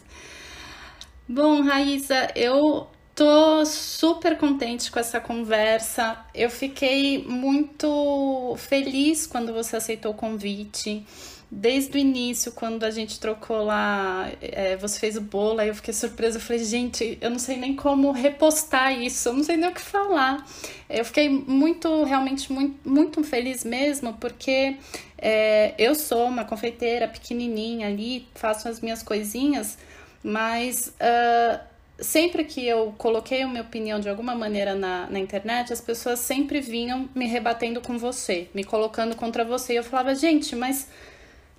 Bom, 1.28 1.62
Raíssa, 1.64 2.32
eu 2.36 2.88
tô 3.16 3.66
super 3.66 4.38
contente 4.38 4.92
com 4.92 5.00
essa 5.00 5.20
conversa. 5.20 6.18
Eu 6.34 6.50
fiquei 6.50 7.26
muito 7.26 8.56
feliz 8.58 9.26
quando 9.26 9.54
você 9.54 9.78
aceitou 9.78 10.12
o 10.12 10.16
convite 10.16 11.06
desde 11.50 11.98
o 11.98 12.00
início, 12.00 12.52
quando 12.52 12.84
a 12.84 12.92
gente 12.92 13.20
trocou 13.20 13.64
lá, 13.64 14.30
é, 14.42 14.76
você 14.78 15.00
fez 15.00 15.16
o 15.16 15.22
bolo, 15.22 15.60
aí 15.60 15.68
eu 15.68 15.76
fiquei 15.76 15.94
surpresa. 15.94 16.38
Eu 16.38 16.42
falei, 16.42 16.64
gente, 16.64 17.18
eu 17.22 17.30
não 17.30 17.40
sei 17.40 17.58
nem 17.58 17.76
como 17.76 18.12
repostar 18.12 18.92
isso, 19.00 19.30
eu 19.30 19.34
não 19.34 19.44
sei 19.44 19.58
nem 19.58 19.70
o 19.70 19.74
que 19.74 19.82
falar. 19.82 20.46
Eu 20.90 21.06
fiquei 21.06 21.30
muito, 21.30 22.04
realmente, 22.04 22.52
muito, 22.52 22.90
muito 22.90 23.24
feliz 23.24 23.64
mesmo, 23.64 24.14
porque 24.14 24.78
é, 25.18 25.74
eu 25.78 25.96
sou 25.96 26.28
uma 26.28 26.44
confeiteira 26.46 27.08
pequenininha 27.08 27.88
ali, 27.88 28.28
faço 28.36 28.68
as 28.68 28.82
minhas 28.82 29.04
coisinhas, 29.04 29.78
mas. 30.24 30.94
Uh, 31.00 31.76
sempre 32.00 32.44
que 32.44 32.66
eu 32.66 32.94
coloquei 32.98 33.42
a 33.42 33.48
minha 33.48 33.62
opinião 33.62 34.00
de 34.00 34.10
alguma 34.10 34.36
maneira 34.36 34.76
na, 34.76 35.08
na 35.10 35.20
internet, 35.20 35.72
as 35.72 35.80
pessoas 35.80 36.20
sempre 36.20 36.60
vinham 36.60 37.10
me 37.16 37.26
rebatendo 37.26 37.80
com 37.80 37.98
você, 37.98 38.50
me 38.54 38.64
colocando 38.64 39.16
contra 39.16 39.46
você. 39.46 39.74
E 39.74 39.76
eu 39.78 39.84
falava, 39.84 40.14
gente, 40.14 40.56
mas 40.56 40.90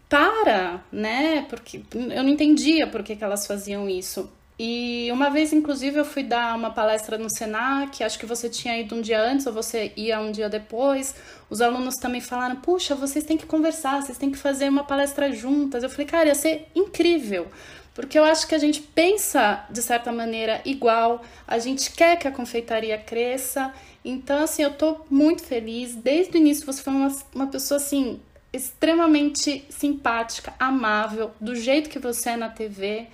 para, 0.09 0.85
né? 0.91 1.47
Porque 1.49 1.83
eu 1.95 2.23
não 2.23 2.31
entendia 2.31 2.87
por 2.87 3.03
que, 3.03 3.17
que 3.17 3.25
elas 3.25 3.47
faziam 3.47 3.89
isso. 3.89 4.31
E 4.59 5.11
uma 5.13 5.29
vez, 5.29 5.53
inclusive, 5.53 5.99
eu 5.99 6.05
fui 6.05 6.23
dar 6.23 6.57
uma 6.57 6.71
palestra 6.71 7.19
no 7.19 7.29
Senac, 7.29 8.03
acho 8.03 8.19
que 8.19 8.25
você 8.25 8.49
tinha 8.49 8.79
ido 8.81 8.95
um 8.95 9.03
dia 9.03 9.21
antes 9.21 9.47
ou 9.47 9.53
você 9.53 9.93
ia 9.97 10.19
um 10.19 10.33
dia 10.33 10.49
depois. 10.49 11.15
Os 11.51 11.61
alunos 11.61 11.97
também 11.97 12.23
falaram: 12.23 12.57
puxa, 12.57 12.95
vocês 12.95 13.25
têm 13.25 13.37
que 13.37 13.45
conversar, 13.45 14.03
vocês 14.03 14.17
têm 14.17 14.31
que 14.31 14.39
fazer 14.39 14.71
uma 14.71 14.85
palestra 14.85 15.31
juntas. 15.31 15.83
Eu 15.83 15.91
falei, 15.91 16.07
cara, 16.07 16.29
ia 16.29 16.35
ser 16.35 16.69
incrível, 16.75 17.49
porque 17.95 18.19
eu 18.19 18.25
acho 18.25 18.47
que 18.47 18.55
a 18.55 18.59
gente 18.59 18.81
pensa 18.81 19.67
de 19.71 19.83
certa 19.83 20.11
maneira 20.11 20.63
igual, 20.65 21.23
a 21.47 21.59
gente 21.59 21.93
quer 21.93 22.17
que 22.17 22.27
a 22.27 22.33
confeitaria 22.33 22.97
cresça. 22.97 23.75
Então, 24.03 24.43
assim, 24.45 24.63
eu 24.63 24.73
tô 24.73 25.01
muito 25.11 25.43
feliz. 25.43 25.95
Desde 25.95 26.35
o 26.35 26.39
início 26.39 26.65
você 26.65 26.83
foi 26.83 26.95
uma, 26.95 27.15
uma 27.35 27.47
pessoa 27.49 27.77
assim 27.77 28.21
extremamente 28.57 29.65
simpática, 29.69 30.55
amável, 30.59 31.31
do 31.41 31.55
jeito 31.55 31.89
que 31.91 31.99
você 31.99 32.31
é 32.31 32.37
na 32.37 32.49
TV. 32.49 33.07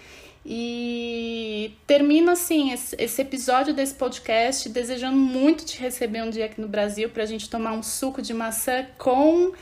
E 0.44 1.74
termino 1.86 2.32
assim 2.32 2.72
esse, 2.72 3.22
episódio 3.22 3.72
desse 3.72 3.94
podcast 3.94 4.68
desejando 4.68 5.16
muito 5.16 5.64
te 5.64 5.78
receber 5.78 6.22
um 6.22 6.30
dia 6.30 6.46
aqui 6.46 6.60
no 6.60 6.66
Brasil 6.66 7.08
para 7.10 7.22
a 7.22 7.26
gente 7.26 7.48
tomar 7.48 7.72
um 7.72 7.82
suco 7.82 8.20
de 8.20 8.34
maçã 8.34 8.86
com. 8.98 9.52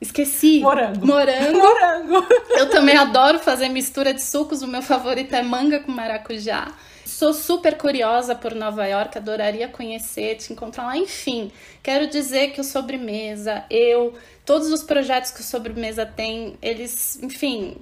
Esqueci. 0.00 0.60
Morango. 0.60 1.06
Morango. 1.06 1.56
Morango. 1.58 2.26
Eu 2.50 2.68
também 2.68 2.96
adoro 2.96 3.38
fazer 3.38 3.68
mistura 3.68 4.12
de 4.12 4.22
sucos. 4.22 4.60
O 4.60 4.66
meu 4.66 4.82
favorito 4.82 5.32
é 5.34 5.42
manga 5.42 5.80
com 5.80 5.92
maracujá. 5.92 6.72
Sou 7.04 7.32
super 7.32 7.76
curiosa 7.76 8.34
por 8.34 8.54
Nova 8.54 8.86
York, 8.86 9.16
adoraria 9.16 9.68
conhecer, 9.68 10.36
te 10.36 10.52
encontrar 10.52 10.86
lá. 10.86 10.96
Enfim, 10.96 11.52
quero 11.82 12.08
dizer 12.08 12.52
que 12.52 12.60
o 12.60 12.64
Sobremesa, 12.64 13.64
eu, 13.70 14.14
todos 14.44 14.70
os 14.72 14.82
projetos 14.82 15.30
que 15.30 15.40
o 15.40 15.44
Sobremesa 15.44 16.04
tem, 16.04 16.56
eles, 16.60 17.18
enfim, 17.22 17.76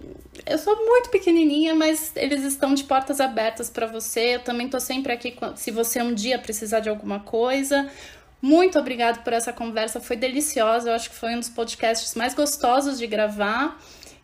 eu 0.46 0.58
sou 0.58 0.76
muito 0.76 1.10
pequenininha, 1.10 1.74
mas 1.74 2.12
eles 2.14 2.42
estão 2.44 2.74
de 2.74 2.84
portas 2.84 3.20
abertas 3.20 3.70
para 3.70 3.86
você. 3.86 4.36
Eu 4.36 4.40
também 4.40 4.68
tô 4.68 4.78
sempre 4.78 5.12
aqui 5.12 5.36
se 5.56 5.70
você 5.70 6.02
um 6.02 6.12
dia 6.12 6.38
precisar 6.38 6.80
de 6.80 6.88
alguma 6.88 7.20
coisa. 7.20 7.90
Muito 8.42 8.78
obrigada 8.78 9.20
por 9.20 9.32
essa 9.32 9.52
conversa, 9.52 10.00
foi 10.00 10.16
deliciosa. 10.16 10.90
Eu 10.90 10.94
acho 10.94 11.10
que 11.10 11.16
foi 11.16 11.34
um 11.34 11.38
dos 11.38 11.50
podcasts 11.50 12.14
mais 12.14 12.34
gostosos 12.34 12.98
de 12.98 13.06
gravar. 13.06 13.78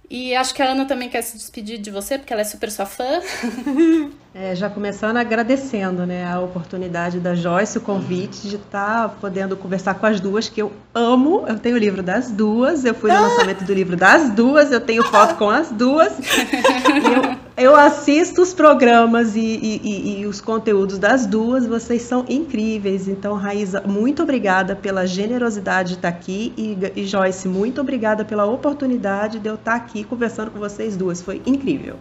E 0.08 0.34
acho 0.36 0.54
que 0.54 0.62
a 0.62 0.70
Ana 0.70 0.84
também 0.84 1.08
quer 1.08 1.22
se 1.22 1.36
despedir 1.36 1.78
de 1.78 1.90
você, 1.90 2.16
porque 2.16 2.32
ela 2.32 2.42
é 2.42 2.44
super 2.44 2.70
sua 2.70 2.86
fã. 2.86 3.20
É, 4.38 4.54
já 4.54 4.68
começando 4.68 5.16
agradecendo 5.16 6.04
né, 6.04 6.30
a 6.30 6.38
oportunidade 6.40 7.18
da 7.18 7.34
Joyce, 7.34 7.78
o 7.78 7.80
convite 7.80 8.46
de 8.46 8.56
estar 8.56 9.08
tá 9.08 9.14
podendo 9.18 9.56
conversar 9.56 9.94
com 9.94 10.04
as 10.04 10.20
duas, 10.20 10.46
que 10.46 10.60
eu 10.60 10.70
amo. 10.94 11.46
Eu 11.48 11.58
tenho 11.58 11.74
o 11.74 11.78
livro 11.78 12.02
das 12.02 12.30
duas, 12.30 12.84
eu 12.84 12.92
fui 12.92 13.10
no 13.10 13.18
lançamento 13.18 13.64
do 13.64 13.72
livro 13.72 13.96
das 13.96 14.28
duas, 14.28 14.70
eu 14.70 14.80
tenho 14.82 15.02
foto 15.04 15.36
com 15.36 15.48
as 15.48 15.70
duas. 15.70 16.12
eu, 16.20 17.45
eu 17.56 17.74
assisto 17.74 18.42
os 18.42 18.52
programas 18.52 19.34
e, 19.34 19.40
e, 19.40 20.20
e, 20.20 20.26
os 20.26 20.40
conteúdos 20.40 20.98
das 20.98 21.26
duas, 21.26 21.66
vocês 21.66 22.02
são 22.02 22.24
incríveis. 22.28 23.08
Então, 23.08 23.34
Raíza, 23.34 23.82
muito 23.82 24.22
obrigada 24.22 24.76
pela 24.76 25.06
generosidade 25.06 25.90
de 25.90 25.94
estar 25.96 26.08
aqui 26.08 26.52
e, 26.56 26.76
e 26.94 27.06
Joyce, 27.06 27.48
muito 27.48 27.80
obrigada 27.80 28.24
pela 28.24 28.44
oportunidade 28.44 29.38
de 29.38 29.48
eu 29.48 29.54
estar 29.54 29.74
aqui 29.74 30.04
conversando 30.04 30.50
com 30.50 30.58
vocês 30.58 30.96
duas. 30.96 31.22
Foi 31.22 31.40
incrível. 31.46 31.96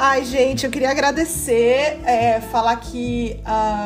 Ai, 0.00 0.24
gente, 0.24 0.64
eu 0.64 0.70
queria 0.70 0.90
agradecer, 0.90 1.98
é, 2.04 2.40
falar 2.52 2.76
que 2.76 3.40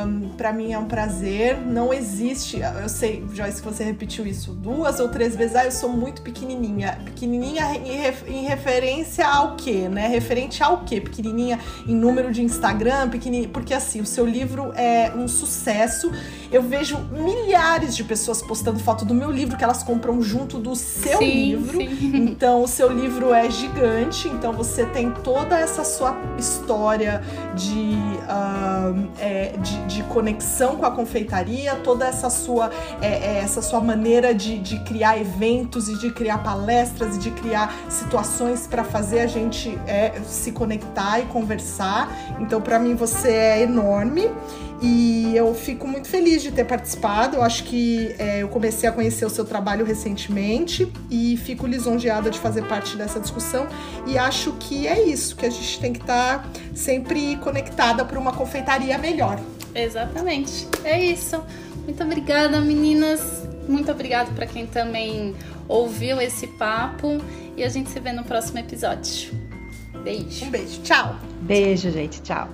um, 0.06 0.28
para 0.36 0.52
mim 0.52 0.70
é 0.70 0.78
um 0.78 0.84
prazer. 0.84 1.56
Não 1.56 1.90
existe, 1.90 2.60
eu 2.60 2.88
sei, 2.90 3.24
Joyce, 3.32 3.62
que 3.62 3.66
você 3.66 3.82
repetiu 3.82 4.26
isso 4.26 4.52
duas 4.52 5.00
ou 5.00 5.08
três 5.08 5.34
vezes. 5.34 5.56
Ah, 5.56 5.64
eu 5.64 5.72
sou 5.72 5.88
muito 5.88 6.20
pequenininha. 6.20 6.98
Pequenininha 7.06 7.64
em, 7.76 7.96
ref, 7.96 8.28
em 8.28 8.44
referência 8.44 9.26
ao 9.26 9.56
quê, 9.56 9.88
né? 9.88 10.06
Referente 10.06 10.62
ao 10.62 10.84
quê? 10.84 11.00
Pequenininha 11.00 11.58
em 11.88 11.94
número 11.94 12.30
de 12.30 12.42
Instagram, 12.42 13.08
pequenininha. 13.08 13.48
Porque 13.48 13.72
assim, 13.72 14.02
o 14.02 14.06
seu 14.06 14.26
livro 14.26 14.70
é 14.74 15.10
um 15.16 15.26
sucesso. 15.26 16.12
Eu 16.52 16.62
vejo 16.62 16.98
milhares 17.10 17.96
de 17.96 18.04
pessoas 18.04 18.42
postando 18.42 18.78
foto 18.78 19.06
do 19.06 19.14
meu 19.14 19.30
livro 19.30 19.56
que 19.56 19.64
elas 19.64 19.82
compram 19.82 20.20
junto 20.20 20.58
do 20.58 20.76
seu 20.76 21.16
sim, 21.20 21.30
livro. 21.30 21.78
Sim. 21.78 22.16
Então, 22.16 22.62
o 22.62 22.68
seu 22.68 22.92
livro 22.92 23.32
é 23.32 23.50
gigante. 23.50 24.28
Então, 24.28 24.52
você 24.52 24.84
tem 24.84 25.10
toda 25.10 25.58
essa 25.58 25.82
sua 25.82 26.01
sua 26.03 26.16
história 26.36 27.22
de, 27.55 27.96
uh, 28.24 29.09
é, 29.20 29.55
de, 29.59 29.84
de, 29.86 30.03
conexão 30.05 30.76
com 30.76 30.84
a 30.84 30.90
confeitaria, 30.90 31.76
toda 31.76 32.05
essa 32.07 32.28
sua, 32.28 32.70
é, 33.00 33.07
é, 33.07 33.38
essa 33.38 33.62
sua 33.62 33.80
maneira 33.80 34.34
de, 34.34 34.59
de 34.59 34.80
criar 34.80 35.20
eventos 35.20 35.88
e 35.88 35.96
de 35.96 36.11
criar 36.11 36.38
palestras 36.38 37.16
e 37.16 37.18
de 37.20 37.30
criar 37.30 37.72
situações 37.88 38.66
para 38.66 38.82
fazer 38.82 39.20
a 39.20 39.26
gente 39.28 39.78
é, 39.86 40.20
se 40.26 40.50
conectar 40.50 41.20
e 41.20 41.26
conversar. 41.26 42.11
Então, 42.40 42.61
para 42.61 42.80
mim, 42.80 42.96
você 42.96 43.30
é 43.30 43.62
enorme. 43.62 44.28
E 44.82 45.36
eu 45.36 45.54
fico 45.54 45.86
muito 45.86 46.08
feliz 46.08 46.42
de 46.42 46.50
ter 46.50 46.64
participado. 46.64 47.36
Eu 47.36 47.42
acho 47.42 47.62
que 47.64 48.14
é, 48.18 48.42
eu 48.42 48.48
comecei 48.48 48.88
a 48.88 48.92
conhecer 48.92 49.24
o 49.24 49.30
seu 49.30 49.44
trabalho 49.44 49.84
recentemente 49.84 50.90
e 51.08 51.36
fico 51.36 51.66
lisonjeada 51.68 52.28
de 52.30 52.38
fazer 52.38 52.62
parte 52.62 52.96
dessa 52.96 53.20
discussão. 53.20 53.68
E 54.06 54.18
acho 54.18 54.52
que 54.58 54.88
é 54.88 55.00
isso, 55.00 55.36
que 55.36 55.46
a 55.46 55.50
gente 55.50 55.78
tem 55.78 55.92
que 55.92 56.00
estar 56.00 56.42
tá 56.42 56.50
sempre 56.74 57.36
conectada 57.36 58.04
para 58.04 58.18
uma 58.18 58.32
confeitaria 58.32 58.98
melhor. 58.98 59.38
Exatamente. 59.72 60.66
É 60.82 61.00
isso. 61.00 61.40
Muito 61.84 62.02
obrigada, 62.02 62.60
meninas. 62.60 63.20
Muito 63.68 63.90
obrigada 63.90 64.32
para 64.32 64.46
quem 64.46 64.66
também 64.66 65.34
ouviu 65.68 66.20
esse 66.20 66.46
papo. 66.46 67.20
E 67.56 67.62
a 67.62 67.68
gente 67.68 67.90
se 67.90 68.00
vê 68.00 68.12
no 68.12 68.24
próximo 68.24 68.58
episódio. 68.58 69.32
Beijo. 70.02 70.44
Um 70.44 70.50
beijo. 70.50 70.80
Tchau. 70.82 71.16
Beijo, 71.40 71.90
gente. 71.90 72.20
Tchau. 72.22 72.48